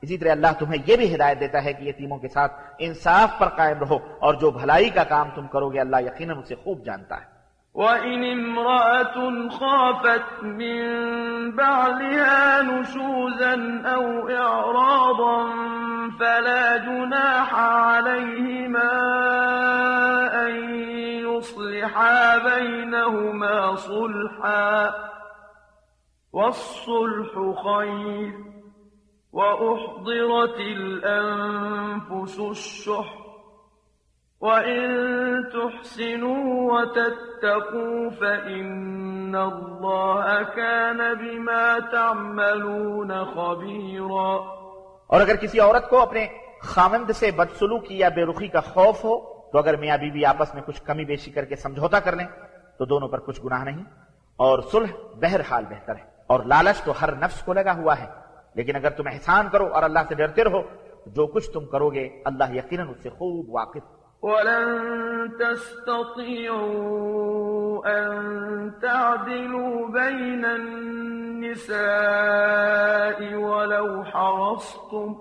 [0.03, 3.49] اسی طرح اللہ تمہیں یہ بھی ہدایت دیتا ہے کہ یتیموں کے ساتھ انصاف پر
[3.49, 7.17] قائم رہو اور جو بھلائی کا کام تم کرو گے، اللہ یقیناً اسے خوب جانتا
[7.17, 7.41] ہے۔
[7.75, 10.83] وَإِنِ امْرَأَةٌ خَافَتْ مِن
[11.51, 15.57] بَعْلِهَا نُشُوزًا أَوْ إِعْرَاضًا
[16.19, 18.91] فَلَا جُنَاحَ عَلَيْهِمَا
[20.43, 20.75] أَن
[21.29, 24.91] يُصْلِحَا بَيْنَهُمَا صُلْحًا۔
[26.33, 27.33] والصلح
[27.65, 28.33] خير
[29.33, 33.09] وأحضرت الأنفس الشح
[34.43, 34.83] وإن
[35.53, 44.39] تحسنوا وتتقوا فإن الله كان بما تعملون خبيرا
[45.07, 46.27] اور اگر کسی عورت کو اپنے
[46.61, 49.19] خامند سے بدسلوکی یا بے رخی کا خوف ہو،
[49.53, 52.27] تو اگر میاں بیوی بی آپس میں کچھ کمی بیشی کر کے سمجھوتا کر لیں،
[52.79, 53.85] تو دونوں پر کچھ گناہ نہیں
[54.37, 58.07] اور صلح بہرحال بہتر ہے۔ اور لالچ تو ہر نفس کو لگا ہوا ہے۔
[58.55, 60.63] لیکن اگر تم احسان کرو اور اللہ سے ڈرتے رہو
[61.07, 63.81] جو کچھ تم کرو گے اللہ یقیناً اس سے خوب واقف۔
[64.23, 66.61] ولن تستطيعوا
[67.91, 71.77] أن تعدلوا بين النساء
[73.37, 75.13] ولو حرصتم۔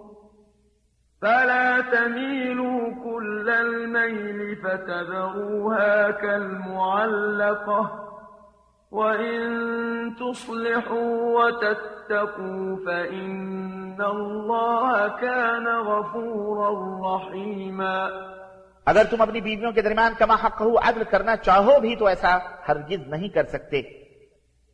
[1.21, 8.08] فلا تميلوا كل الميل فتذروها كالمعلقة۔
[8.91, 9.39] وَإِن
[10.13, 18.07] تُصْلِحُوا وَتَتَّقُوا فَإِنَّ اللَّهَ كَانَ غَفُورًا رَحِيمًا
[18.85, 22.37] اگر تم اپنی بیویوں کے درمیان کما حق ہو عدل کرنا چاہو بھی تو ایسا
[22.67, 23.81] ہرگز نہیں کر سکتے۔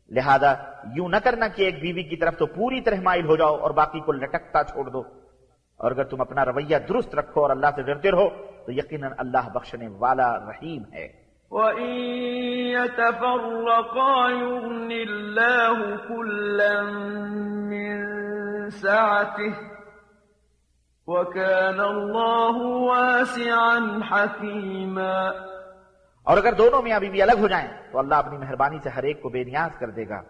[0.08, 0.54] لہذا
[0.94, 3.70] یوں نہ کرنا کہ ایک بیوی کی طرف تو پوری طرح مائل ہو جاؤ اور
[3.70, 5.00] باقی کو لٹکتا چھوڑ دو۔
[5.76, 8.28] اور اگر تم اپنا رویہ درست رکھو اور اللہ سے ڈرتے رہو
[8.66, 11.92] تو یقیناً اللہ بخشنے والا رحیم ہے۔ وَإِن
[12.74, 16.82] يَتَفَرَّقَا يُغْنِ اللَّهُ كُلًّا
[17.70, 17.96] مِّن
[18.70, 19.52] سَعَتِهِ
[21.06, 25.30] وَكَانَ اللَّهُ وَاسِعًا حَكِيمًا
[26.22, 29.22] اور اگر دونوں میاں بیوی الگ ہو جائیں تو اللہ اپنی مہربانی سے ہر ایک
[29.22, 30.22] کو بے نیاز کر دے گا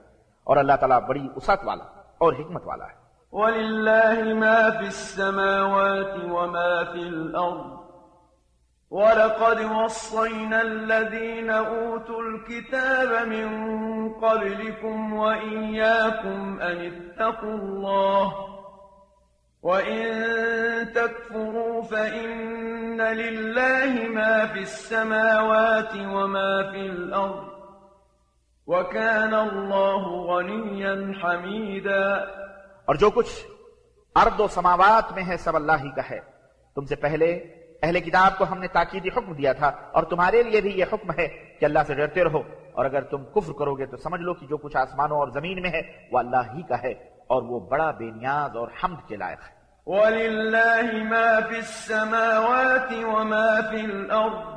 [0.44, 1.84] اور اللہ تعالیٰ بڑی اسات والا
[2.18, 2.94] اور حکمت والا ہے۔
[3.32, 7.85] وَلِلَّهِ مَا فِي السَّمَاوَاتِ وَمَا فِي الْأَرْضِ
[8.90, 13.48] ولقد وصينا الذين أوتوا الكتاب من
[14.12, 18.32] قبلكم وإياكم أن اتقوا الله
[19.62, 20.02] وإن
[20.94, 27.44] تكفروا فإن لله ما في السماوات وما في الأرض
[28.66, 32.16] وكان الله غنيا حميدا
[32.84, 33.46] اور جو کچھ
[34.14, 36.20] ارض و سماوات میں ہے سب اللہ ہی کا ہے۔
[36.74, 40.60] تم سے پہلے اہل کتاب کو ہم نے تاکیدی حکم دیا تھا اور تمہارے لیے
[40.60, 42.38] بھی یہ حکم ہے کہ اللہ سے ڈرتے رہو
[42.72, 45.62] اور اگر تم کفر کرو گے تو سمجھ لو کہ جو کچھ آسمانوں اور زمین
[45.62, 46.92] میں ہے وہ اللہ ہی کا ہے
[47.26, 53.60] اور وہ بڑا بے نیاز اور حمد کے لائق ہے۔ ولله ما في السماوات وما
[53.70, 54.56] في الأرض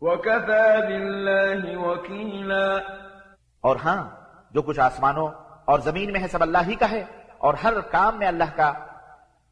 [0.00, 2.78] وكفى بالله وكيلا
[3.60, 4.10] اور ہاں
[4.50, 5.28] جو کچھ آسمانوں
[5.64, 7.04] اور زمین میں ہے سب اللہ ہی کا ہے
[7.38, 8.72] اور ہر کام میں اللہ کا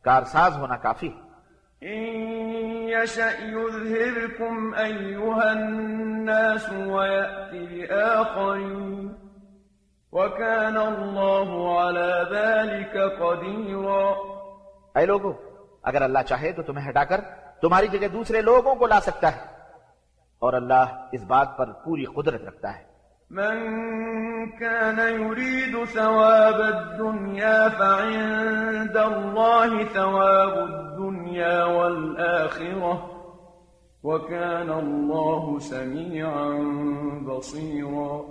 [0.03, 1.29] کارساز ہونا کافی ہے۔
[2.99, 9.15] يشأ يذهبكم أيها الناس ويأتي بآخرين
[10.12, 14.05] وكان الله على ذلك قديرا
[14.97, 15.33] اے لوگو،
[15.83, 17.20] اگر اللہ چاہے تو تمہیں ہٹا کر
[17.61, 19.43] تمہاری جگہ دوسرے لوگوں کو لا سکتا ہے
[20.39, 22.98] اور اللہ اس بات پر پوری قدرت رکھتا ہے۔
[23.31, 23.59] من
[24.51, 33.11] كان يريد ثواب الدنيا فعند الله ثواب الدنيا والآخرة
[34.03, 36.51] وكان الله سميعا
[37.27, 38.23] بصيرا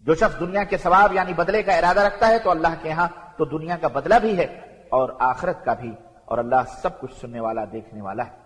[0.00, 3.08] جو شخص دنیا کے ثواب یعنی بدلے کا ارادہ رکھتا ہے تو اللہ کے ہاں
[3.36, 5.92] تو دنیا کا بدلہ بھی ہے اور آخرت کا بھی
[6.24, 8.45] اور اللہ سب کچھ سننے والا، دیکھنے والا ہے۔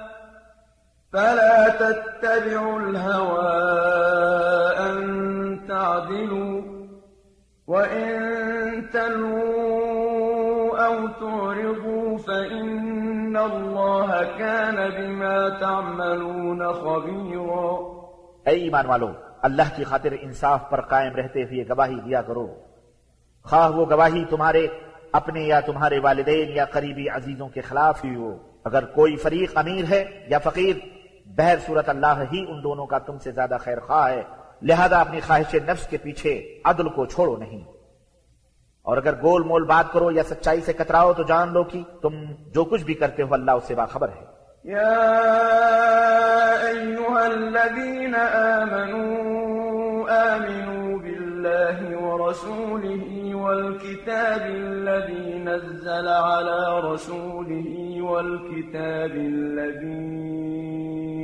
[1.13, 3.51] فلا تتبعوا الهوى
[4.79, 4.99] أن
[5.67, 6.61] تعدلوا
[7.67, 8.11] وإن
[8.91, 17.75] تلووا أو تعرضوا فإن الله كان بما تعملون خبيرا.
[18.45, 19.11] اے ایمان والو
[19.41, 22.47] اللہ کی خاطر انصاف پر قائم رہتے ہوئے گواہی دیا کرو۔
[23.43, 24.67] خواہ وہ گواہی تمہارے
[25.11, 29.85] اپنے یا تمہارے والدین یا قریبی عزیزوں کے خلاف ہی ہو اگر کوئی فریق امیر
[29.89, 31.00] ہے یا فقیر
[31.37, 34.23] بہر صورت اللہ ہی ان دونوں کا تم سے زیادہ خیر خواہ ہے۔
[34.61, 37.61] لہذا اپنی خواہش نفس کے پیچھے عدل کو چھوڑو نہیں۔
[38.81, 42.23] اور اگر گول مول بات کرو یا سچائی سے کتراؤ تو جان لو کہ تم
[42.53, 45.01] جو کچھ بھی کرتے ہو اللہ اس سے باخبر ہے۔ يا
[46.67, 49.21] أيها الذين آمنوا
[50.33, 57.71] آمنوا بالله ورسوله والكتاب الذي نزل على رسوله
[58.11, 60.21] والكتاب الذي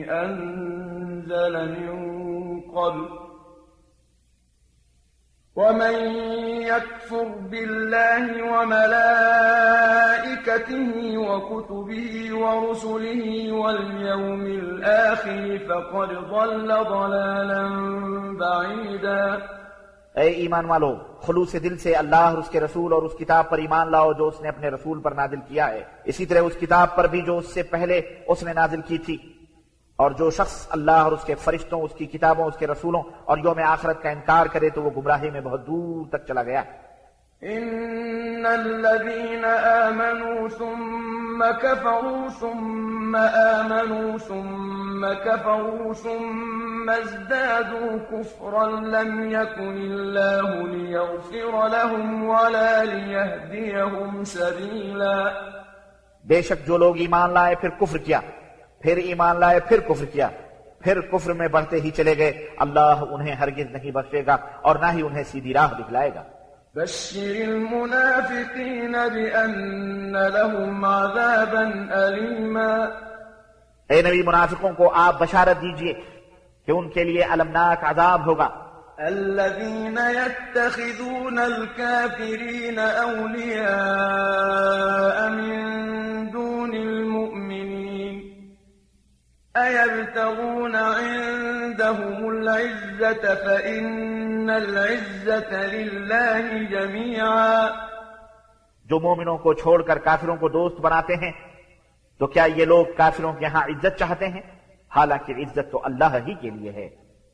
[0.03, 3.27] أنزل من قبل.
[5.55, 6.15] ومن
[6.61, 8.99] يكفر بالله وملائكته
[11.13, 17.67] وكتبه ورسله واليوم الآخر فقد ضل ضلالا
[18.31, 19.37] بعيدا.
[20.13, 23.57] اے ایمان والو خلوص دل سے اللہ اور اس کے رسول اور اس کتاب پر
[23.57, 26.95] ایمان لاؤ جو اس نے اپنے رسول پر نازل کیا ہے۔ اسی طرح اس کتاب
[26.95, 29.17] پر بھی جو اس سے پہلے اس نے نازل کی تھی۔
[29.97, 33.37] اور جو شخص اللہ اور اس کے فرشتوں اس کی کتابوں اس کے رسولوں اور
[33.37, 36.63] یوم آخرت کا انکار کرے تو وہ گمراہی میں بہت دور تک چلا گیا۔
[37.43, 50.67] إن الذين آمنوا ثم كفروا ثم آمنوا ثم كفروا ثم ازدادوا كفرا لم يكن الله
[50.67, 55.15] ليغفر لهم ولا ليهديهم سبيلا
[56.25, 58.19] بے شک جو لوگ ایمان لائے پھر کفر کیا۔
[58.79, 60.29] پھر ایمان لائے پھر کفر کیا۔
[60.79, 64.85] پھر کفر میں بڑھتے ہی چلے گئے۔ اللہ انہیں ہرگز نہیں بخشے گا اور نہ
[64.93, 66.23] ہی انہیں سیدھی راہ دکھلائے گا۔
[66.75, 71.63] بشر المنافقين بأن لهم عذابا
[72.09, 72.85] أليما
[73.89, 75.93] اے نبی منافقوں کو آپ بشارت دیجیے
[76.65, 78.49] کہ ان کے لیے المناک عذاب ہوگا۔
[78.97, 83.67] الذين يتخذون الكافرين أولياء
[90.27, 97.67] يبتغون عندهم العزة فإن العزة لله جميعا۔
[98.85, 101.31] جو مومنوں کو چھوڑ کر کافروں کو دوست بناتے ہیں،
[102.17, 104.41] تو کیا یہ لوگ کافروں کے ہاں عزت چاہتے ہیں؟
[104.95, 107.06] حالانکہ عزت تو اللہ ہی کے لیے ہے۔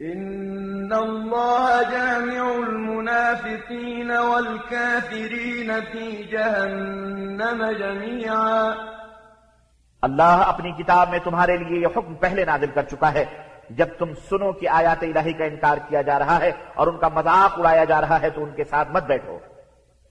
[0.00, 8.72] إن الله جامع المنافقين والكافرين في جهنم جميعا۔
[10.02, 13.24] اللہ اپنی کتاب میں تمہارے لیے یہ حکم پہلے نازل کر چکا ہے۔
[13.70, 17.08] جب تم سنو کہ آیات الہی کا انکار کیا جا رہا ہے اور ان کا
[17.08, 19.38] مذاق اڑایا جا رہا ہے تو ان کے ساتھ مت بیٹھو۔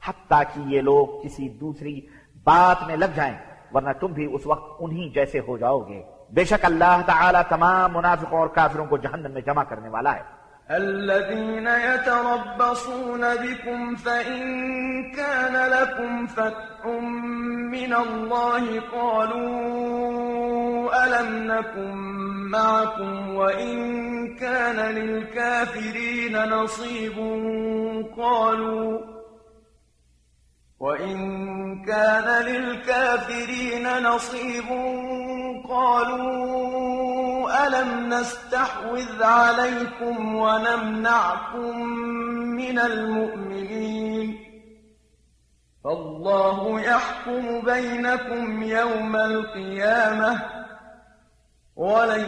[0.07, 2.01] حتیٰ کہ یہ لوگ کسی دوسری
[2.43, 3.37] بات میں لگ جائیں،
[3.73, 7.93] ورنہ تم بھی اس وقت انہی جیسے ہو جاؤ گے۔ بے شک اللہ تعالی تمام
[7.93, 10.23] منافق اور کافروں کو جہنم میں جمع کرنے والا ہے
[10.69, 16.85] الذين يتربصون بكم فإن كان لكم فتح
[17.71, 19.45] من الله قالوا
[21.05, 21.95] ألم نكن
[22.51, 27.17] معكم وإن كان للكافرين نصيب
[28.17, 28.99] قالوا
[30.81, 31.17] وإن
[31.85, 34.65] كان للكافرين نصيب
[35.67, 41.83] قالوا ألم نستحوذ عليكم ونمنعكم
[42.61, 44.37] من المؤمنين
[45.83, 50.41] فالله يحكم بينكم يوم القيامة
[51.75, 52.25] ولن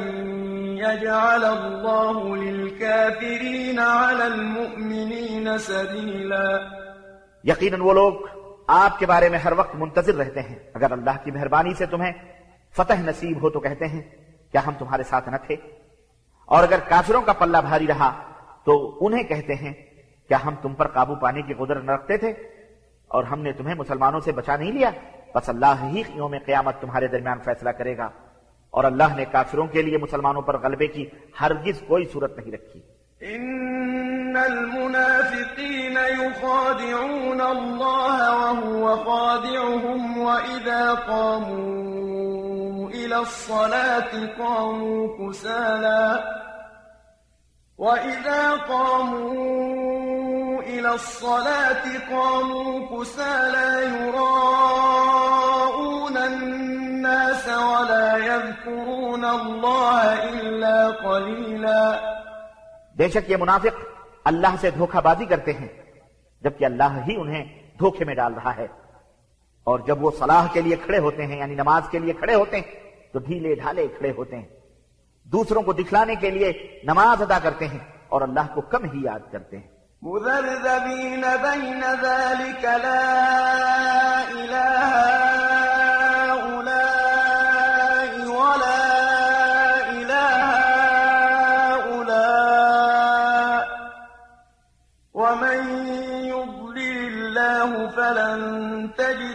[0.77, 6.69] يجعل الله للكافرين على المؤمنين سبيلا
[7.43, 8.13] یقیناً وہ لوگ
[8.67, 12.11] آپ کے بارے میں ہر وقت منتظر رہتے ہیں، اگر اللہ کی مہربانی سے تمہیں
[12.75, 14.01] فتح نصیب ہو تو کہتے ہیں،
[14.51, 15.55] کیا ہم تمہارے ساتھ نہ تھے؟
[16.45, 18.21] اور اگر کافروں کا پلہ بھاری رہا
[18.63, 19.73] تو انہیں کہتے ہیں،
[20.27, 22.29] کیا ہم تم پر قابو پانے کی قدرت نہ رکھتے تھے؟
[23.07, 24.91] اور ہم نے تمہیں مسلمانوں سے بچا نہیں لیا؟
[25.35, 28.09] بس اللہ ہی یوم قیامت تمہارے درمیان فیصلہ کرے گا۔
[28.69, 31.05] اور اللہ نے کافروں کے لیے مسلمانوں پر غلبے کی
[31.41, 42.16] ہرگز کوئی صورت نہیں رکھی۔ إن المنافقين يخادعون الله وهو خادعهم وإذا قاموا
[43.07, 46.17] إلى الصلاة قاموا كسالا
[47.77, 49.43] وإذا قاموا
[50.61, 54.27] إلى الصلاة قاموا كسالا يراءون
[56.17, 61.95] الناس ولا يذكرون الله إلا قليلاً.
[62.95, 63.85] بے شک یہ منافق
[64.25, 65.67] اللہ سے دھوکہ بازی کرتے ہیں،
[66.41, 67.43] جبکہ اللہ ہی انہیں
[67.79, 68.67] دھوکے میں ڈال رہا ہے۔
[69.63, 72.57] اور جب وہ صلاح کے لیے کھڑے ہوتے ہیں یعنی نماز کے لیے کھڑے ہوتے
[72.57, 74.45] ہیں تو ڈھیلے ڈھالے کھڑے ہوتے ہیں۔
[75.23, 77.79] دوسروں کو دکھلانے کے لیے نماز ادا کرتے ہیں
[78.09, 79.67] اور اللہ کو کم ہی یاد کرتے ہیں۔
[80.01, 85.13] مذرذبین بین ذلك لا الہ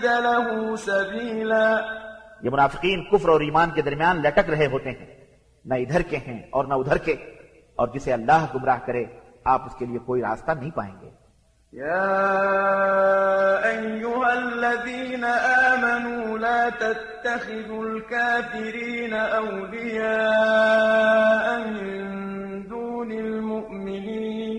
[0.04, 2.01] له سبيلا
[2.42, 5.24] یہ منافقین کفر اور ایمان کے درمیان لٹک رہے ہوتے ہیں۔
[5.64, 7.12] نہ ادھر کے ہیں اور نہ ادھر کے۔
[7.76, 9.04] اور جسے اللہ گمراہ کرے،
[9.44, 11.22] آپ اس کے لیے کوئی راستہ نہیں پائیں گے۔
[11.76, 12.18] يا
[13.62, 20.12] أيها الذين آمنوا لا تتخذوا الكافرين أولياء
[21.58, 24.58] من دون المؤمنين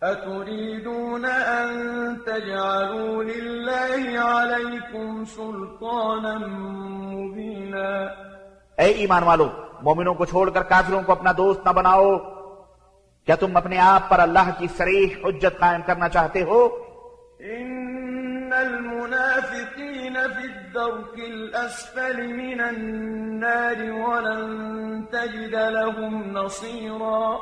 [0.00, 8.06] أتريدون أن تجعلوا لله عليكم سلطانا۔ مبينا۔
[8.76, 9.48] اے ایمان والو
[9.82, 12.16] مومنوں کو چھوڑ کر کافروں کو اپنا دوست نہ بناؤ۔
[13.24, 16.68] کیا تم اپنے آپ پر اللہ کی سریح حجت قائم کرنا چاہتے ہو؟
[17.40, 27.36] ان المنافقین فی الدرک الاسفل من النار ولن تجد لهم نصیرا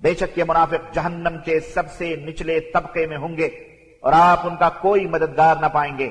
[0.00, 3.48] بے شک یہ منافق جہنم کے سب سے نچلے طبقے میں ہوں گے
[4.00, 6.10] اور آپ ان کا کوئی مددگار نہ پائیں گے۔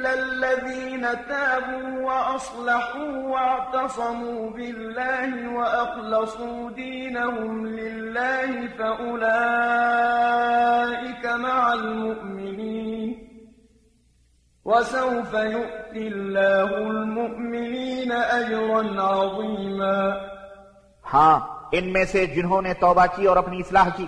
[0.00, 9.26] إلا الذين تابوا وأصلحوا واعتصموا بالله وأخلصوا دينهم لله فأولئك
[11.26, 13.28] مع المؤمنين
[14.66, 20.20] وسوف يؤتي الله المؤمنين أجرا عظيما
[21.04, 21.38] ہاں
[21.72, 24.06] ان میں سے جنہوں نے توبہ کی اور اپنی اصلاح کی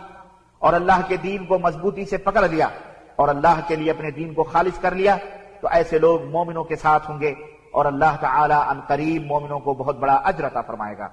[0.62, 2.69] اور اللہ کے دین کو مضبوطی سے پکڑ لیا
[3.16, 5.16] اور اللہ کے لیے اپنے دین کو خالص کر لیا
[5.63, 7.31] تو ایسے لوگ مومنوں کے ساتھ ہوں گے
[7.73, 11.09] اور اللہ تعالی ان قریب مومنوں کو بہت بڑا اجر عطا فرمائے گا۔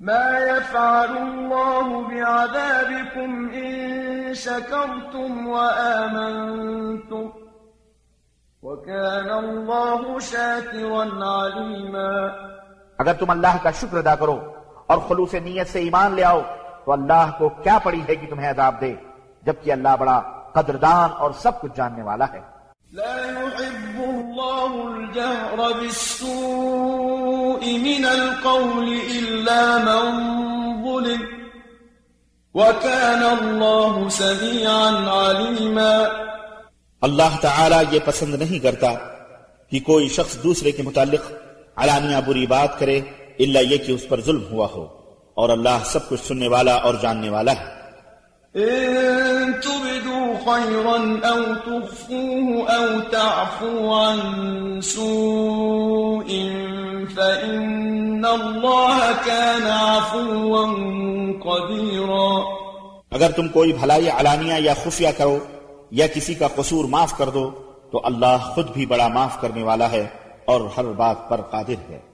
[0.00, 7.24] ما يفعل الله بعذابكم إن شكرتم وآمنتم
[8.62, 12.10] وكان الله شاكرا عليما
[12.98, 14.38] اگر تم اللہ کا شکر ادا کرو
[14.86, 16.40] اور خلوص نیت سے ایمان لے آؤ
[16.84, 18.94] تو اللہ کو کیا پڑی ہے کہ تمہیں عذاب دے
[19.42, 20.20] جبکہ اللہ بڑا
[20.52, 22.53] قدردان اور سب کچھ جاننے والا ہے۔
[22.94, 28.88] لا يحب الله الجهر بالسوء من القول
[29.18, 30.02] إلا من
[30.84, 31.22] ظلم
[32.54, 35.94] وكان الله سميعا عليما
[37.02, 38.94] اللہ تعالی یہ پسند نہیں کرتا
[39.72, 41.32] کہ کوئی شخص دوسرے کے متعلق
[41.76, 42.98] علانیہ بری بات کرے
[43.40, 44.86] اللہ یہ کہ اس پر ظلم ہوا ہو
[45.34, 47.73] اور اللہ سب کچھ سننے والا اور جاننے والا ہے۔
[48.54, 50.98] إن تبدوا خيرا
[51.28, 56.28] أو تخفوه أو تعفو عن سوء
[57.14, 60.66] فإن الله كان عفوا
[61.42, 62.42] قديرا.
[63.10, 65.38] اگر تم کوئی بھلائی علانیہ یا خفیہ کرو
[65.90, 67.50] یا کسی کا قصور معاف کر دو
[67.92, 70.06] تو اللہ خود بھی بڑا معاف کرنے والا ہے
[70.44, 72.13] اور ہر بات پر قادر ہے۔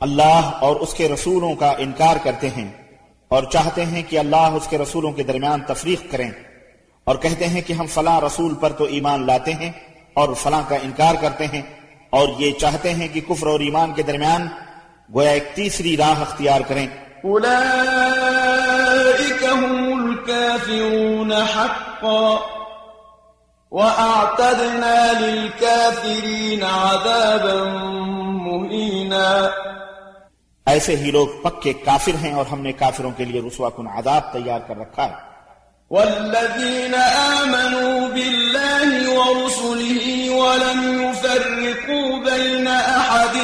[0.00, 2.72] اللہ اور اس کے رسولوں کا انکار کرتے ہیں
[3.28, 6.30] اور چاہتے ہیں کہ اللہ اس کے رسولوں کے درمیان تفریق کریں
[7.04, 9.70] اور کہتے ہیں کہ ہم فلاں رسول پر تو ایمان لاتے ہیں
[10.14, 11.62] اور فلاں کا انکار کرتے ہیں
[12.10, 14.46] اور یہ چاہتے ہیں کہ کفر اور ایمان کے درمیان
[15.14, 16.86] گویا ایک تیسری راہ اختیار کریں۔
[19.52, 22.36] هم الكافرون حقا
[23.72, 27.64] وأعتدنا للكافرين عذابا
[28.46, 29.50] مهينا
[30.66, 34.22] ایسے ہی لوگ پکے کافر ہیں اور ہم نے کافروں کے لیے رسوا کن عذاب
[34.32, 35.14] تیار کر رکھا ہے۔
[35.90, 38.88] والذين آمنوا بالله
[39.18, 43.36] ورسله ولم يفرقوا بين أحد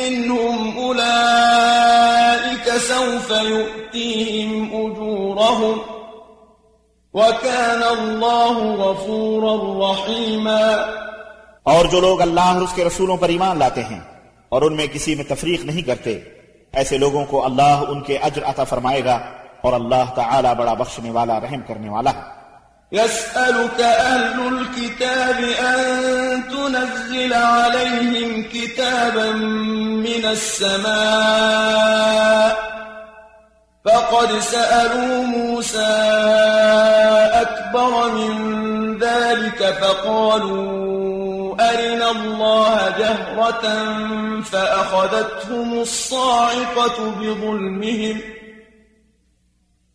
[0.00, 5.80] منهم أولئك سوف يؤتيهم أجورهم
[7.14, 9.54] وكان الله غفورا
[9.90, 10.66] رحيما
[11.62, 14.00] اور جو لوگ اللہ اور اس کے رسولوں پر ایمان لاتے ہیں
[14.56, 16.20] اور ان میں کسی میں تفریق نہیں کرتے۔
[16.72, 19.18] ایسے لوگوں کو اللہ ان کے اجر عطا فرمائے گا
[19.60, 22.36] اور اللہ تعالی بڑا بخشنے والا، رحم کرنے والا ہے۔
[22.92, 29.36] يسألك أهل الكتاب أن تنزل عليهم كتابا
[30.06, 31.16] من السماء،
[33.84, 35.92] فقد سألوا موسى
[37.40, 38.56] أكبر من
[39.00, 41.25] ذلك فقالوا
[41.72, 43.64] أرنا الله جهرة
[44.42, 48.20] فأخذتهم الصاعقة بظلمهم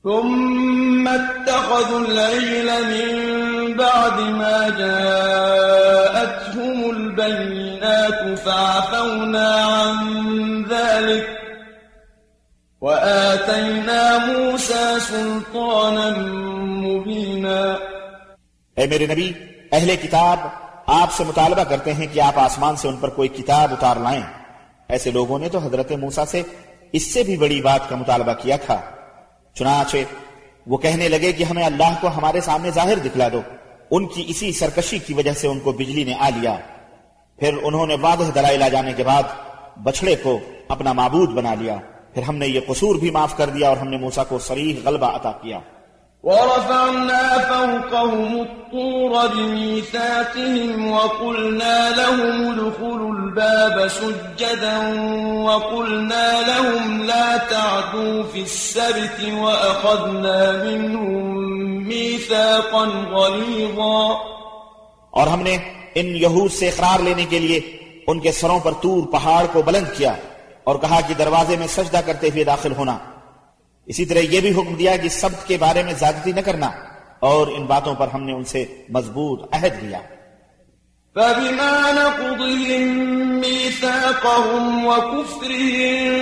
[0.03, 3.11] ثم اتخذوا العجل من
[3.77, 11.37] بعد ما جاءتهم البينات فعفونا عن ذلك
[12.81, 16.09] وآتينا موسى سلطانا
[16.85, 17.77] مبينا
[18.77, 19.31] میرے نبی
[19.71, 20.39] اہل کتاب
[20.93, 24.21] آپ سے مطالبہ کرتے ہیں کہ آپ آسمان سے ان پر کوئی کتاب اتار لائیں۔
[24.89, 26.41] ایسے لوگوں نے تو حضرت موسیٰ سے
[26.93, 28.81] اس سے بھی بڑی بات کا مطالبہ کیا تھا۔
[29.53, 29.97] چنانچہ
[30.67, 33.41] وہ کہنے لگے کہ ہمیں اللہ کو ہمارے سامنے ظاہر دکھلا دو۔
[33.91, 36.55] ان کی اسی سرکشی کی وجہ سے ان کو بجلی نے آ لیا۔
[37.39, 39.23] پھر انہوں نے واضح دلائل آ جانے کے بعد
[39.83, 41.75] بچڑے کو اپنا معبود بنا لیا۔
[42.13, 44.75] پھر ہم نے یہ قصور بھی معاف کر دیا اور ہم نے موسیٰ کو صریح
[44.85, 45.59] غلبہ عطا کیا۔
[46.23, 54.77] ورفعنا فوقهم الطور بميثاقهم وقلنا لهم ادخلوا الباب سجدا
[55.45, 61.25] وقلنا لهم لا تعدوا في السبت وأخذنا منهم
[61.89, 62.85] ميثاقا
[63.17, 64.15] غليظا.
[65.11, 65.57] اور ہم نے
[65.95, 67.59] ان یہود سے اقرار لینے کے لیے
[68.07, 70.13] ان کے سروں پر تور پہاڑ کو بلند کیا
[70.63, 72.97] اور کہا کہ دروازے میں سجدہ کرتے ہوئے داخل ہونا۔
[73.85, 76.71] اسی طرح یہ بھی حکم دیا کہ سبت کے بارے میں زیادتی نہ کرنا
[77.19, 79.99] اور ان باتوں پر ہم نے ان سے مضبوط عہد لیا۔
[81.15, 82.83] فبما نقضهم
[83.41, 86.15] ميثاقهم وكفرهم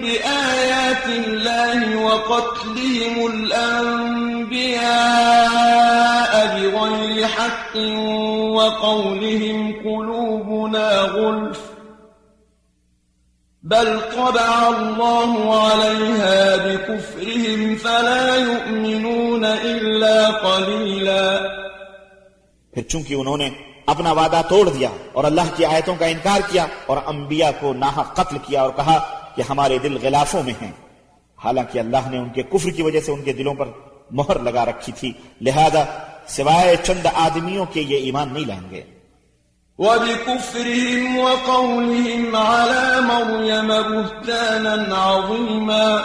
[0.00, 4.34] بآيات الله وقتلهم الأنبياء
[6.46, 7.76] بغير حق
[8.56, 11.73] وقولهم قلوبنا غلف
[13.64, 21.22] بل طبع الله عليها بكفرهم فلا يؤمنون إلا قليلا.
[22.72, 23.48] پھر چونکہ انہوں نے
[23.86, 28.14] اپنا وعدہ توڑ دیا اور اللہ کی آیتوں کا انکار کیا اور انبیاء کو ناحق
[28.16, 28.98] قتل کیا اور کہا
[29.36, 30.72] کہ ہمارے دل غلافوں میں ہیں،
[31.38, 33.68] حالانکہ اللہ نے ان کے کفر کی وجہ سے ان کے دلوں پر
[34.10, 35.84] مہر لگا رکھی تھی، لہذا
[36.36, 38.82] سوائے چند آدمیوں کے یہ ایمان نہیں لائیں گے۔
[39.78, 45.98] وبكفرهم وقولهم على مريم بهتانا عظيما.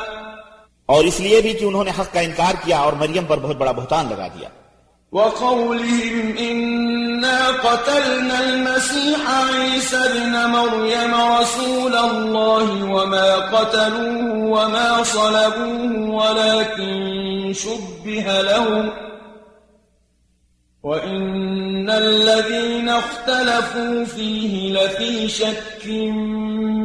[0.85, 3.55] اور اس لیے بھی کہ انہوں نے حق کا انکار کیا اور مریم پر بہت
[3.55, 4.49] بڑا بہتان لگا دیا۔
[5.11, 6.59] وقولهم إن
[7.19, 19.08] إنا قتلنا المسيح عيسى ابن مريم رسول الله وما قتلوه وما صلبوه ولكن شبه لهم
[20.83, 25.87] وإن الذين اختلفوا فيه لفي شك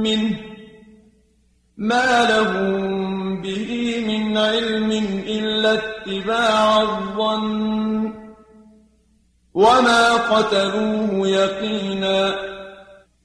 [0.03, 0.39] منه
[1.79, 3.71] ما لهم به
[4.07, 4.91] من علم
[5.27, 8.13] إلا اتباع الظن
[9.55, 12.35] وما قتلوه يقينا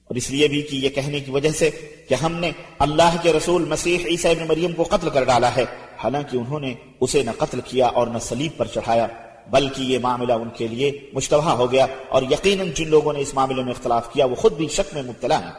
[0.04, 1.70] اور اس لیے بھی کہ یہ کہنے کی وجہ سے
[2.08, 5.64] کہ ہم نے اللہ کے رسول مسیح عیسیٰ ابن مریم کو قتل کر ڈالا ہے۔
[6.04, 9.06] حالانکہ انہوں نے اسے نہ قتل کیا اور نہ سلیب پر چڑھایا۔
[9.50, 13.34] بلکہ یہ معاملہ ان کے لیے مشتبہ ہو گیا اور یقیناً جن لوگوں نے اس
[13.34, 15.52] معاملے میں اختلاف کیا وہ خود بھی شک میں مبتلا ہیں۔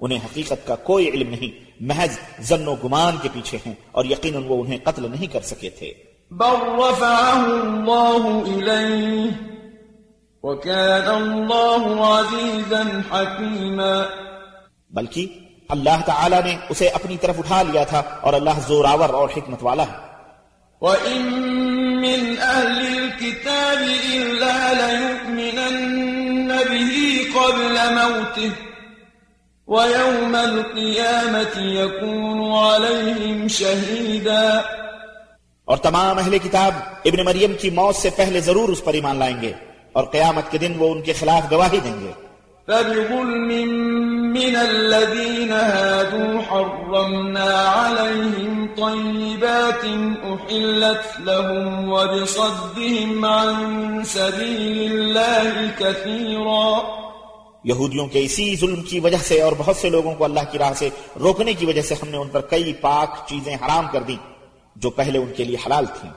[0.00, 4.42] انہیں حقیقت کا کوئی علم نہیں محض زن و گمان کے پیچھے ہیں اور یقیناً
[4.46, 5.92] وہ انہیں قتل نہیں کر سکے تھے۔
[6.30, 9.26] بل رفعه الله إليه
[10.42, 14.04] وكان الله عزيزا حكيما۔
[14.90, 15.26] بلکہ
[15.68, 19.82] اللہ تعالی نے اسے اپنی طرف اٹھا لیا تھا اور اللہ زوراور اور حکمت والا
[19.82, 20.08] ہے۔
[20.80, 21.67] وإن
[22.08, 23.80] من أهل الكتاب
[24.16, 26.92] إلا ليؤمنن به
[27.34, 28.52] قبل موته
[29.68, 34.64] ويوم القيامة يكون عليهم شهيدا.
[35.64, 36.72] اور تمام اہل کتاب
[37.04, 39.52] ابن مریم کی موت سے پہلے ضرور اس پر ایمان لائیں گے
[39.92, 42.12] اور قیامت کے دن وہ ان کے خلاف گواہی دیں گے۔
[42.66, 49.84] فبظلم من الذين هادوا حرمنا عليهم طيبات
[50.24, 56.78] أحلت لهم وبصدهم عن سبيل الله كثيرا.
[57.64, 60.72] یہودیوں کے اسی ظلم کی وجہ سے اور بہت سے لوگوں کو اللہ کی راہ
[60.72, 60.88] سے
[61.20, 64.16] روکنے کی وجہ سے ہم نے ان پر کئی پاک چیزیں حرام کر دیں
[64.76, 66.10] جو پہلے ان کے لیے حلال تھیں۔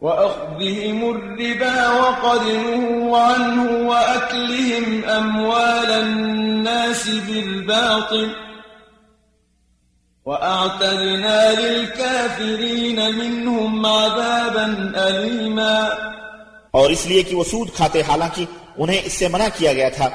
[0.00, 8.28] وأخذهم الربا وقد نهوا عنه وأكلهم أموال الناس بالباطل
[10.26, 15.88] وأعتدنا للكافرين منهم عذابا أليما
[16.70, 18.44] اور اس لیے کہ وہ سود کھاتے، حالانکہ
[18.78, 20.08] انہیں اس سے منع کیا گیا تھا۔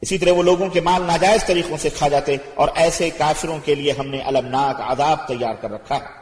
[0.00, 3.74] اسی طرح وہ لوگوں کے مال ناجائز طریقوں سے کھا جاتے اور ایسے کافروں کے
[3.74, 6.21] لیے ہم نے المناک عذاب تیار کر رکھا۔ ہے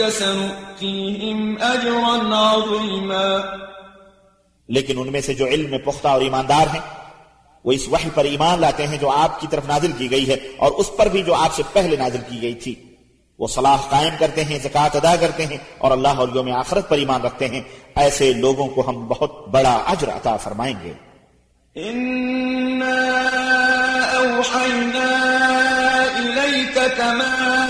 [0.00, 3.56] سنؤتيهم أجرا عظيما.
[4.68, 6.80] لیکن ان میں سے جو علم میں پختہ اور ایماندار ہیں
[7.64, 10.36] وہ اس وحی پر ایمان لاتے ہیں جو آپ کی طرف نازل کی گئی ہے
[10.56, 12.74] اور اس پر بھی جو آپ سے پہلے نازل کی گئی تھی۔
[13.38, 16.98] وہ صلاح قائم کرتے ہیں زکوٰۃ ادا کرتے ہیں اور اللہ اور یوم آخرت پر
[16.98, 17.60] ایمان رکھتے ہیں۔
[17.94, 20.92] ایسے لوگوں کو ہم بہت بڑا اجر عطا فرمائیں گے۔
[21.92, 23.12] إنا
[24.14, 25.22] أوحينا
[26.18, 27.65] إليك كما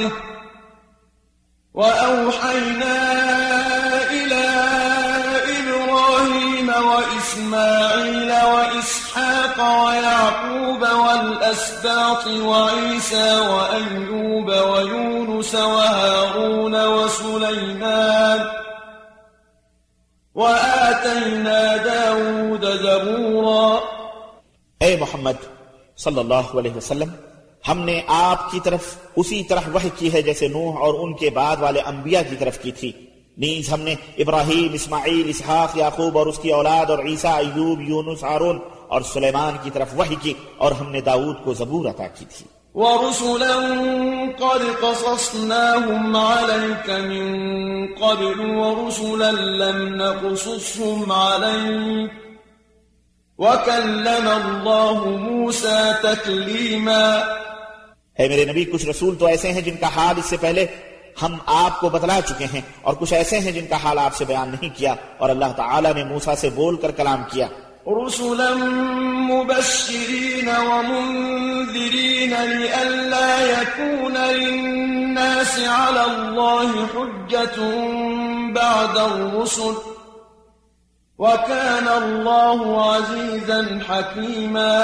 [0.00, 0.12] بعده
[1.74, 2.96] وأوحينا
[4.10, 4.44] إلى
[5.58, 18.40] إبراهيم وإسماعيل وإسحاق ويعقوب والأسباط وعيسى وأيوب ويونس وهارون وسليمان
[20.34, 23.80] وآتينا داود زبورا.
[24.80, 25.36] اے محمد
[25.96, 27.29] صلی اللہ علیہ وسلم؟
[27.68, 31.30] ہم نے آپ کی طرف اسی طرح وحی کی ہے جیسے نوح اور ان کے
[31.30, 32.92] بعد والے انبیاء کی طرف کی تھی۔
[33.38, 38.24] نیز ہم نے ابراہیم، اسماعیل، اسحاق، یعقوب اور اس کی اولاد اور عیسیٰ، ایوب، یونس،
[38.24, 38.58] ہارون
[38.88, 42.46] اور سلیمان کی طرف وحی کی اور ہم نے داود کو زبور عطا کی تھی۔
[42.74, 43.54] ورسلا
[44.38, 47.26] قد قصصناهم عليك من
[48.00, 52.10] قبل ورسلا لم نقصصهم عليك
[53.38, 57.20] وكلم الله موسى تكليما
[58.20, 60.66] ہے میرے نبی، کچھ رسول تو ایسے ہیں جن کا حال اس سے پہلے
[61.22, 64.24] ہم آپ کو بتلا چکے ہیں، اور کچھ ایسے ہیں جن کا حال آپ سے
[64.24, 67.48] بیان نہیں کیا، اور اللہ تعالیٰ نے موسیٰ سے بول کر کلام کیا۔
[67.86, 68.54] رسلا
[69.28, 77.56] مبشرين ومنذرين لئلا يكون للناس على الله حجة
[78.54, 79.74] بعد الرسل
[81.18, 84.74] وكان الله عزيزا حكيما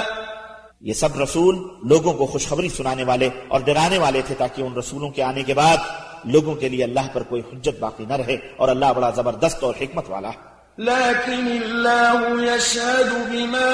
[0.80, 1.56] یہ سب رسول
[1.88, 5.54] لوگوں کو خوشخبری سنانے والے اور ڈرانے والے تھے تاکہ ان رسولوں کے آنے کے
[5.54, 5.76] بعد
[6.24, 9.74] لوگوں کے لیے اللہ پر کوئی حجت باقی نہ رہے اور اللہ بڑا زبردست اور
[9.80, 13.72] حکمت والا ہے۔ لكن الله يشهد بما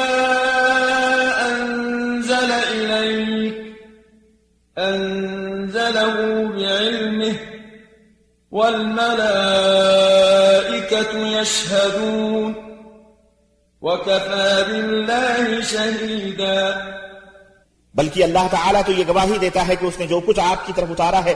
[1.50, 3.56] أنزل إليك
[4.78, 6.14] أنزله
[6.56, 7.36] بعلمه
[9.82, 12.54] والملائكة يشهدون
[13.82, 16.91] وكفى بالله شهيدا
[17.94, 20.72] بلکہ اللہ تعالیٰ تو یہ گواہی دیتا ہے کہ اس نے جو کچھ آپ کی
[20.76, 21.34] طرف اتارا ہے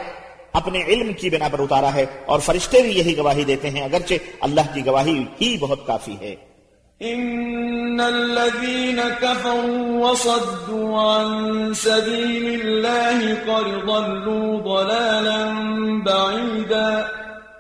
[0.53, 4.15] اپنے علم کی بنا پر اتارا ہے اور فرشتے بھی یہی گواہی دیتے ہیں اگرچہ
[4.41, 6.35] اللہ کی گواہی ہی بہت کافی ہے۔
[7.03, 15.53] إن الذين كفروا وصدوا عن سبيل الله قد ضلوا ضلالا
[16.05, 17.03] بعيدا۔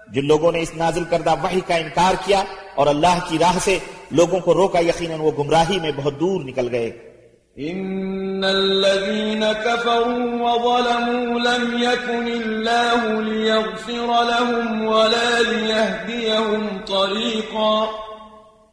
[0.08, 2.42] جن لوگوں نے اس نازل کردہ وحی کا انکار کیا
[2.74, 3.78] اور اللہ کی راہ سے
[4.10, 7.15] لوگوں کو روکا یقیناً وہ گمراہی میں بہت دور نکل گئے۔
[7.60, 17.86] إن الذين كفروا وظلموا لم يكن الله ليغفر لهم ولا ليهديهم طريقا.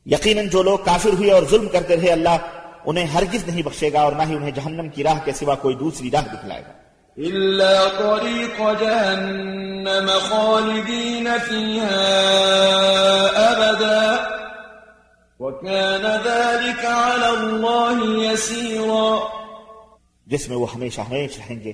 [0.06, 2.38] یقیناً جو لوگ کافر ہوئے اور ظلم کرتے رہے اللہ
[2.86, 5.76] انہیں ہرگز نہیں بخشے گا اور نہ ہی انہیں جہنم کی راہ کے سوا کوئی
[5.76, 6.84] دوسری راہ دکھلائے گا۔
[7.22, 12.04] إلا طريق جهنم خالدين فيها
[13.52, 14.43] أبدا.
[15.40, 19.20] وكان ذلك على الله يسيرا.
[20.28, 21.74] جسم وہ ہمیشہ ہمیشہ رہیں گے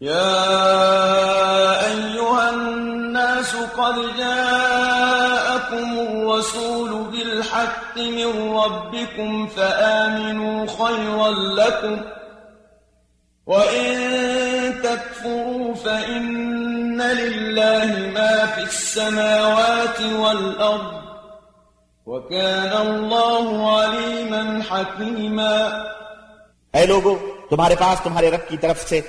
[0.00, 0.38] يا
[1.86, 11.96] أيها الناس قد جاءكم الرسول بالحق من ربكم فآمنوا خيرا لكم.
[13.46, 20.92] وإن تكفروا فإن لله ما في السماوات والأرض
[22.06, 25.56] وكان الله عليما حكيما
[26.74, 27.14] اے لوگو،
[27.50, 29.00] تمہارے پاس تمہارے رب کی طرف سے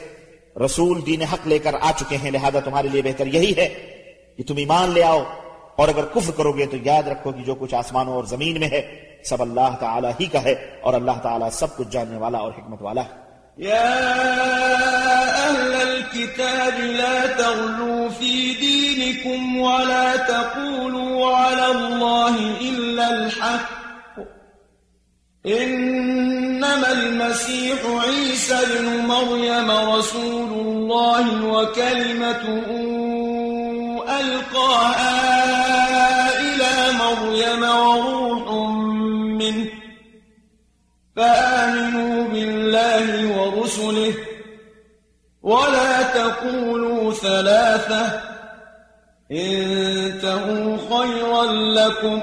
[0.66, 3.68] رسول دین حق لے کر آ چکے ہیں، لہذا تمہارے لیے بہتر یہی ہے
[4.38, 5.24] کہ تم ایمان لے آؤ
[5.76, 8.70] اور اگر کفر کرو گے تو یاد رکھو کہ جو کچھ آسمانوں اور زمین میں
[8.72, 8.82] ہے،
[9.24, 12.82] سب اللہ تعالیٰ ہی کا ہے اور اللہ تعالیٰ سب کچھ جاننے والا اور حکمت
[12.82, 13.29] والا ہے۔
[13.60, 13.91] يا
[15.49, 23.69] أهل الكتاب لا تغلوا في دينكم ولا تقولوا على الله إلا الحق.
[25.45, 32.65] إنما المسيح عيسى بن مريم رسول الله وكلمته
[34.19, 35.19] ألقاها
[36.40, 38.69] إلى مريم وروح
[41.20, 44.14] فآمنوا بالله ورسله
[45.44, 48.22] ولا تقولوا ثلاثة
[49.32, 52.22] انتهوا خيرا لكم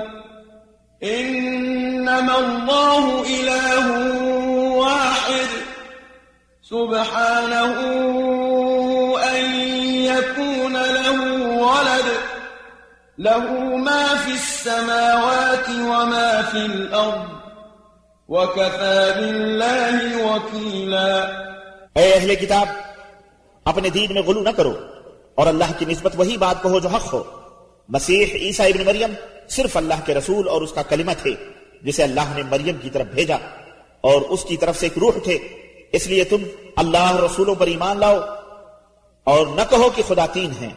[1.02, 3.86] إنما الله إله
[4.76, 5.50] واحد
[6.62, 7.76] سبحانه
[9.36, 9.44] أن
[10.10, 11.20] يكون له
[11.58, 12.08] ولد
[13.18, 17.35] له ما في السماوات وما في الأرض
[18.28, 21.24] وكفى بالله وكيلا
[21.94, 22.66] اے اہل کتاب،
[23.64, 24.72] اپنے دین میں غلو نہ کرو
[25.34, 27.22] اور اللہ کی نسبت وہی بات کہو جو حق ہو۔
[27.88, 29.12] مسیح عیسیٰ ابن مریم
[29.48, 31.30] صرف اللہ کے رسول اور اس کا کلمہ تھے،
[31.82, 33.36] جسے اللہ نے مریم کی طرف بھیجا
[34.00, 35.38] اور اس کی طرف سے ایک روح تھے۔
[35.92, 36.36] اس لیے تم
[36.76, 38.18] اللہ رسولوں پر ایمان لاؤ
[39.24, 40.70] اور نہ کہو کہ خدا تین ہیں۔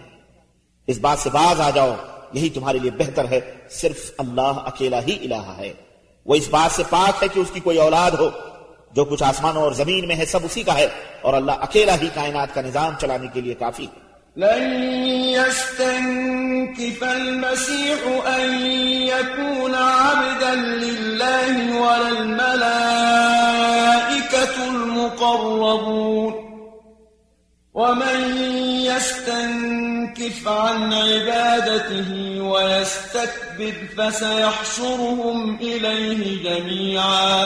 [0.88, 1.96] اس بات سے باز آ جاؤ،
[2.34, 3.40] یہی تمہارے لیے بہتر ہے،
[3.70, 5.74] صرف اللہ اکیلا ہی الہ ہے۔
[6.30, 8.30] وہ اس بات سے پاک ہے کہ اس کی کوئی اولاد ہو،
[8.92, 10.88] جو کچھ آسمانوں اور زمین میں ہے، سب اسی کا ہے۔
[11.22, 14.74] اور اللہ اکیلا ہی کائنات کا نظام چلانے کے لیے کافی ہے۔ لن
[15.08, 18.66] يستنكف المسيح أن
[19.02, 22.94] يكون عبدا لله ولا الملائكة
[24.68, 26.49] المقربون۔
[27.80, 28.38] ومن
[28.86, 32.10] يستنكف عن عبادته
[32.42, 37.46] ويستكبر فسيحشرهم إليه جميعا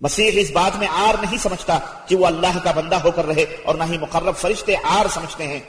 [0.00, 3.44] مسیح اس بات میں آر نہیں سمجھتا کہ وہ اللہ کا بندہ ہو کر رہے
[3.64, 5.60] اور نہ ہی مقرب فرشتے آر سمجھتے ہیں۔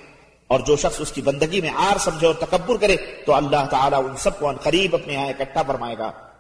[0.48, 4.10] اور جو شخص اس کی بندگی میں آر سمجھے اور تکبر کرے تو اللہ تعالیٰ
[4.10, 6.12] ان سب کو ان قریب اپنے یہاں اکٹھا فرمائے گا۔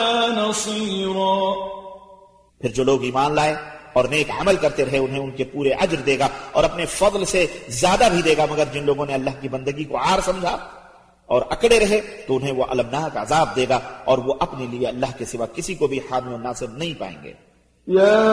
[0.00, 1.52] ولا نصيرا۔
[2.60, 3.54] پھر جو لوگ ایمان لائے
[3.92, 7.24] اور نیک عمل کرتے رہے انہیں ان کے پورے اجر دے گا اور اپنے فضل
[7.24, 10.56] سے زیادہ بھی دے گا مگر جن لوگوں نے اللہ کی بندگی کو آر سمجھا
[11.26, 15.18] اور اکڑے رہے تو انہیں وہ المناک عذاب دے گا اور وہ اپنے لیے اللہ
[15.18, 17.32] کے سوا کسی کو بھی حامی و ناصر نہیں پائیں گے۔
[17.88, 18.30] يا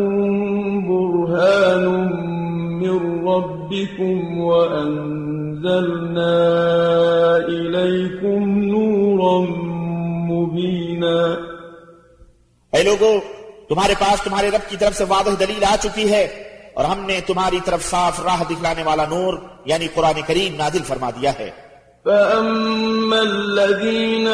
[0.89, 1.85] برهان
[2.81, 4.40] من ربكم
[5.65, 6.37] وأنزلنا
[7.49, 9.41] إليكم نورا
[10.33, 11.37] مبينا.
[12.73, 13.19] اے لوگو
[13.69, 16.24] تمہارے پاس تمہارے رب کی طرف سے واضح دلیل آ چکی ہے
[16.74, 19.35] اور ہم نے تمہاری طرف صاف راہ دکھلانے والا نور
[19.65, 21.66] یعنی قرآن کریم نازل فرما دیا ہے۔
[22.07, 24.28] فأما الذين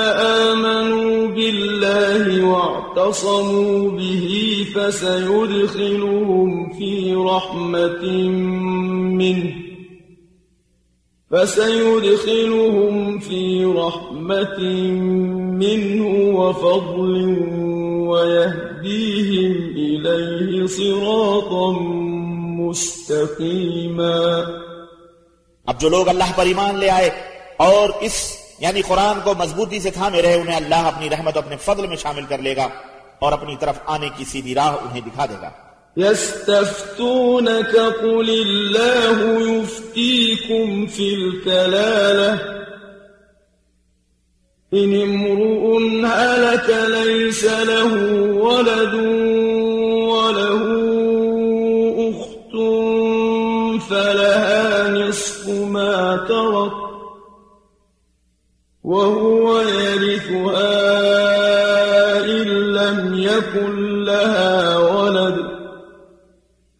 [0.52, 4.26] آمنوا بالله واعتصموا به
[4.74, 8.04] فسيدخلهم في رحمة
[9.18, 9.71] منه
[11.32, 14.58] فسيدخلهم في رحمة
[15.62, 16.04] منه
[16.38, 17.14] وفضل
[18.08, 21.70] ويهديهم إليه صراطا
[22.60, 24.18] مستقيما.
[25.66, 27.10] اب جو لوگ اللہ پر ایمان لے آئے
[27.56, 31.86] اور اس یعنی قرآن کو مضبوطی سے تھامے رہے، انہیں اللہ اپنی رحمت اپنے فضل
[31.86, 32.68] میں شامل کر لے گا
[33.18, 35.50] اور اپنی طرف آنے کی سیدھی راہ انہیں دکھا دے گا۔
[35.96, 39.18] يستفتونك قل الله
[39.50, 42.52] يفتيكم في الكلالة.
[44.74, 47.92] إن امرؤ هلك ليس له
[48.32, 48.94] ولد
[50.12, 50.62] وله
[52.10, 52.54] أخت
[53.90, 56.72] فلها نصف ما ترك
[58.84, 61.21] وهو يرثها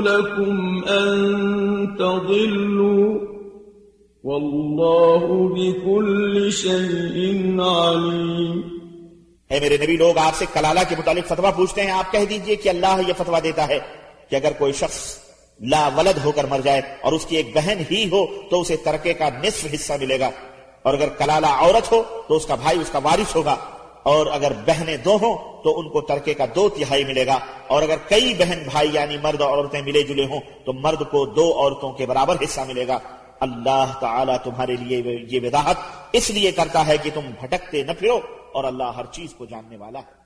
[0.00, 1.06] لكم أن
[1.96, 3.34] تضلوا
[4.24, 8.60] والله بكل شيء عليم
[9.50, 12.56] اے میرے نبی، لوگ آپ سے کلالہ کے متعلق فتویٰ پوچھتے ہیں۔ آپ کہہ دیجیے
[12.56, 13.78] کہ اللہ یہ فتویٰ دیتا ہے
[14.30, 15.18] کہ اگر کوئی شخص
[15.60, 18.76] لا ولد ہو کر مر جائے اور اس کی ایک بہن ہی ہو تو اسے
[18.76, 20.30] ترکے کا نصف حصہ ملے گا
[20.82, 23.56] اور اگر کلالہ عورت ہو تو اس کا بھائی، اس کا وارث ہوگا۔
[24.04, 27.82] اور اگر بہنیں دو ہوں تو ان کو ترکے کا دو تہائی ملے گا۔ اور
[27.82, 31.52] اگر کئی بہن بھائی یعنی مرد اور عورتیں ملے جلے ہوں تو مرد کو دو
[31.52, 32.98] عورتوں کے برابر حصہ ملے گا۔
[33.40, 35.76] اللہ تعالیٰ تمہارے لیے یہ وضاحت
[36.12, 38.20] اس لیے کرتا ہے کہ تم بھٹکتے نہ پھرو
[38.52, 40.23] اور اللہ ہر چیز کو جاننے والا ہے۔